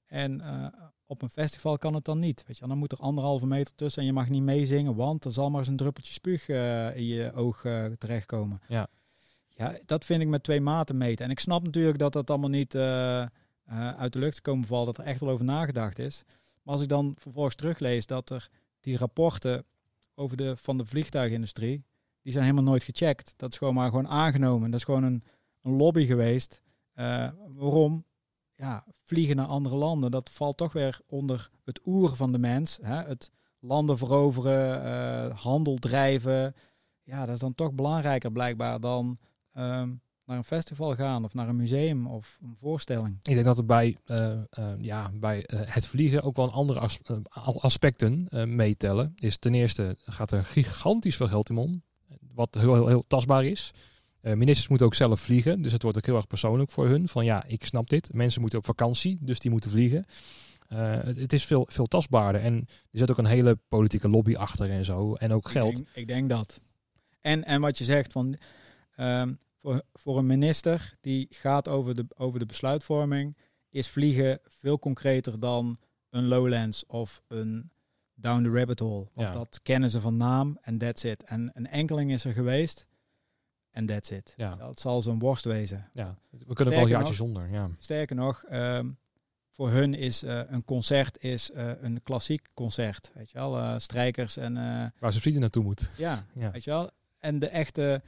En 0.06 0.42
eh, 0.42 0.66
op 1.06 1.22
een 1.22 1.30
festival 1.30 1.78
kan 1.78 1.94
het 1.94 2.06
dan 2.06 2.20
niet. 2.20 2.44
Weet 2.48 2.58
je, 2.58 2.68
dan 2.68 2.78
moet 2.78 2.92
er 2.92 2.98
anderhalve 2.98 3.48
meter 3.48 3.76
tussen 3.76 4.02
en 4.02 4.08
je 4.08 4.14
mag 4.14 4.30
niet 4.30 4.42
meezingen, 4.44 4.96
want 4.96 5.26
er 5.26 5.34
zal 5.34 5.50
maar 5.50 5.60
eens 5.60 5.68
een 5.70 5.76
druppeltje 5.76 6.14
spuug 6.14 6.50
eh, 6.50 6.96
in 6.96 7.06
je 7.06 7.34
oog 7.34 7.66
eh, 7.66 7.86
terechtkomen. 7.86 8.62
Ja. 8.68 8.88
Ja, 9.62 9.78
dat 9.86 10.06
vind 10.06 10.22
ik 10.22 10.28
met 10.28 10.44
twee 10.44 10.62
maten 10.62 10.98
meten. 10.98 11.26
En 11.26 11.32
ik 11.32 11.40
snap 11.40 11.64
natuurlijk 11.64 11.98
dat 11.98 12.14
dat 12.14 12.30
allemaal 12.30 12.50
niet 12.50 12.76
eh, 12.76 13.22
eh, 13.22 13.28
uit 13.98 14.14
de 14.14 14.20
lucht 14.20 14.42
komen 14.42 14.68
valt, 14.68 14.86
dat 14.86 14.98
er 14.98 15.04
echt 15.04 15.20
wel 15.20 15.30
over 15.30 15.46
nagedacht 15.46 16.00
is. 16.00 16.24
Maar 16.64 16.74
als 16.74 16.84
ik 16.84 16.90
dan 16.90 17.16
vervolgens 17.18 17.56
teruglees 17.56 18.06
dat 18.06 18.30
er 18.30 18.50
die 18.80 18.98
rapporten 18.98 19.66
over 20.16 20.38
de, 20.38 20.58
van 20.58 20.78
de 20.78 20.86
vliegtuigindustrie, 20.86 21.84
die 22.22 22.32
zijn 22.32 22.44
helemaal 22.44 22.66
nooit 22.66 22.84
gecheckt. 22.84 23.34
Dat 23.38 23.52
is 23.52 23.58
gewoon 23.58 23.74
maar 23.74 23.90
gewoon 23.90 24.08
aangenomen. 24.08 24.72
Dat 24.72 24.80
is 24.80 24.86
gewoon 24.86 25.04
een, 25.04 25.24
een 25.62 25.76
lobby 25.76 26.06
geweest. 26.06 26.62
Eh, 26.94 27.30
waarom? 27.48 28.06
Ja, 28.56 28.86
vliegen 29.04 29.36
naar 29.36 29.46
andere 29.46 29.76
landen, 29.76 30.12
dat 30.12 30.30
valt 30.30 30.58
toch 30.58 30.74
weer 30.74 31.00
onder 31.08 31.50
het 31.64 31.82
oer 31.86 32.16
van 32.16 32.32
de 32.32 32.40
mens. 32.40 32.80
Hè? 32.82 33.04
Het 33.04 33.32
landen 33.60 33.98
veroveren, 33.98 35.32
handel 35.32 35.76
drijven. 35.76 36.56
Ja, 37.04 37.26
dat 37.26 37.36
is 37.36 37.42
dan 37.42 37.56
toch 37.56 37.74
belangrijker 37.74 38.32
blijkbaar 38.32 38.80
dan 38.80 39.20
ehm, 39.54 39.90
naar 40.32 40.38
een 40.38 40.44
festival 40.44 40.96
gaan 40.96 41.24
of 41.24 41.34
naar 41.34 41.48
een 41.48 41.56
museum 41.56 42.08
of 42.08 42.38
een 42.42 42.56
voorstelling. 42.60 43.18
Ik 43.22 43.34
denk 43.34 43.46
dat 43.46 43.58
er 43.58 43.66
bij, 43.66 43.98
eh, 44.06 44.32
eh, 44.32 44.74
ja, 44.78 45.12
bij 45.14 45.46
eh, 45.46 45.60
het 45.64 45.88
vliegen 45.88 46.22
ook 46.22 46.36
wel 46.36 46.46
een 46.46 46.52
andere 46.52 46.80
as- 46.80 47.00
aspecten 47.62 48.28
meetellen. 48.56 49.14
Is 49.16 49.38
ten 49.38 49.54
eerste 49.54 49.96
gaat 50.06 50.32
er 50.32 50.44
gigantisch 50.44 51.16
veel 51.16 51.28
geld 51.28 51.50
in 51.50 51.58
om, 51.58 51.84
wat 52.34 52.56
heel, 52.56 52.74
heel, 52.74 52.88
heel 52.88 53.04
tastbaar 53.08 53.46
is. 53.46 53.72
Ministers 54.22 54.68
moeten 54.68 54.88
ook 54.88 54.96
zelf 54.96 55.20
vliegen, 55.20 55.62
dus 55.62 55.72
het 55.72 55.82
wordt 55.82 55.98
ook 55.98 56.06
heel 56.06 56.16
erg 56.16 56.28
persoonlijk 56.28 56.72
voor 56.72 56.88
hun. 56.88 57.08
Van 57.08 57.26
ja, 57.26 57.44
ik 57.48 57.66
snap 57.66 57.90
dit. 57.90 58.14
Mensen 58.14 58.42
moeten 58.42 58.60
op 58.60 58.66
vakantie, 58.66 59.18
dus 59.22 59.40
die 59.40 59.52
moeten 59.52 59.70
vliegen. 59.70 60.06
Het, 60.68 61.16
het 61.16 61.34
is 61.34 61.46
veel, 61.46 61.66
veel 61.70 61.86
tastbaarder 61.86 62.42
en 62.42 62.54
er 62.68 62.98
zit 63.00 63.12
ook 63.12 63.18
een 63.18 63.26
hele 63.26 63.60
politieke 63.68 64.10
lobby 64.10 64.36
achter 64.36 64.70
en 64.70 64.86
zo. 64.86 65.16
En 65.16 65.34
ook 65.34 65.50
geld. 65.50 65.72
Ik 65.72 65.76
denk, 65.76 65.96
ik 65.96 66.08
denk 66.08 66.30
dat. 66.30 66.62
En, 67.22 67.44
en 67.44 67.62
wat 67.62 67.78
je 67.78 67.84
zegt 67.84 68.12
van 68.12 68.38
ehm, 69.02 69.34
voor, 69.62 69.82
voor 69.94 70.18
een 70.18 70.26
minister 70.26 70.98
die 71.02 71.28
gaat 71.30 71.68
over 71.68 71.96
de, 71.96 72.06
over 72.16 72.40
de 72.40 72.46
besluitvorming, 72.46 73.38
is 73.70 73.88
vliegen 73.90 74.40
veel 74.46 74.80
concreter 74.80 75.40
dan 75.40 75.78
een 76.10 76.26
Lowlands 76.28 76.86
of 76.86 77.22
een 77.28 77.72
Down 78.14 78.44
the 78.44 78.50
Rabbit 78.50 78.80
Hole. 78.80 79.08
Want 79.14 79.28
Ja. 79.28 79.32
dat 79.32 79.60
kennen 79.64 79.90
ze 79.90 80.02
van 80.02 80.18
naam 80.18 80.58
en 80.62 80.78
that's 80.78 81.04
it. 81.04 81.24
En 81.24 81.50
een 81.54 81.68
enkeling 81.68 82.12
is 82.12 82.26
er 82.26 82.34
geweest 82.34 82.88
en 83.72 83.86
that's 83.86 84.10
it. 84.10 84.34
Ja. 84.38 84.56
Dat 84.56 84.80
zal 84.80 85.02
zo'n 85.02 85.20
worst 85.20 85.46
wezen. 85.46 85.90
Ja, 85.94 86.18
we 86.30 86.54
kunnen 86.54 86.74
wel 86.74 86.84
een 86.84 86.90
jaartje 86.90 87.14
zonder. 87.14 87.50
Ja. 87.52 87.70
Sterker 87.80 88.16
nog, 88.16 88.44
ehm, 88.44 88.90
voor 89.50 89.70
hun 89.72 89.94
is 89.94 90.24
eh, 90.24 90.42
een 90.48 90.64
concert 90.66 91.24
is, 91.24 91.52
eh, 91.52 91.72
een 91.82 92.04
klassiek 92.04 92.48
concert. 92.54 93.12
Weet 93.14 93.32
je 93.32 93.38
wel, 93.38 93.58
Eh, 93.58 93.74
strijkers 93.78 94.38
en 94.38 94.54
Waar 95.00 95.14
subsidie 95.14 95.40
naartoe 95.40 95.64
moet. 95.64 95.92
ja, 95.98 96.26
Ja. 96.34 96.52
weet 96.52 96.64
je 96.64 96.70
wel. 96.72 96.90
En 97.18 97.40
de 97.40 97.48
echte, 97.48 98.02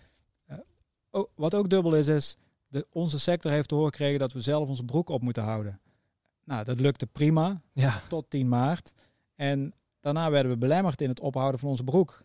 oh, 1.13 1.29
wat 1.35 1.55
ook 1.55 1.69
dubbel 1.69 1.95
is, 1.95 2.07
is 2.07 2.37
de, 2.67 2.87
onze 2.91 3.19
sector 3.19 3.51
heeft 3.51 3.67
te 3.67 3.75
horen 3.75 3.91
gekregen 3.91 4.19
dat 4.19 4.33
we 4.33 4.41
zelf 4.41 4.67
onze 4.67 4.83
broek 4.83 5.09
op 5.09 5.21
moeten 5.21 5.43
houden. 5.43 5.79
Nou, 6.43 6.63
dat 6.63 6.79
lukte 6.79 7.07
prima 7.07 7.61
Ja, 7.73 8.01
tot 8.07 8.29
10 8.29 8.47
maart. 8.47 8.93
En 9.35 9.73
daarna 9.99 10.29
werden 10.31 10.51
we 10.51 10.57
belemmerd 10.57 11.01
in 11.01 11.09
het 11.09 11.19
ophouden 11.19 11.59
van 11.59 11.69
onze 11.69 11.83
broek. 11.83 12.23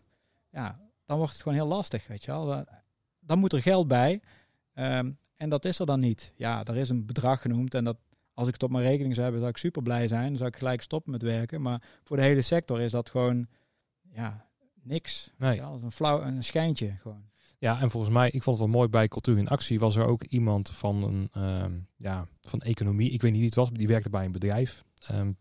Ja, 0.51 0.79
dan 1.05 1.17
wordt 1.17 1.33
het 1.33 1.41
gewoon 1.41 1.57
heel 1.57 1.67
lastig, 1.67 2.07
weet 2.07 2.23
je 2.23 2.31
wel. 2.31 2.45
Dan, 2.45 2.65
dan 3.19 3.39
moet 3.39 3.53
er 3.53 3.61
geld 3.61 3.87
bij. 3.87 4.21
Ehm, 4.73 5.11
en 5.37 5.49
dat 5.49 5.65
is 5.65 5.79
er 5.79 5.85
dan 5.85 5.99
niet. 5.99 6.33
Ja, 6.35 6.65
er 6.65 6.77
is 6.77 6.89
een 6.89 7.05
bedrag 7.05 7.41
genoemd. 7.41 7.73
En 7.73 7.83
dat, 7.83 7.97
als 8.33 8.47
ik 8.47 8.53
het 8.53 8.63
op 8.63 8.71
mijn 8.71 8.83
rekening 8.83 9.13
zou 9.13 9.23
hebben, 9.23 9.41
zou 9.41 9.53
ik 9.53 9.59
super 9.59 9.81
blij 9.81 10.07
zijn. 10.07 10.27
Dan 10.27 10.37
zou 10.37 10.49
ik 10.49 10.57
gelijk 10.57 10.81
stoppen 10.81 11.11
met 11.11 11.21
werken. 11.21 11.61
Maar 11.61 11.81
voor 12.03 12.17
de 12.17 12.23
hele 12.23 12.41
sector 12.41 12.81
is 12.81 12.91
dat 12.91 13.09
gewoon, 13.09 13.47
ja, 14.01 14.49
niks. 14.73 15.31
Nee. 15.37 15.59
Dat 15.59 15.75
is 15.75 15.81
een 15.81 15.91
flauw, 15.91 16.21
een 16.21 16.43
schijntje 16.43 16.95
gewoon. 16.99 17.29
Ja, 17.59 17.81
en 17.81 17.89
volgens 17.89 18.13
mij, 18.13 18.29
ik 18.29 18.43
vond 18.43 18.57
het 18.57 18.65
wel 18.65 18.75
mooi 18.77 18.89
bij 18.89 19.07
Cultuur 19.07 19.37
in 19.37 19.47
Actie, 19.47 19.79
was 19.79 19.95
er 19.95 20.05
ook 20.05 20.23
iemand 20.23 20.69
van 20.69 21.03
een 21.03 21.29
ehm, 21.31 21.71
ja, 21.97 22.27
van 22.41 22.61
economie, 22.61 23.11
ik 23.11 23.21
weet 23.21 23.31
niet 23.31 23.39
wie 23.39 23.49
het 23.49 23.57
was, 23.57 23.69
maar 23.69 23.79
die 23.79 23.87
werkte 23.87 24.09
bij 24.09 24.25
een 24.25 24.31
bedrijf. 24.31 24.83
Ehm, 24.99 25.31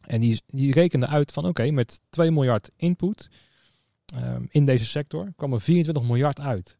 en 0.00 0.20
die, 0.20 0.42
die 0.46 0.72
rekende 0.72 1.06
uit 1.06 1.32
van 1.32 1.46
oké, 1.46 1.70
met 1.70 2.00
2 2.10 2.30
miljard 2.30 2.70
input 2.76 3.30
ehm, 4.14 4.44
in 4.48 4.64
deze 4.64 4.84
sector 4.84 5.32
kwam 5.36 5.52
er 5.52 5.60
24 5.60 6.02
miljard 6.04 6.40
uit. 6.40 6.78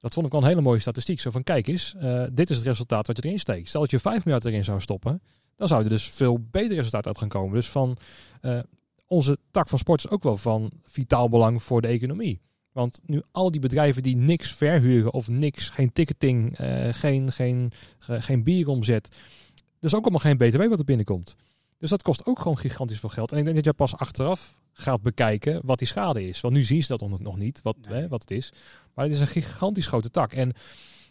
Dat 0.00 0.14
vond 0.14 0.26
ik 0.26 0.32
wel 0.32 0.40
een 0.40 0.48
hele 0.48 0.60
mooie 0.60 0.80
statistiek. 0.80 1.20
Zo 1.20 1.30
van 1.30 1.42
kijk 1.42 1.66
eens, 1.66 1.94
eh, 1.94 2.24
dit 2.32 2.50
is 2.50 2.56
het 2.56 2.66
resultaat 2.66 3.06
wat 3.06 3.16
je 3.16 3.24
erin 3.24 3.38
steekt. 3.38 3.68
Stel 3.68 3.80
dat 3.80 3.90
je 3.90 4.00
5 4.00 4.24
miljard 4.24 4.44
erin 4.44 4.64
zou 4.64 4.80
stoppen, 4.80 5.22
dan 5.56 5.68
zou 5.68 5.82
er 5.82 5.88
dus 5.88 6.10
veel 6.10 6.38
beter 6.50 6.76
resultaat 6.76 7.06
uit 7.06 7.18
gaan 7.18 7.28
komen. 7.28 7.54
Dus 7.54 7.68
van 7.68 7.96
eh, 8.40 8.58
onze 9.06 9.38
tak 9.50 9.68
van 9.68 9.78
sport 9.78 10.04
is 10.04 10.10
ook 10.10 10.22
wel 10.22 10.36
van 10.36 10.72
vitaal 10.84 11.28
belang 11.28 11.62
voor 11.62 11.82
de 11.82 11.88
economie. 11.88 12.40
Want 12.76 13.00
nu 13.06 13.22
al 13.32 13.50
die 13.50 13.60
bedrijven 13.60 14.02
die 14.02 14.16
niks 14.16 14.52
verhuren 14.54 15.12
of 15.12 15.28
niks, 15.28 15.68
geen 15.68 15.92
ticketing, 15.92 16.58
eh, 16.58 16.88
geen, 16.92 17.32
geen, 17.32 17.70
ge- 17.98 18.22
geen 18.22 18.42
bieromzet. 18.42 19.06
Er 19.54 19.86
is 19.86 19.94
ook 19.94 20.02
allemaal 20.02 20.20
geen 20.20 20.36
btw 20.36 20.68
wat 20.68 20.78
er 20.78 20.84
binnenkomt. 20.84 21.36
Dus 21.78 21.90
dat 21.90 22.02
kost 22.02 22.26
ook 22.26 22.38
gewoon 22.38 22.58
gigantisch 22.58 23.00
veel 23.00 23.08
geld. 23.08 23.32
En 23.32 23.38
ik 23.38 23.44
denk 23.44 23.56
dat 23.56 23.64
je 23.64 23.72
pas 23.72 23.96
achteraf 23.96 24.58
gaat 24.72 25.02
bekijken 25.02 25.60
wat 25.64 25.78
die 25.78 25.86
schade 25.88 26.28
is. 26.28 26.40
Want 26.40 26.54
nu 26.54 26.62
zien 26.62 26.82
ze 26.82 26.96
dat 26.96 27.08
nog- 27.08 27.20
nog 27.20 27.36
niet, 27.36 27.62
wat, 27.62 27.76
Nee. 27.88 28.00
hè, 28.00 28.08
wat 28.08 28.20
het 28.20 28.30
is. 28.30 28.52
Maar 28.94 29.04
het 29.04 29.14
is 29.14 29.20
een 29.20 29.26
gigantisch 29.26 29.86
grote 29.86 30.10
tak. 30.10 30.32
En 30.32 30.52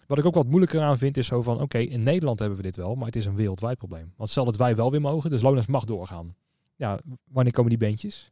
wat 0.07 0.17
ik 0.17 0.25
ook 0.25 0.33
wat 0.35 0.47
moeilijker 0.47 0.81
aan 0.81 0.97
vind, 0.97 1.17
is 1.17 1.27
zo 1.27 1.41
van, 1.41 1.61
oké, 1.61 1.77
in 1.77 2.03
Nederland 2.03 2.39
hebben 2.39 2.57
we 2.57 2.63
dit 2.63 2.75
wel, 2.75 2.95
maar 2.95 3.05
het 3.05 3.15
is 3.15 3.25
een 3.25 3.35
wereldwijd 3.35 3.77
probleem. 3.77 4.13
Want 4.17 4.29
stel 4.29 4.45
dat 4.45 4.57
wij 4.57 4.75
wel 4.75 4.91
weer 4.91 5.01
mogen, 5.01 5.29
dus 5.29 5.41
Lowlands 5.41 5.67
mag 5.67 5.85
doorgaan. 5.85 6.35
Ja, 6.75 6.99
wanneer 7.31 7.53
komen 7.53 7.69
die 7.69 7.79
bandjes? 7.89 8.31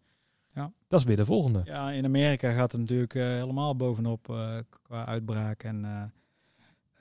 Ja. 0.53 0.71
Dat 0.87 0.99
is 0.99 1.05
weer 1.05 1.15
de 1.15 1.25
volgende. 1.25 1.61
Ja, 1.65 1.91
in 1.91 2.05
Amerika 2.05 2.51
gaat 2.53 2.71
het 2.71 2.81
natuurlijk 2.81 3.15
eh, 3.15 3.23
helemaal 3.23 3.75
bovenop 3.75 4.29
eh, 4.29 4.57
qua 4.81 5.05
uitbraak 5.05 5.63
en 5.63 6.11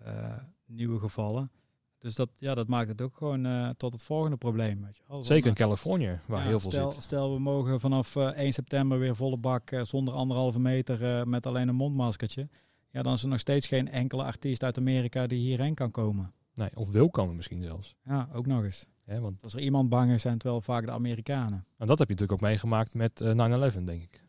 eh, 0.05 0.39
nieuwe 0.67 0.99
gevallen. 0.99 1.51
Dus 1.99 2.15
dat, 2.15 2.29
ja, 2.39 2.55
dat 2.55 2.69
maakt 2.69 2.89
het 2.89 3.01
ook 3.01 3.17
gewoon 3.17 3.75
tot 3.77 3.93
het 3.93 4.03
volgende 4.03 4.37
probleem. 4.37 4.83
Weet 4.85 4.97
je 4.97 5.03
wel. 5.07 5.25
Zeker 5.25 5.49
in 5.49 5.55
Californië, 5.55 6.21
waar 6.27 6.41
ja, 6.41 6.47
heel 6.47 6.61
veel 6.61 6.71
stel, 6.71 6.93
zit. 6.93 7.03
Stel, 7.03 7.33
we 7.33 7.41
mogen 7.41 7.81
vanaf 7.81 8.17
eh, 8.17 8.27
1 8.27 8.53
september 8.53 8.99
weer 8.99 9.17
volle 9.17 9.37
bak 9.37 9.71
zonder 9.83 10.15
anderhalve 10.15 10.61
meter 10.61 11.29
met 11.29 11.47
alleen 11.47 11.69
een 11.69 11.75
mondmaskertje. 11.75 12.49
Ja, 12.91 13.03
dan 13.03 13.13
is 13.13 13.23
er 13.23 13.29
nog 13.29 13.41
steeds 13.41 13.67
geen 13.67 13.89
enkele 13.89 14.25
artiest 14.25 14.63
uit 14.63 14.79
Amerika 14.79 15.27
die 15.27 15.39
hierheen 15.39 15.75
kan 15.75 15.91
komen. 15.91 16.33
Nee, 16.55 16.71
of 16.75 16.91
wil 16.91 17.11
komen 17.11 17.37
misschien 17.37 17.63
zelfs. 17.63 17.95
Ja, 18.05 18.29
ook 18.33 18.47
nog 18.47 18.65
eens. 18.65 18.89
Hè, 19.05 19.21
want 19.21 19.43
Als 19.43 19.55
er 19.55 19.61
iemand 19.61 19.89
bang 19.89 20.11
is, 20.11 20.23
zijn 20.23 20.35
het 20.35 20.43
wel 20.43 20.61
vaak 20.61 20.85
de 20.85 20.93
Amerikanen. 20.93 21.67
en 21.79 21.87
dat 21.87 21.99
heb 21.99 22.09
je 22.09 22.15
natuurlijk 22.15 22.43
ook 22.43 22.49
meegemaakt 22.49 22.95
met 22.95 23.21
eh 23.21 23.31
9-11, 23.73 23.85
denk 23.85 24.03
ik. 24.03 24.23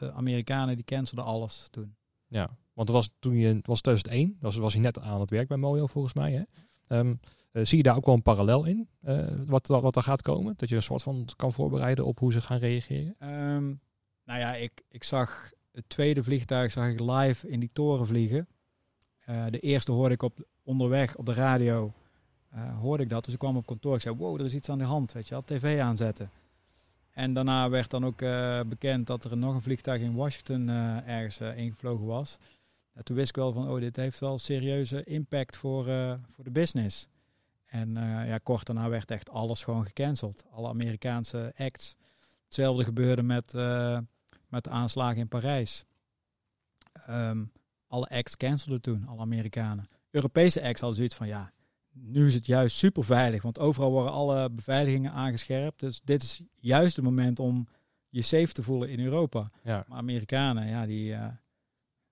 De 0.00 0.12
Amerikanen 0.12 0.74
die 0.74 0.84
cancelden 0.84 1.24
alles 1.24 1.68
toen. 1.70 1.94
Ja, 2.26 2.56
want 2.72 2.88
het 2.88 2.96
was 2.96 3.12
toen 3.18 3.34
je, 3.34 3.54
het 3.54 3.66
was 3.66 3.80
2001, 3.80 4.36
was, 4.40 4.56
was 4.56 4.72
hij 4.72 4.82
net 4.82 4.98
aan 4.98 5.20
het 5.20 5.30
werk 5.30 5.48
bij 5.48 5.56
Mojo 5.56 5.86
volgens 5.86 6.14
mij. 6.14 6.32
Hè? 6.32 6.42
Ehm, 6.96 7.14
eh, 7.52 7.64
zie 7.64 7.76
je 7.76 7.82
daar 7.82 7.96
ook 7.96 8.06
wel 8.06 8.14
een 8.14 8.22
parallel 8.22 8.64
in, 8.64 8.88
eh, 9.00 9.26
wat, 9.46 9.66
wat 9.66 9.96
er 9.96 10.02
gaat 10.02 10.22
komen? 10.22 10.54
Dat 10.56 10.68
je 10.68 10.76
een 10.76 10.82
soort 10.82 11.02
van 11.02 11.28
kan 11.36 11.52
voorbereiden 11.52 12.04
op 12.04 12.18
hoe 12.18 12.32
ze 12.32 12.40
gaan 12.40 12.58
reageren? 12.58 13.14
Ehm, 13.18 13.66
nou 14.24 14.38
ja, 14.40 14.54
ik, 14.54 14.82
ik 14.88 15.04
zag 15.04 15.52
het 15.72 15.88
tweede 15.88 16.24
vliegtuig 16.24 16.72
zag 16.72 16.88
ik 16.88 17.00
live 17.00 17.48
in 17.48 17.60
die 17.60 17.70
toren 17.72 18.06
vliegen. 18.06 18.48
Eh, 19.20 19.46
de 19.50 19.58
eerste 19.58 19.92
hoorde 19.92 20.14
ik 20.14 20.22
op, 20.22 20.44
onderweg 20.62 21.16
op 21.16 21.26
de 21.26 21.34
radio. 21.34 21.92
Eh, 22.50 22.78
hoorde 22.78 23.02
ik 23.02 23.08
dat, 23.08 23.24
dus 23.24 23.32
ik 23.32 23.38
kwam 23.38 23.56
op 23.56 23.66
kantoor. 23.66 23.94
Ik 23.94 24.00
zei, 24.00 24.16
wow, 24.16 24.40
er 24.40 24.46
is 24.46 24.54
iets 24.54 24.68
aan 24.68 24.78
de 24.78 24.84
hand, 24.84 25.12
weet 25.12 25.28
je 25.28 25.34
wel, 25.34 25.44
tv 25.44 25.80
aanzetten. 25.80 26.30
En 27.10 27.32
daarna 27.32 27.68
werd 27.68 27.90
dan 27.90 28.04
ook 28.04 28.22
eh, 28.22 28.60
bekend 28.66 29.06
dat 29.06 29.24
er 29.24 29.36
nog 29.36 29.54
een 29.54 29.62
vliegtuig 29.62 30.00
in 30.00 30.14
Washington 30.14 30.68
eh, 30.68 31.08
ergens 31.08 31.40
ingevlogen 31.40 32.06
was. 32.06 32.38
En 32.92 33.04
toen 33.04 33.16
wist 33.16 33.28
ik 33.28 33.36
wel 33.36 33.52
van, 33.52 33.68
oh, 33.68 33.80
dit 33.80 33.96
heeft 33.96 34.18
wel 34.18 34.38
serieuze 34.38 35.04
impact 35.04 35.56
voor, 35.56 35.84
voor 36.34 36.44
de 36.44 36.50
business. 36.50 37.08
En 37.66 37.94
ja, 38.26 38.38
kort 38.38 38.66
daarna 38.66 38.88
werd 38.88 39.10
echt 39.10 39.30
alles 39.30 39.64
gewoon 39.64 39.86
gecanceld. 39.86 40.44
Alle 40.50 40.68
Amerikaanse 40.68 41.52
acts. 41.56 41.96
Hetzelfde 42.44 42.84
gebeurde 42.84 43.22
met, 43.22 43.52
met 44.48 44.64
de 44.64 44.70
aanslagen 44.70 45.16
in 45.16 45.28
Parijs. 45.28 45.84
Ehm, 46.92 47.44
alle 47.86 48.08
acts 48.08 48.36
cancelden 48.36 48.80
toen, 48.80 49.06
alle 49.06 49.20
Amerikanen. 49.20 49.88
Europese 50.10 50.62
acts 50.62 50.80
hadden 50.80 50.96
zoiets 50.96 51.16
van, 51.16 51.26
ja, 51.26 51.52
nu 51.92 52.26
is 52.26 52.34
het 52.34 52.46
juist 52.46 52.76
super 52.76 53.04
veilig. 53.04 53.42
Want 53.42 53.58
overal 53.58 53.90
worden 53.90 54.12
alle 54.12 54.50
beveiligingen 54.50 55.12
aangescherpt. 55.12 55.80
Dus 55.80 56.00
dit 56.04 56.22
is 56.22 56.42
juist 56.56 56.96
het 56.96 57.04
moment 57.04 57.38
om 57.38 57.68
je 58.08 58.22
safe 58.22 58.52
te 58.52 58.62
voelen 58.62 58.90
in 58.90 59.00
Europa. 59.00 59.46
Ja, 59.62 59.84
Maar 59.88 59.98
Amerikanen, 59.98 60.66
ja, 60.66 60.86
die 60.86 61.14
eh, 61.14 61.28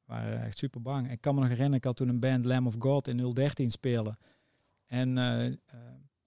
waren 0.04 0.42
echt 0.42 0.58
super 0.58 0.82
bang. 0.82 1.10
Ik 1.10 1.20
kan 1.20 1.34
me 1.34 1.40
nog 1.40 1.48
herinneren, 1.48 1.78
ik 1.78 1.84
had 1.84 1.96
toen 1.96 2.08
een 2.08 2.20
band 2.20 2.44
Lamb 2.44 2.66
of 2.66 2.76
God 2.78 3.08
in 3.08 3.30
013 3.30 3.70
spelen. 3.70 4.18
En 4.86 5.18
eh, 5.18 5.46
eh, 5.46 5.54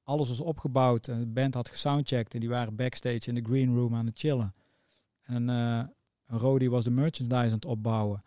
alles 0.04 0.30
was 0.30 0.40
opgebouwd. 0.40 1.06
De 1.06 1.28
band 1.28 1.54
had 1.54 1.70
gesoundcheckt 1.70 2.34
en 2.34 2.40
die 2.40 2.50
waren 2.50 2.76
backstage 2.76 3.28
in 3.28 3.36
de 3.36 3.44
green 3.44 3.76
room 3.76 3.96
aan 3.96 4.06
het 4.06 4.20
chillen. 4.20 4.54
En 5.22 5.50
eh 5.50 5.84
een 6.32 6.38
Rody 6.38 6.70
was 6.70 6.84
de 6.84 6.92
merchandise 6.92 7.46
aan 7.46 7.52
het 7.52 7.66
opbouwen. 7.66 8.22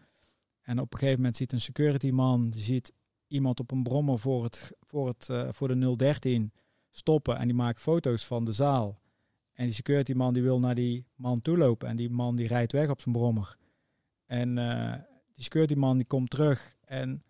En 0.62 0.80
op 0.80 0.92
een 0.92 0.98
gegeven 0.98 1.18
moment 1.18 1.36
ziet 1.36 1.52
een 1.52 1.60
security 1.60 2.10
man, 2.10 2.50
die 2.50 2.62
ziet 2.62 2.92
iemand 3.34 3.60
op 3.60 3.70
een 3.70 3.82
brommer 3.82 4.18
voor, 4.18 4.44
het, 4.44 4.72
voor, 4.80 5.08
het, 5.08 5.28
eh, 5.28 5.48
voor 5.50 5.68
de 5.68 5.96
013 5.96 6.52
stoppen. 6.90 7.38
En 7.38 7.46
die 7.46 7.56
maakt 7.56 7.80
foto's 7.80 8.26
van 8.26 8.44
de 8.44 8.52
zaal. 8.52 9.00
En 9.52 9.64
die 9.64 9.74
security 9.74 10.12
man 10.12 10.32
die 10.32 10.42
wil 10.42 10.58
naar 10.58 10.74
die 10.74 11.06
man 11.14 11.42
toe 11.42 11.56
lopen. 11.58 11.88
En 11.88 11.96
die 11.96 12.10
man 12.10 12.36
die 12.36 12.46
rijdt 12.46 12.72
weg 12.72 12.88
op 12.88 13.00
zijn 13.00 13.14
brommer. 13.14 13.56
En 14.26 14.58
eh, 14.58 14.92
die 15.34 15.44
security 15.44 15.74
man 15.74 15.96
die 15.96 16.06
komt 16.06 16.30
terug. 16.30 16.76
En 16.84 17.22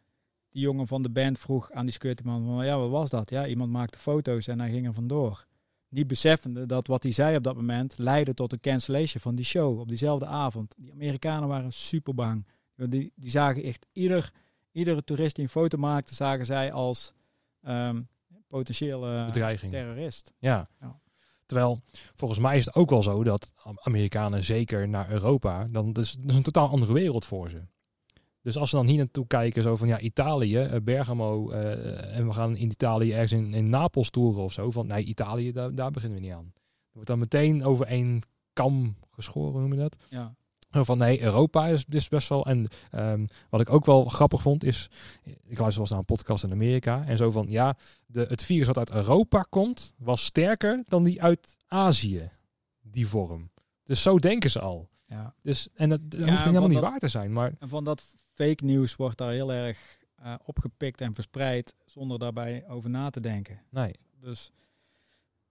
die 0.51 0.63
jongen 0.63 0.87
van 0.87 1.03
de 1.03 1.11
band 1.11 1.39
vroeg 1.39 1.71
aan 1.71 1.85
die 1.85 1.93
security 1.93 2.23
man 2.25 2.45
van, 2.45 2.65
ja, 2.65 2.79
wat 2.79 2.91
was 2.91 3.11
dat? 3.11 3.31
Ja, 3.31 3.47
iemand 3.47 3.71
maakte 3.71 3.99
foto's 3.99 4.47
en 4.47 4.61
hij 4.61 4.71
ging 4.71 4.87
er 4.87 4.95
vandoor. 4.95 5.47
Niet 5.89 6.07
beseffende 6.07 6.67
dat 6.67 6.87
wat 6.87 7.03
hij 7.03 7.13
zei 7.13 7.37
op 7.37 7.43
dat 7.43 7.57
moment 7.57 7.99
leidde 7.99 8.35
tot 8.35 8.53
een 8.53 8.61
cancellation 8.61 9.21
van 9.23 9.35
die 9.35 9.45
show 9.45 9.81
op 9.81 9.89
diezelfde 9.89 10.27
avond. 10.27 10.75
Die 10.79 10.93
Amerikanen 10.93 11.49
waren 11.49 11.73
super 11.73 12.15
bang. 12.15 12.47
Die, 12.77 13.13
die 13.15 13.31
zagen 13.31 13.63
echt 13.63 13.87
ieder, 13.93 14.33
iedere 14.75 15.05
toerist 15.05 15.35
die 15.35 15.45
een 15.45 15.51
foto 15.51 15.79
maakte, 15.79 16.14
zagen 16.14 16.47
zij 16.47 16.72
als 16.72 17.12
ehm, 17.62 18.03
potentiële 18.49 19.25
bedreiging. 19.27 19.72
terrorist. 19.72 20.33
Ja. 20.39 20.68
Ja. 20.81 21.01
Terwijl, 21.47 21.83
volgens 22.14 22.41
mij 22.41 22.57
is 22.57 22.64
het 22.64 22.75
ook 22.75 22.91
wel 22.91 23.03
zo 23.03 23.25
dat 23.25 23.53
Amerikanen 23.75 24.45
zeker 24.45 24.89
naar 24.89 25.11
Europa, 25.11 25.66
dan 25.70 25.93
dat 25.93 26.05
is, 26.05 26.12
dat 26.12 26.31
is 26.31 26.37
een 26.37 26.43
totaal 26.43 26.68
andere 26.68 26.93
wereld 26.93 27.25
voor 27.25 27.51
ze. 27.51 27.62
Dus 28.43 28.57
als 28.57 28.70
ze 28.70 28.77
dan 28.77 28.87
hier 28.87 28.97
naartoe 28.97 29.27
kijken, 29.27 29.62
zo 29.62 29.77
van 29.77 29.89
ja, 29.89 30.01
Italië, 30.01 30.57
eh, 30.57 30.81
Bergamo, 30.83 31.51
eh, 31.51 32.16
en 32.16 32.27
we 32.27 32.33
gaan 32.33 32.57
in 32.57 32.70
Italië 32.70 33.12
ergens 33.12 33.33
in, 33.33 33.55
in 33.55 33.68
Napels 33.68 34.11
toeren 34.11 34.43
of 34.43 34.53
zo. 34.53 34.70
Van 34.70 34.87
nee, 34.87 35.05
Italië, 35.05 35.53
daar, 35.53 35.75
daar 35.75 35.91
beginnen 35.91 36.18
we 36.18 36.25
niet 36.25 36.35
aan. 36.35 36.53
Er 36.55 36.91
wordt 36.93 37.09
dan 37.09 37.18
meteen 37.18 37.64
over 37.64 37.87
één 37.87 38.20
kam 38.53 38.97
geschoren, 39.11 39.61
noem 39.61 39.72
je 39.72 39.79
dat? 39.79 39.97
Ja. 40.09 40.35
Zo 40.75 40.83
Van 40.83 40.99
nee, 40.99 41.22
Europa 41.22 41.66
is, 41.66 41.85
is 41.89 42.09
best 42.09 42.29
wel. 42.29 42.47
En 42.47 42.66
ehm, 42.91 43.27
wat 43.49 43.61
ik 43.61 43.70
ook 43.70 43.85
wel 43.85 44.05
grappig 44.05 44.41
vond 44.43 44.64
is. 44.64 44.91
Ik 45.25 45.59
luister 45.59 45.62
wel 45.68 45.81
eens 45.81 45.91
naar 45.91 45.99
een 45.99 46.05
podcast 46.05 46.45
in 46.45 46.53
Amerika. 46.53 47.05
En 47.07 47.16
zo 47.16 47.31
van 47.31 47.47
ja, 47.49 47.77
de, 48.07 48.20
het 48.29 48.43
virus 48.43 48.66
wat 48.66 48.79
uit 48.79 48.91
Europa 48.91 49.47
komt, 49.49 49.95
was 49.99 50.25
sterker 50.25 50.83
dan 50.89 51.05
die 51.05 51.22
uit 51.22 51.57
Azië. 51.66 52.31
Die 52.83 53.07
vorm. 53.09 53.51
Dus 53.83 54.03
zo 54.03 54.18
denken 54.18 54.51
ze 54.51 54.61
al. 54.61 54.89
ja. 55.07 55.35
Dus, 55.43 55.68
en 55.75 55.89
dat, 55.89 56.01
dat 56.11 56.20
Ja, 56.20 56.27
hoeft 56.31 56.45
helemaal 56.45 56.68
niet 56.68 56.81
dat- 56.81 56.91
waar 56.91 56.99
te 56.99 57.09
zijn. 57.09 57.33
Maar 57.33 57.53
En 57.59 57.68
van 57.68 57.85
dat 57.85 58.03
fake 58.35 58.64
nieuws 58.64 58.97
wordt 58.97 59.18
daar 59.18 59.31
heel 59.33 59.53
erg 59.53 59.99
eh, 60.16 60.35
opgepikt 60.45 61.01
en 61.01 61.14
verspreid 61.14 61.75
zonder 61.85 62.18
daarbij 62.18 62.64
over 62.68 62.91
na 62.91 63.11
te 63.11 63.20
denken. 63.20 63.61
nee. 63.70 63.95
Dus 64.20 64.51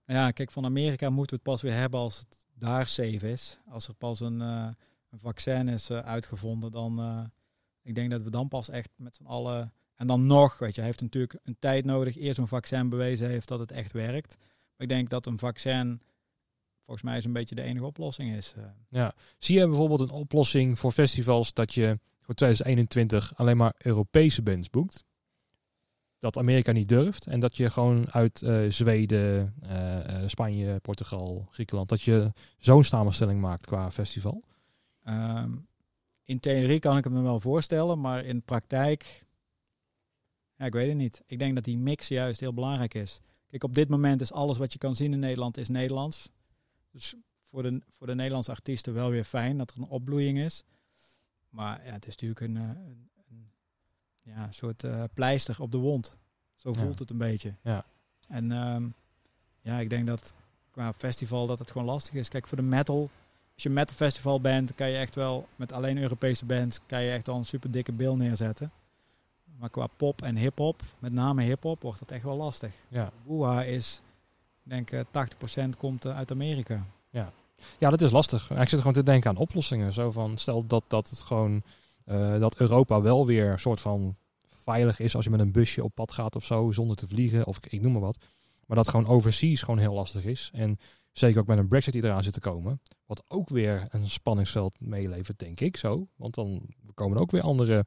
ja, 0.06 0.30
kijk, 0.30 0.50
van 0.50 0.64
Amerika 0.64 1.10
moeten 1.10 1.36
we 1.36 1.42
het 1.42 1.52
pas 1.52 1.62
weer 1.62 1.80
hebben 1.80 2.00
als 2.00 2.18
het 2.18 2.46
daar 2.54 2.88
safe 2.88 3.30
is. 3.32 3.58
Als 3.68 3.88
er 3.88 3.94
pas 3.94 4.20
een, 4.20 4.40
eh, 4.40 4.68
een 5.14 5.20
vaccin 5.20 5.68
is 5.68 5.90
eh, 5.90 5.98
uitgevonden, 5.98 6.70
dan 6.70 6.98
eh, 6.98 7.24
ik 7.82 7.94
denk 7.94 8.10
dat 8.10 8.22
we 8.22 8.30
dan 8.30 8.48
pas 8.48 8.68
echt 8.68 8.90
met 8.96 9.16
z'n 9.16 9.24
allen. 9.24 9.72
En 9.94 10.06
dan 10.06 10.26
nog, 10.26 10.58
weet 10.58 10.74
je, 10.74 10.82
heeft 10.82 11.00
natuurlijk 11.00 11.38
een 11.42 11.56
tijd 11.58 11.84
nodig 11.84 12.16
eer 12.16 12.34
zo'n 12.34 12.48
vaccin 12.48 12.88
bewezen 12.88 13.28
heeft 13.28 13.48
dat 13.48 13.58
het 13.58 13.72
echt 13.72 13.92
werkt. 13.92 14.36
Maar 14.38 14.86
ik 14.86 14.88
denk 14.88 15.10
dat 15.10 15.26
een 15.26 15.38
vaccin 15.38 16.00
volgens 16.84 17.06
mij 17.06 17.16
is 17.16 17.24
een 17.24 17.32
beetje 17.32 17.54
de 17.54 17.62
enige 17.62 17.84
oplossing 17.84 18.34
is. 18.36 18.54
eh. 18.56 18.64
Ja. 18.88 19.14
Zie 19.38 19.58
je 19.58 19.66
bijvoorbeeld 19.66 20.00
een 20.00 20.10
oplossing 20.10 20.78
voor 20.78 20.92
festivals 20.92 21.52
dat 21.52 21.74
je 21.74 21.98
voor 22.20 22.34
2021 22.34 23.36
alleen 23.36 23.56
maar 23.56 23.74
Europese 23.78 24.42
bands 24.42 24.70
boekt? 24.70 25.04
Dat 26.18 26.38
Amerika 26.38 26.72
niet 26.72 26.88
durft 26.88 27.26
en 27.26 27.40
dat 27.40 27.56
je 27.56 27.70
gewoon 27.70 28.12
uit 28.12 28.42
Zweden, 28.68 29.54
Spanje, 30.26 30.80
Portugal, 30.80 31.46
Griekenland, 31.50 31.88
dat 31.88 32.02
je 32.02 32.32
zo'n 32.58 32.84
samenstelling 32.84 33.40
maakt 33.40 33.66
qua 33.66 33.90
festival. 33.90 34.44
Ehm, 35.04 35.52
in 36.24 36.40
theorie 36.40 36.78
kan 36.78 36.96
ik 36.96 37.04
het 37.04 37.12
me 37.12 37.20
wel 37.20 37.40
voorstellen, 37.40 38.00
maar 38.00 38.24
in 38.24 38.42
praktijk, 38.42 39.24
ja, 40.56 40.64
ik 40.64 40.72
weet 40.72 40.88
het 40.88 40.96
niet. 40.96 41.22
Ik 41.26 41.38
denk 41.38 41.54
dat 41.54 41.64
die 41.64 41.78
mix 41.78 42.08
juist 42.08 42.40
heel 42.40 42.54
belangrijk 42.54 42.94
is. 42.94 43.20
Kijk, 43.50 43.64
op 43.64 43.74
dit 43.74 43.88
moment 43.88 44.20
is 44.20 44.32
alles 44.32 44.58
wat 44.58 44.72
je 44.72 44.78
kan 44.78 44.94
zien 44.96 45.12
in 45.12 45.18
Nederland 45.18 45.56
is 45.56 45.68
Nederlands. 45.68 46.30
Dus 46.90 47.14
voor 47.42 47.62
de, 47.62 47.80
voor 47.90 48.06
de 48.06 48.14
Nederlandse 48.14 48.50
artiesten 48.50 48.94
wel 48.94 49.10
weer 49.10 49.24
fijn 49.24 49.58
dat 49.58 49.70
er 49.70 49.76
een 49.78 49.88
opbloeiing 49.88 50.38
is. 50.38 50.64
Maar 51.48 51.84
ja, 51.84 51.92
het 51.92 52.06
is 52.06 52.16
natuurlijk 52.16 52.40
een, 52.40 52.56
eh, 52.56 52.62
een, 52.62 53.10
een 53.30 53.50
ja, 54.22 54.50
soort 54.50 54.84
eh, 54.84 55.04
pleister 55.14 55.60
op 55.60 55.72
de 55.72 55.78
wond. 55.78 56.18
Zo 56.54 56.70
Ja. 56.70 56.76
voelt 56.78 56.98
het 56.98 57.10
een 57.10 57.18
beetje. 57.18 57.54
Ja. 57.62 57.84
En 58.28 58.52
ehm, 58.52 58.88
ja, 59.60 59.78
ik 59.78 59.90
denk 59.90 60.06
dat 60.06 60.34
qua 60.70 60.92
festival 60.92 61.46
dat 61.46 61.58
het 61.58 61.70
gewoon 61.70 61.86
lastig 61.86 62.14
is. 62.14 62.28
Kijk, 62.28 62.46
voor 62.46 62.56
de 62.56 62.62
metal, 62.62 63.10
als 63.54 63.62
je 63.62 63.68
een 63.68 63.74
metal 63.74 63.96
festival 63.96 64.40
bent, 64.40 64.74
kan 64.74 64.90
je 64.90 64.96
echt 64.96 65.14
wel 65.14 65.46
met 65.56 65.72
alleen 65.72 65.98
Europese 65.98 66.44
bands, 66.44 66.80
kan 66.86 67.02
je 67.02 67.10
echt 67.10 67.26
wel 67.26 67.36
een 67.36 67.44
super 67.44 67.70
dikke 67.70 67.92
bil 67.92 68.16
neerzetten. 68.16 68.72
Maar 69.58 69.70
qua 69.70 69.86
pop 69.86 70.22
en 70.22 70.36
hip-hop, 70.36 70.82
met 70.98 71.12
name 71.12 71.42
hip-hop, 71.42 71.82
wordt 71.82 71.98
dat 71.98 72.10
echt 72.10 72.22
wel 72.24 72.36
lastig. 72.36 72.74
Ja. 72.88 73.12
Boeha 73.26 73.62
is, 73.62 74.02
ik 74.64 74.70
denk 74.70 74.90
eh, 74.90 75.00
80% 75.66 75.68
komt 75.78 76.04
eh, 76.04 76.16
uit 76.16 76.30
Amerika. 76.30 76.86
ja, 77.78 77.90
dat 77.90 78.00
is 78.00 78.10
lastig. 78.10 78.50
Ik 78.50 78.68
zit 78.68 78.78
gewoon 78.78 78.92
te 78.92 79.02
denken 79.02 79.30
aan 79.30 79.36
oplossingen. 79.36 79.92
Zo 79.92 80.10
van, 80.10 80.38
stel 80.38 80.66
dat, 80.66 80.84
dat 80.88 81.10
het 81.10 81.20
gewoon, 81.20 81.62
eh, 82.04 82.38
dat 82.38 82.56
Europa 82.56 83.00
wel 83.00 83.26
weer 83.26 83.50
een 83.50 83.58
soort 83.58 83.80
van 83.80 84.16
veilig 84.48 85.00
is 85.00 85.14
als 85.14 85.24
je 85.24 85.30
met 85.30 85.40
een 85.40 85.52
busje 85.52 85.84
op 85.84 85.94
pad 85.94 86.12
gaat 86.12 86.36
of 86.36 86.44
zo, 86.44 86.70
zonder 86.70 86.96
te 86.96 87.08
vliegen, 87.08 87.46
of 87.46 87.56
ik, 87.56 87.72
ik 87.72 87.80
noem 87.80 87.92
maar 87.92 88.00
wat. 88.00 88.18
Maar 88.66 88.76
dat 88.76 88.88
gewoon 88.88 89.06
overseas 89.06 89.62
gewoon 89.62 89.78
heel 89.78 89.94
lastig 89.94 90.24
is. 90.24 90.50
En 90.52 90.78
zeker 91.18 91.40
ook 91.40 91.46
met 91.46 91.58
een 91.58 91.68
brexit 91.68 91.92
die 91.92 92.04
eraan 92.04 92.22
zit 92.22 92.32
te 92.32 92.40
komen. 92.40 92.80
Wat 93.06 93.24
ook 93.28 93.48
weer 93.48 93.86
een 93.88 94.08
spanningsveld 94.08 94.80
meelevert, 94.80 95.38
denk 95.38 95.60
ik 95.60 95.76
zo. 95.76 96.08
Want 96.16 96.34
dan 96.34 96.62
komen 96.94 97.18
ook 97.18 97.30
weer 97.30 97.42
andere 97.42 97.84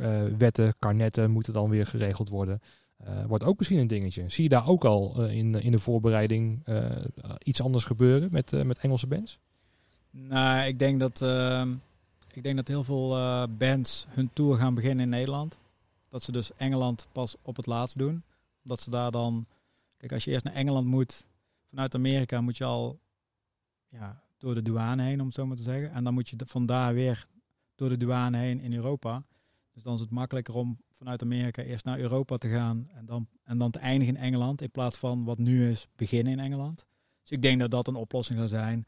Eh, 0.00 0.22
wetten, 0.38 0.74
karnetten 0.78 1.30
moeten 1.30 1.52
dan 1.52 1.70
weer 1.70 1.86
geregeld 1.86 2.28
worden. 2.28 2.60
Eh, 2.96 3.24
wordt 3.24 3.44
ook 3.44 3.58
misschien 3.58 3.78
een 3.78 3.86
dingetje. 3.86 4.24
Zie 4.28 4.42
je 4.42 4.48
daar 4.48 4.66
ook 4.66 4.84
al 4.84 5.14
eh, 5.16 5.36
in, 5.36 5.54
in 5.54 5.70
de 5.70 5.78
voorbereiding 5.78 6.64
iets 7.38 7.62
anders 7.62 7.84
gebeuren 7.84 8.28
met, 8.32 8.64
met 8.64 8.78
Engelse 8.78 9.06
bands? 9.06 9.38
Nou, 10.10 10.66
ik 10.66 10.78
denk 10.78 11.00
dat, 11.00 11.22
ehm, 11.22 11.74
ik 12.32 12.42
denk 12.42 12.56
dat 12.56 12.68
heel 12.68 12.84
veel 12.84 13.16
bands 13.48 14.06
hun 14.08 14.30
tour 14.32 14.58
gaan 14.58 14.74
beginnen 14.74 15.04
in 15.04 15.10
Nederland. 15.10 15.58
Dat 16.08 16.22
ze 16.22 16.32
dus 16.32 16.50
Engeland 16.56 17.08
pas 17.12 17.36
op 17.42 17.56
het 17.56 17.66
laatst 17.66 17.98
doen. 17.98 18.22
Omdat 18.62 18.80
ze 18.80 18.90
daar 18.90 19.10
dan... 19.10 19.46
Kijk, 19.96 20.12
als 20.12 20.24
je 20.24 20.30
eerst 20.30 20.44
naar 20.44 20.54
Engeland 20.54 20.86
moet, 20.86 21.26
vanuit 21.70 21.94
Amerika 21.94 22.40
moet 22.40 22.56
je 22.56 22.64
al 22.64 23.00
ja, 23.88 24.22
door 24.38 24.54
de 24.54 24.62
douane 24.62 25.02
heen, 25.02 25.20
om 25.20 25.26
het 25.26 25.34
zo 25.34 25.46
maar 25.46 25.56
te 25.56 25.62
zeggen. 25.62 25.92
En 25.92 26.04
dan 26.04 26.14
moet 26.14 26.28
je 26.28 26.36
vandaar 26.44 26.94
weer 26.94 27.26
door 27.74 27.88
de 27.88 27.96
douane 27.96 28.38
heen 28.38 28.60
in 28.60 28.72
Europa. 28.72 29.24
Dus 29.72 29.82
dan 29.82 29.94
is 29.94 30.00
het 30.00 30.10
makkelijker 30.10 30.54
om 30.54 30.78
vanuit 30.90 31.22
Amerika 31.22 31.62
eerst 31.62 31.84
naar 31.84 31.98
Europa 31.98 32.36
te 32.36 32.48
gaan 32.48 32.88
en 32.88 33.06
dan, 33.06 33.28
en 33.44 33.58
dan 33.58 33.70
te 33.70 33.78
eindigen 33.78 34.16
in 34.16 34.22
Engeland. 34.22 34.62
In 34.62 34.70
plaats 34.70 34.96
van 34.96 35.24
wat 35.24 35.38
nu 35.38 35.70
is, 35.70 35.88
beginnen 35.96 36.32
in 36.32 36.40
Engeland. 36.40 36.86
Dus 37.20 37.30
ik 37.30 37.42
denk 37.42 37.60
dat 37.60 37.70
dat 37.70 37.88
een 37.88 37.94
oplossing 37.94 38.38
zou 38.38 38.50
zijn. 38.50 38.84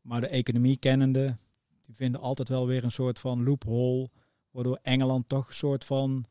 Maar 0.00 0.20
de 0.20 0.28
economie 0.28 0.76
kennende, 0.76 1.36
die 1.80 1.94
vinden 1.94 2.20
altijd 2.20 2.48
wel 2.48 2.66
weer 2.66 2.84
een 2.84 2.92
soort 2.92 3.18
van 3.18 3.44
loophole. 3.44 4.10
Waardoor 4.50 4.78
Engeland 4.82 5.28
toch 5.28 5.48
een 5.48 5.54
soort 5.54 5.84
van 5.84 6.24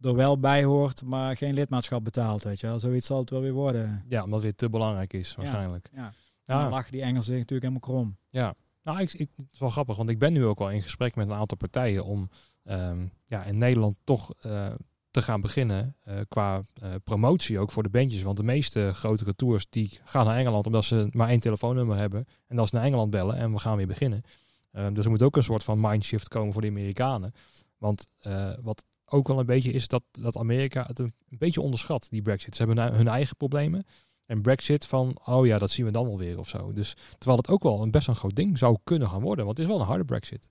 er 0.00 0.14
wel 0.14 0.38
bij 0.38 0.64
hoort, 0.64 1.02
maar 1.02 1.36
geen 1.36 1.54
lidmaatschap 1.54 2.04
betaalt. 2.04 2.42
Weet 2.42 2.60
je 2.60 2.66
wel. 2.66 2.78
Zoiets 2.80 3.06
zal 3.06 3.18
het 3.18 3.30
wel 3.30 3.40
weer 3.40 3.52
worden. 3.52 4.04
Ja, 4.08 4.18
omdat 4.18 4.32
het 4.34 4.42
weer 4.42 4.54
te 4.54 4.68
belangrijk 4.68 5.12
is 5.12 5.34
waarschijnlijk. 5.34 5.88
Ja. 5.92 6.04
En 6.06 6.12
dan 6.54 6.58
Ja, 6.58 6.68
lachen 6.68 6.92
die 6.92 7.02
Engelsen 7.02 7.32
natuurlijk 7.32 7.60
helemaal 7.72 7.80
krom. 7.96 8.16
ja. 8.30 8.54
Nou, 8.82 9.00
ik, 9.00 9.12
ik, 9.12 9.30
het 9.36 9.46
is 9.52 9.58
wel 9.58 9.68
grappig, 9.68 9.96
want 9.96 10.10
ik 10.10 10.18
ben 10.18 10.32
nu 10.32 10.44
ook 10.44 10.58
al 10.60 10.70
in 10.70 10.82
gesprek 10.82 11.14
met 11.14 11.28
een 11.28 11.34
aantal 11.34 11.56
partijen 11.56 12.04
om 12.04 12.28
ehm, 12.64 13.06
ja, 13.24 13.44
in 13.44 13.56
Nederland 13.56 13.98
toch 14.04 14.32
eh, 14.40 14.72
te 15.10 15.22
gaan 15.22 15.40
beginnen 15.40 15.96
eh, 16.02 16.20
qua 16.28 16.62
eh, 16.82 16.94
promotie 17.04 17.58
ook 17.58 17.70
voor 17.70 17.82
de 17.82 17.88
bandjes. 17.88 18.22
Want 18.22 18.36
de 18.36 18.42
meeste 18.42 18.90
grotere 18.92 19.34
tours 19.34 19.66
die 19.70 19.98
gaan 20.04 20.26
naar 20.26 20.36
Engeland 20.36 20.66
omdat 20.66 20.84
ze 20.84 21.08
maar 21.10 21.28
één 21.28 21.40
telefoonnummer 21.40 21.96
hebben. 21.96 22.26
En 22.46 22.56
dat 22.56 22.64
is 22.64 22.70
naar 22.70 22.82
Engeland 22.82 23.10
bellen 23.10 23.36
en 23.36 23.52
we 23.52 23.58
gaan 23.58 23.76
weer 23.76 23.86
beginnen. 23.86 24.22
Eh, 24.70 24.86
dus 24.92 25.04
er 25.04 25.10
moet 25.10 25.22
ook 25.22 25.36
een 25.36 25.42
soort 25.42 25.64
van 25.64 25.80
mindshift 25.80 26.28
komen 26.28 26.52
voor 26.52 26.62
de 26.62 26.68
Amerikanen. 26.68 27.32
Want 27.78 28.04
wat 28.62 28.84
ook 29.06 29.28
wel 29.28 29.38
een 29.38 29.46
beetje 29.46 29.72
is 29.72 29.88
dat, 29.88 30.02
dat 30.10 30.36
Amerika 30.36 30.84
het 30.86 30.98
een, 30.98 31.14
een 31.28 31.38
beetje 31.38 31.60
onderschat, 31.60 32.06
die 32.10 32.22
Brexit. 32.22 32.56
Ze 32.56 32.64
hebben 32.64 32.84
hun- 32.84 32.94
hun 32.94 33.08
eigen 33.08 33.36
problemen. 33.36 33.84
En 34.26 34.42
Brexit 34.42 34.86
van, 34.86 35.18
oh 35.24 35.46
ja, 35.46 35.58
dat 35.58 35.70
zien 35.70 35.86
we 35.86 35.92
dan 35.92 36.04
wel 36.04 36.18
weer 36.18 36.38
of 36.38 36.48
zo. 36.48 36.72
Dus 36.72 36.94
terwijl 37.18 37.36
het 37.36 37.48
ook 37.48 37.62
wel 37.62 37.82
een 37.82 37.90
best 37.90 38.08
een 38.08 38.14
groot 38.16 38.36
ding 38.36 38.58
zou 38.58 38.78
kunnen 38.84 39.08
gaan 39.08 39.20
worden. 39.22 39.44
Want 39.44 39.56
het 39.58 39.66
is 39.66 39.72
wel 39.72 39.80
een 39.82 39.88
harde 39.88 40.04
Brexit. 40.04 40.48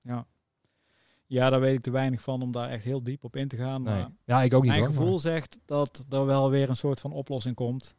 Ja. 0.00 0.26
ja, 1.26 1.50
daar 1.50 1.60
weet 1.60 1.74
ik 1.74 1.80
te 1.82 1.90
weinig 1.90 2.20
van 2.20 2.42
om 2.42 2.52
daar 2.52 2.68
echt 2.70 2.84
heel 2.84 3.02
diep 3.02 3.24
op 3.24 3.36
in 3.36 3.48
te 3.48 3.56
gaan. 3.56 3.82
Nee. 3.82 3.94
Maar 3.94 4.10
Ja, 4.24 4.42
ik 4.42 4.54
ook 4.54 4.62
niet 4.62 4.70
mijn 4.70 4.82
hoor. 4.84 4.90
gevoel 4.92 5.10
maar- 5.10 5.20
zegt 5.20 5.58
dat 5.64 6.04
er 6.08 6.26
wel 6.26 6.50
weer 6.50 6.68
een 6.68 6.76
soort 6.76 7.00
van 7.00 7.12
oplossing 7.12 7.54
komt. 7.54 7.94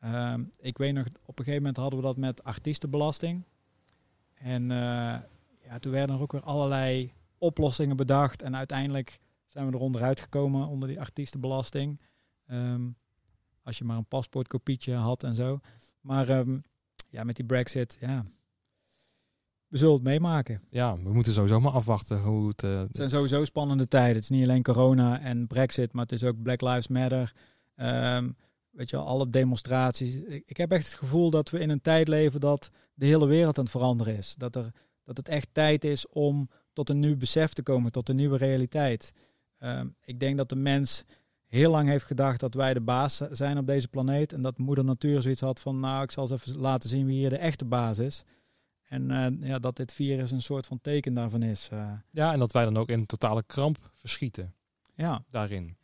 Ehm, 0.00 0.42
ik 0.58 0.78
weet 0.78 0.94
nog, 0.94 1.06
op 1.06 1.38
een 1.38 1.44
gegeven 1.44 1.54
moment 1.58 1.76
hadden 1.76 1.98
we 1.98 2.04
dat 2.04 2.16
met 2.16 2.44
artiestenbelasting. 2.44 3.44
En 4.34 4.70
eh, 4.70 4.76
ja, 5.66 5.78
toen 5.80 5.92
werden 5.92 6.16
er 6.16 6.22
ook 6.22 6.32
weer 6.32 6.42
allerlei 6.42 7.12
oplossingen 7.44 7.96
bedacht. 7.96 8.42
En 8.42 8.56
uiteindelijk 8.56 9.18
zijn 9.46 9.66
we 9.66 9.72
er 9.72 9.78
onderuit 9.78 10.20
gekomen 10.20 10.66
onder 10.66 10.88
die 10.88 11.00
artiestenbelasting. 11.00 12.00
Ehm, 12.46 12.88
als 13.62 13.78
je 13.78 13.84
maar 13.84 13.96
een 13.96 14.06
paspoortkopietje 14.08 14.94
had 14.94 15.22
en 15.22 15.34
zo. 15.34 15.60
Maar 16.00 16.28
ehm, 16.28 16.58
ja, 17.08 17.24
met 17.24 17.36
die 17.36 17.44
brexit, 17.44 17.96
ja. 18.00 18.24
We 19.68 19.76
zullen 19.80 19.94
het 19.94 20.02
meemaken. 20.02 20.62
Ja, 20.70 20.96
we 21.02 21.12
moeten 21.12 21.32
sowieso 21.32 21.60
maar 21.60 21.72
afwachten 21.72 22.22
hoe 22.22 22.48
het... 22.48 22.62
eh, 22.62 22.78
Het 22.80 22.96
zijn 22.96 23.10
sowieso 23.10 23.44
spannende 23.44 23.88
tijden. 23.88 24.14
Het 24.14 24.22
is 24.22 24.28
niet 24.30 24.42
alleen 24.42 24.62
corona 24.62 25.20
en 25.20 25.46
brexit, 25.46 25.92
maar 25.92 26.02
het 26.02 26.12
is 26.12 26.24
ook 26.24 26.42
Black 26.42 26.60
Lives 26.60 26.88
Matter. 26.88 27.32
Ehm, 27.74 28.30
weet 28.70 28.90
je 28.90 28.96
wel, 28.96 29.06
alle 29.06 29.30
demonstraties. 29.30 30.16
Ik, 30.16 30.42
ik 30.46 30.56
heb 30.56 30.72
echt 30.72 30.84
het 30.86 30.94
gevoel 30.94 31.30
dat 31.30 31.50
we 31.50 31.58
in 31.58 31.70
een 31.70 31.80
tijd 31.80 32.08
leven 32.08 32.40
dat 32.40 32.70
de 32.94 33.06
hele 33.06 33.26
wereld 33.26 33.58
aan 33.58 33.62
het 33.64 33.72
veranderen 33.72 34.16
is. 34.16 34.34
Dat, 34.34 34.56
er, 34.56 34.70
dat 35.04 35.16
het 35.16 35.28
echt 35.28 35.48
tijd 35.52 35.84
is 35.84 36.08
om 36.08 36.48
tot 36.74 36.88
een 36.88 37.00
nieuw 37.00 37.16
besef 37.16 37.52
te 37.52 37.62
komen, 37.62 37.92
tot 37.92 38.08
een 38.08 38.16
nieuwe 38.16 38.36
realiteit. 38.36 39.12
Ehm, 39.58 39.88
ik 40.04 40.20
denk 40.20 40.36
dat 40.36 40.48
de 40.48 40.56
mens 40.56 41.04
heel 41.46 41.70
lang 41.70 41.88
heeft 41.88 42.04
gedacht 42.04 42.40
dat 42.40 42.54
wij 42.54 42.74
de 42.74 42.80
baas 42.80 43.16
zijn 43.16 43.58
op 43.58 43.66
deze 43.66 43.88
planeet. 43.88 44.32
En 44.32 44.42
dat 44.42 44.58
moeder 44.58 44.84
natuur 44.84 45.22
zoiets 45.22 45.40
had 45.40 45.60
van, 45.60 45.80
nou, 45.80 46.02
ik 46.02 46.10
zal 46.10 46.30
eens 46.30 46.42
even 46.42 46.60
laten 46.60 46.88
zien 46.88 47.06
wie 47.06 47.16
hier 47.18 47.30
de 47.30 47.38
echte 47.38 47.64
baas 47.64 47.98
is. 47.98 48.24
En 48.88 49.10
eh, 49.10 49.48
ja, 49.48 49.58
dat 49.58 49.76
dit 49.76 49.92
virus 49.92 50.30
een 50.30 50.42
soort 50.42 50.66
van 50.66 50.80
teken 50.80 51.14
daarvan 51.14 51.42
is. 51.42 51.68
eh. 51.72 51.92
ja, 52.10 52.32
en 52.32 52.38
dat 52.38 52.52
wij 52.52 52.64
dan 52.64 52.76
ook 52.76 52.88
in 52.88 53.06
totale 53.06 53.42
kramp 53.46 53.90
verschieten 53.96 54.54
ja. 54.94 55.24
daarin. 55.30 55.76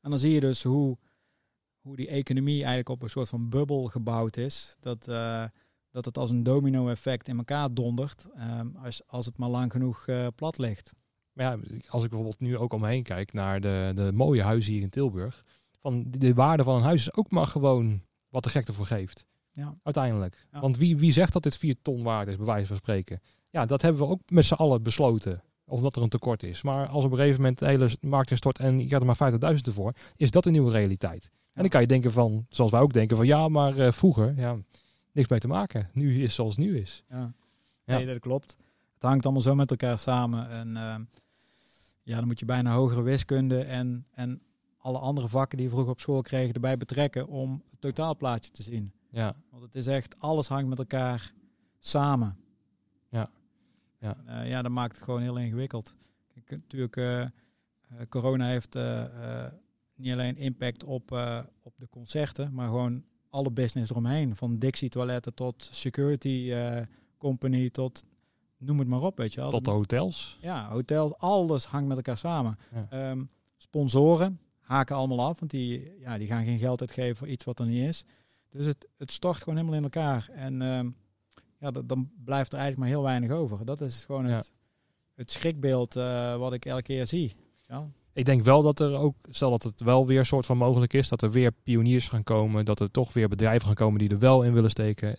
En 0.00 0.10
dan 0.10 0.18
zie 0.18 0.32
je 0.32 0.40
dus 0.40 0.62
hoe, 0.62 0.98
hoe 1.80 1.96
die 1.96 2.08
economie 2.08 2.58
eigenlijk 2.58 2.88
op 2.88 3.02
een 3.02 3.10
soort 3.10 3.28
van 3.28 3.48
bubbel 3.48 3.84
gebouwd 3.86 4.36
is. 4.36 4.76
Dat, 4.80 5.08
eh, 5.08 5.44
dat 5.90 6.04
het 6.04 6.18
als 6.18 6.30
een 6.30 6.42
domino-effect 6.42 7.28
in 7.28 7.36
elkaar 7.36 7.74
dondert 7.74 8.26
ehm, 8.34 8.66
als, 8.76 9.02
als 9.06 9.26
het 9.26 9.36
maar 9.38 9.48
lang 9.48 9.72
genoeg 9.72 10.06
eh, 10.06 10.26
plat 10.34 10.58
ligt. 10.58 10.92
Maar 11.32 11.46
ja, 11.46 11.58
als 11.88 12.02
ik 12.02 12.08
bijvoorbeeld 12.08 12.40
nu 12.40 12.56
ook 12.56 12.72
omheen 12.72 13.02
kijk 13.02 13.32
naar 13.32 13.60
de, 13.60 13.92
de 13.94 14.12
mooie 14.12 14.42
huizen 14.42 14.72
hier 14.72 14.82
in 14.82 14.90
Tilburg. 14.90 15.44
Van 15.80 16.04
de, 16.08 16.18
de 16.18 16.34
waarde 16.34 16.62
van 16.62 16.76
een 16.76 16.82
huis 16.82 17.00
is 17.00 17.14
ook 17.14 17.30
maar 17.30 17.46
gewoon 17.46 18.02
wat 18.28 18.44
de 18.44 18.50
gek 18.50 18.66
ervoor 18.68 18.86
geeft. 18.86 19.26
Ja. 19.50 19.74
Uiteindelijk. 19.82 20.46
Ja. 20.52 20.60
Want 20.60 20.76
wie, 20.76 20.96
wie 20.96 21.12
zegt 21.12 21.32
dat 21.32 21.42
dit 21.42 21.56
4 21.56 21.76
ton 21.82 22.02
waard 22.02 22.28
is, 22.28 22.36
bij 22.36 22.46
wijze 22.46 22.66
van 22.66 22.76
spreken? 22.76 23.20
Ja, 23.50 23.66
dat 23.66 23.82
hebben 23.82 24.02
we 24.02 24.08
ook 24.08 24.20
met 24.26 24.44
z'n 24.44 24.54
allen 24.54 24.82
besloten. 24.82 25.42
Of 25.64 25.80
dat 25.80 25.96
er 25.96 26.02
een 26.02 26.08
tekort 26.08 26.42
is. 26.42 26.62
Maar 26.62 26.88
als 26.88 27.04
op 27.04 27.10
een 27.10 27.16
gegeven 27.16 27.40
moment 27.40 27.58
de 27.58 27.66
hele 27.66 27.90
markt 28.00 28.30
instort 28.30 28.58
en 28.58 28.78
je 28.78 28.86
krijgt 28.86 29.20
er 29.20 29.40
maar 29.40 29.56
50.000 29.56 29.62
ervoor, 29.64 29.92
is 30.16 30.30
dat 30.30 30.46
een 30.46 30.52
nieuwe 30.52 30.70
realiteit. 30.70 31.30
En 31.52 31.60
dan 31.60 31.68
kan 31.68 31.80
je 31.80 31.86
denken 31.86 32.12
van, 32.12 32.46
zoals 32.48 32.70
wij 32.70 32.80
ook 32.80 32.92
denken 32.92 33.16
van 33.16 33.26
ja, 33.26 33.48
maar 33.48 33.78
eh, 33.78 33.92
vroeger, 33.92 34.34
ja, 34.36 34.56
niks 35.18 35.30
mee 35.30 35.38
te 35.40 35.48
maken. 35.48 35.90
Nu 35.92 36.22
is 36.22 36.34
zoals 36.34 36.56
het 36.56 36.64
nu 36.64 36.78
is. 36.78 37.04
Ja. 37.08 37.32
Ja. 37.84 37.96
Nee, 37.96 38.06
dat 38.06 38.18
klopt. 38.18 38.56
Het 38.94 39.02
hangt 39.02 39.24
allemaal 39.24 39.42
zo 39.42 39.54
met 39.54 39.70
elkaar 39.70 39.98
samen. 39.98 40.50
En 40.50 40.76
ehm, 40.76 41.04
ja, 42.02 42.16
dan 42.18 42.26
moet 42.26 42.38
je 42.38 42.44
bijna 42.44 42.72
hogere 42.74 43.02
wiskunde 43.02 43.62
en, 43.62 44.06
en 44.10 44.42
alle 44.78 44.98
andere 44.98 45.28
vakken 45.28 45.56
die 45.56 45.66
je 45.66 45.72
vroeger 45.72 45.92
op 45.92 46.00
school 46.00 46.22
kreeg 46.22 46.52
erbij 46.52 46.76
betrekken 46.76 47.28
om 47.28 47.62
het 47.70 47.80
totaalplaatje 47.80 48.50
te 48.50 48.62
zien. 48.62 48.92
Ja, 49.10 49.34
Want 49.50 49.62
het 49.62 49.74
is 49.74 49.86
echt, 49.86 50.20
alles 50.20 50.48
hangt 50.48 50.68
met 50.68 50.78
elkaar 50.78 51.32
samen. 51.78 52.36
Ja. 53.08 53.30
Ja. 53.98 54.16
Eh, 54.26 54.48
ja, 54.48 54.62
dat 54.62 54.72
maakt 54.72 54.94
het 54.94 55.04
gewoon 55.04 55.22
heel 55.22 55.38
ingewikkeld. 55.38 55.94
Kijk, 56.34 56.50
natuurlijk, 56.50 56.96
eh, 56.96 57.20
eh, 57.20 57.30
corona 58.08 58.46
heeft 58.46 58.74
eh, 58.74 59.44
eh, 59.44 59.52
niet 59.94 60.12
alleen 60.12 60.36
impact 60.36 60.84
op, 60.84 61.12
eh, 61.12 61.40
op 61.62 61.74
de 61.76 61.88
concerten, 61.88 62.54
maar 62.54 62.68
gewoon 62.68 63.04
alle 63.38 63.50
business 63.50 63.90
eromheen. 63.90 64.36
Van 64.36 64.58
Dixie 64.58 64.88
toiletten 64.88 65.34
tot 65.34 65.68
security 65.72 66.50
eh, 66.52 66.82
company 67.18 67.70
tot 67.70 68.04
noem 68.58 68.78
het 68.78 68.88
maar 68.88 69.02
op, 69.02 69.16
weet 69.18 69.32
je 69.34 69.40
wel. 69.40 69.50
tot 69.50 69.64
de 69.64 69.70
hotels. 69.70 70.38
Ja, 70.40 70.70
hotels, 70.70 71.14
alles 71.18 71.64
hangt 71.64 71.88
met 71.88 71.96
elkaar 71.96 72.18
samen. 72.18 72.58
Ja. 72.74 72.86
Ehm, 72.90 73.24
sponsoren 73.56 74.40
haken 74.60 74.96
allemaal 74.96 75.20
af, 75.26 75.38
want 75.38 75.50
die, 75.50 75.92
ja, 76.00 76.18
die 76.18 76.26
gaan 76.26 76.44
geen 76.44 76.58
geld 76.58 76.80
uitgeven 76.80 77.16
voor 77.16 77.28
iets 77.28 77.44
wat 77.44 77.58
er 77.58 77.66
niet 77.66 77.82
is. 77.88 78.04
Dus 78.50 78.66
het, 78.66 78.88
het 78.96 79.12
stort 79.12 79.36
gewoon 79.36 79.54
helemaal 79.56 79.76
in 79.76 79.82
elkaar. 79.82 80.28
En 80.32 80.62
ehm, 80.62 80.90
ja, 81.60 81.70
dat, 81.70 81.88
dan 81.88 82.10
blijft 82.24 82.52
er 82.52 82.58
eigenlijk 82.58 82.78
maar 82.90 82.98
heel 82.98 83.06
weinig 83.08 83.30
over. 83.30 83.64
Dat 83.64 83.80
is 83.80 84.04
gewoon 84.04 84.26
Ja. 84.28 84.36
het, 84.36 84.52
het 85.14 85.30
schrikbeeld 85.30 85.96
eh, 85.96 86.36
wat 86.36 86.52
ik 86.52 86.64
elke 86.64 86.82
keer 86.82 87.06
zie. 87.06 87.34
Ja, 87.68 87.88
Ik 88.18 88.24
denk 88.24 88.42
wel 88.42 88.62
dat 88.62 88.80
er 88.80 88.94
ook, 88.94 89.14
stel 89.30 89.50
dat 89.50 89.62
het 89.62 89.80
wel 89.82 90.06
weer 90.06 90.18
een 90.18 90.26
soort 90.26 90.46
van 90.46 90.56
mogelijk 90.56 90.92
is, 90.92 91.08
dat 91.08 91.22
er 91.22 91.30
weer 91.30 91.52
pioniers 91.62 92.08
gaan 92.08 92.22
komen, 92.22 92.64
dat 92.64 92.80
er 92.80 92.90
toch 92.90 93.12
weer 93.12 93.28
bedrijven 93.28 93.66
gaan 93.66 93.74
komen 93.74 93.98
die 93.98 94.08
er 94.10 94.18
wel 94.18 94.42
in 94.42 94.52
willen 94.52 94.70
steken. 94.70 95.16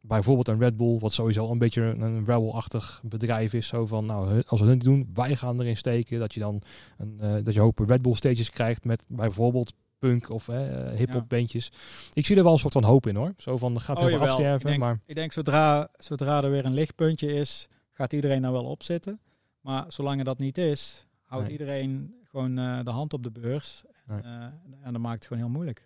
Bijvoorbeeld 0.00 0.48
een 0.48 0.58
Red 0.58 0.76
Bull, 0.76 0.98
wat 0.98 1.12
sowieso 1.12 1.50
een 1.50 1.58
beetje 1.58 1.82
een 1.82 2.18
Rebel-achtig 2.24 3.00
bedrijf 3.04 3.52
is. 3.52 3.66
Zo 3.66 3.86
van, 3.86 4.06
nou, 4.06 4.42
als 4.46 4.60
we 4.60 4.66
hun 4.66 4.78
doen, 4.78 5.10
wij 5.14 5.36
gaan 5.36 5.60
erin 5.60 5.76
steken. 5.76 6.18
Dat 6.18 6.34
je 6.34 6.40
dan 6.40 6.62
een, 6.98 7.20
eh, 7.20 7.34
dat 7.44 7.54
je 7.54 7.60
hoop 7.60 7.78
Red 7.78 8.02
Bull 8.02 8.14
stages 8.14 8.50
krijgt 8.50 8.84
met 8.84 9.04
bijvoorbeeld 9.08 9.72
punk 9.98 10.30
of 10.30 10.48
eh, 10.48 10.90
hip-hop 10.90 11.28
bandjes. 11.28 11.72
Ik 12.12 12.26
zie 12.26 12.36
er 12.36 12.42
wel 12.42 12.52
een 12.52 12.58
soort 12.58 12.72
van 12.72 12.84
hoop 12.84 13.06
in 13.06 13.16
hoor. 13.16 13.34
Zo 13.36 13.56
van, 13.56 13.80
gaat 13.80 13.98
Oh, 13.98 14.10
jawel. 14.10 14.26
afsterven, 14.28 14.60
Ik 14.60 14.66
denk- 14.66 14.78
maar 14.78 15.00
Ik 15.06 15.14
denk 15.14 15.32
zodra, 15.32 15.88
zodra 15.96 16.42
er 16.42 16.50
weer 16.50 16.64
een 16.64 16.74
lichtpuntje 16.74 17.32
is, 17.34 17.68
gaat 17.90 18.12
iedereen 18.12 18.42
daar 18.42 18.52
wel 18.52 18.64
op 18.64 18.82
zitten. 18.82 19.20
Maar 19.60 19.84
zolang 19.88 20.18
er 20.18 20.24
dat 20.24 20.38
niet 20.38 20.58
is, 20.58 21.06
houdt 21.24 21.44
Nee. 21.44 21.52
iedereen 21.58 22.14
gewoon 22.32 22.58
eh, 22.58 22.84
de 22.84 22.90
hand 22.90 23.12
op 23.12 23.22
de 23.22 23.30
beurs. 23.30 23.84
Nee. 24.06 24.20
Eh, 24.20 24.42
en 24.82 24.92
dat 24.92 24.98
maakt 24.98 25.18
het 25.18 25.26
gewoon 25.26 25.42
heel 25.42 25.52
moeilijk. 25.52 25.84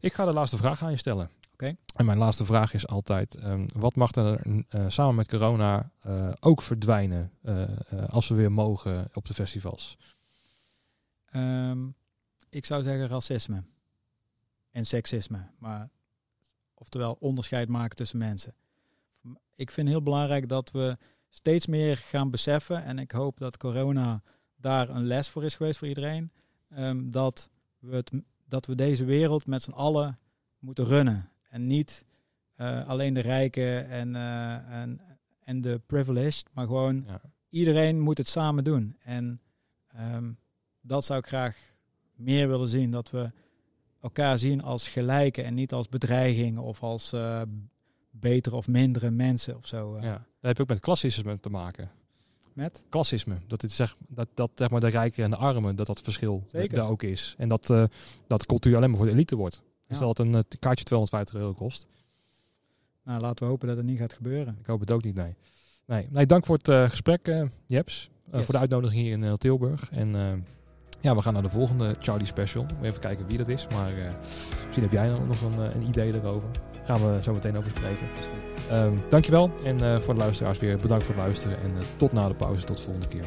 Ik 0.00 0.12
ga 0.12 0.24
de 0.24 0.32
laatste 0.32 0.56
vraag 0.56 0.82
aan 0.82 0.90
je 0.90 0.96
stellen. 0.96 1.30
Oké. 1.52 1.76
En 1.94 2.04
mijn 2.04 2.18
laatste 2.18 2.44
vraag 2.44 2.74
is 2.74 2.86
altijd: 2.86 3.34
ehm, 3.34 3.66
wat 3.76 3.94
mag 3.94 4.14
er 4.14 4.40
eh, 4.68 4.84
samen 4.88 5.14
met 5.14 5.28
corona 5.28 5.90
ook 6.40 6.62
verdwijnen 6.62 7.32
als 8.08 8.28
we 8.28 8.34
weer 8.34 8.52
mogen 8.52 9.08
op 9.12 9.26
de 9.26 9.34
festivals? 9.34 9.98
Ehm, 11.26 11.88
ik 12.50 12.66
zou 12.66 12.82
zeggen 12.82 13.06
racisme 13.06 13.62
en 14.70 14.86
seksisme. 14.86 15.46
Maar, 15.58 15.88
oftewel 16.74 17.16
onderscheid 17.20 17.68
maken 17.68 17.96
tussen 17.96 18.18
mensen. 18.18 18.54
Ik 19.54 19.70
vind 19.70 19.88
heel 19.88 20.02
belangrijk 20.02 20.48
dat 20.48 20.70
we 20.70 20.96
steeds 21.28 21.66
meer 21.66 21.96
gaan 21.96 22.30
beseffen. 22.30 22.84
En 22.84 22.98
ik 22.98 23.10
hoop 23.10 23.38
dat 23.38 23.56
corona 23.56 24.22
daar 24.60 24.88
een 24.88 25.04
les 25.06 25.28
voor 25.28 25.44
is 25.44 25.54
geweest 25.54 25.78
voor 25.78 25.88
iedereen. 25.88 26.30
Ehm, 26.70 27.10
dat, 27.10 27.50
we 27.78 27.96
het, 27.96 28.10
dat 28.48 28.66
we 28.66 28.74
deze 28.74 29.04
wereld 29.04 29.46
met 29.46 29.62
z'n 29.62 29.70
allen 29.70 30.18
moeten 30.58 30.84
runnen. 30.84 31.30
En 31.48 31.66
niet 31.66 32.04
eh, 32.54 32.88
alleen 32.88 33.14
de 33.14 33.20
rijken 33.20 33.88
en, 33.88 34.16
eh, 34.16 34.80
en, 34.82 35.00
en 35.40 35.60
de 35.60 35.80
privileged, 35.86 36.44
maar 36.52 36.66
gewoon 36.66 37.04
Ja. 37.06 37.20
iedereen 37.48 38.00
moet 38.00 38.18
het 38.18 38.28
samen 38.28 38.64
doen. 38.64 38.96
En 39.02 39.40
ehm, 39.88 40.32
dat 40.80 41.04
zou 41.04 41.18
ik 41.18 41.26
graag 41.26 41.56
meer 42.14 42.48
willen 42.48 42.68
zien. 42.68 42.90
Dat 42.90 43.10
we 43.10 43.30
elkaar 44.00 44.38
zien 44.38 44.62
als 44.62 44.88
gelijken 44.88 45.44
en 45.44 45.54
niet 45.54 45.72
als 45.72 45.88
bedreiging 45.88 46.58
of 46.58 46.82
als 46.82 47.12
eh, 47.12 47.42
betere 48.10 48.56
of 48.56 48.68
mindere 48.68 49.10
mensen 49.10 49.56
of 49.56 49.66
zo. 49.66 49.96
Ja. 49.96 50.00
Daar 50.00 50.24
heb 50.40 50.56
je 50.56 50.62
ook 50.62 50.68
met 50.68 50.80
klassisme 50.80 51.40
te 51.40 51.50
maken. 51.50 51.90
Met? 52.52 52.84
Klassisme. 52.88 53.36
Dat, 53.46 53.62
het 53.62 53.72
zeg, 53.72 53.96
dat, 54.08 54.28
dat 54.34 54.50
zeg 54.54 54.70
maar 54.70 54.80
de 54.80 54.88
rijken 54.88 55.24
en 55.24 55.30
de 55.30 55.36
armen, 55.36 55.76
dat 55.76 55.86
dat 55.86 56.00
verschil 56.00 56.42
Zeker. 56.46 56.76
daar 56.76 56.88
ook 56.88 57.02
is. 57.02 57.34
En 57.38 57.48
dat, 57.48 57.70
eh, 57.70 57.84
dat 58.26 58.46
cultuur 58.46 58.76
alleen 58.76 58.88
maar 58.88 58.98
voor 58.98 59.06
de 59.06 59.12
elite 59.12 59.36
wordt. 59.36 59.62
Dus 59.88 59.98
Ja. 59.98 60.04
dat 60.04 60.18
een 60.18 60.34
eh, 60.34 60.40
kaartje 60.58 60.84
250 60.84 61.34
euro 61.34 61.52
kost. 61.52 61.86
Nou, 63.04 63.20
laten 63.20 63.44
we 63.44 63.50
hopen 63.50 63.68
dat 63.68 63.76
het 63.76 63.86
niet 63.86 63.98
gaat 63.98 64.12
gebeuren. 64.12 64.56
Ik 64.60 64.66
hoop 64.66 64.80
het 64.80 64.90
ook 64.90 65.04
niet, 65.04 65.14
nee. 65.14 65.34
Nee, 65.86 66.08
nee 66.10 66.26
dank 66.26 66.46
voor 66.46 66.56
het 66.56 66.68
eh, 66.68 66.88
gesprek, 66.88 67.26
Jeps. 67.66 68.10
Yes. 68.32 68.44
Voor 68.44 68.54
de 68.54 68.60
uitnodiging 68.60 69.02
hier 69.02 69.18
in 69.18 69.36
Tilburg. 69.36 69.90
En 69.90 70.44
ja, 71.00 71.14
we 71.14 71.22
gaan 71.22 71.32
naar 71.32 71.42
de 71.42 71.50
volgende 71.50 71.96
Charlie 71.98 72.26
Special. 72.26 72.66
Even 72.82 73.00
kijken 73.00 73.26
wie 73.26 73.38
dat 73.38 73.48
is. 73.48 73.66
Maar 73.66 73.92
misschien 74.64 74.82
heb 74.82 74.92
jij 74.92 75.08
nog 75.08 75.42
een 75.74 75.82
idee 75.82 76.14
erover. 76.14 76.50
Gaan 76.90 77.14
we 77.14 77.22
zo 77.22 77.32
meteen 77.32 77.56
over 77.56 77.70
spreken. 77.70 78.06
Ehm 78.70 78.92
dankjewel. 79.08 79.50
En 79.64 79.80
eh, 79.82 79.98
voor 79.98 80.14
de 80.14 80.20
luisteraars 80.20 80.58
weer 80.58 80.76
bedankt 80.76 81.04
voor 81.04 81.14
het 81.14 81.24
luisteren. 81.24 81.60
En 81.62 81.70
eh, 81.76 81.82
tot 81.96 82.12
na 82.12 82.28
de 82.28 82.34
pauze. 82.34 82.64
Tot 82.64 82.76
de 82.76 82.82
volgende 82.82 83.08
keer. 83.08 83.24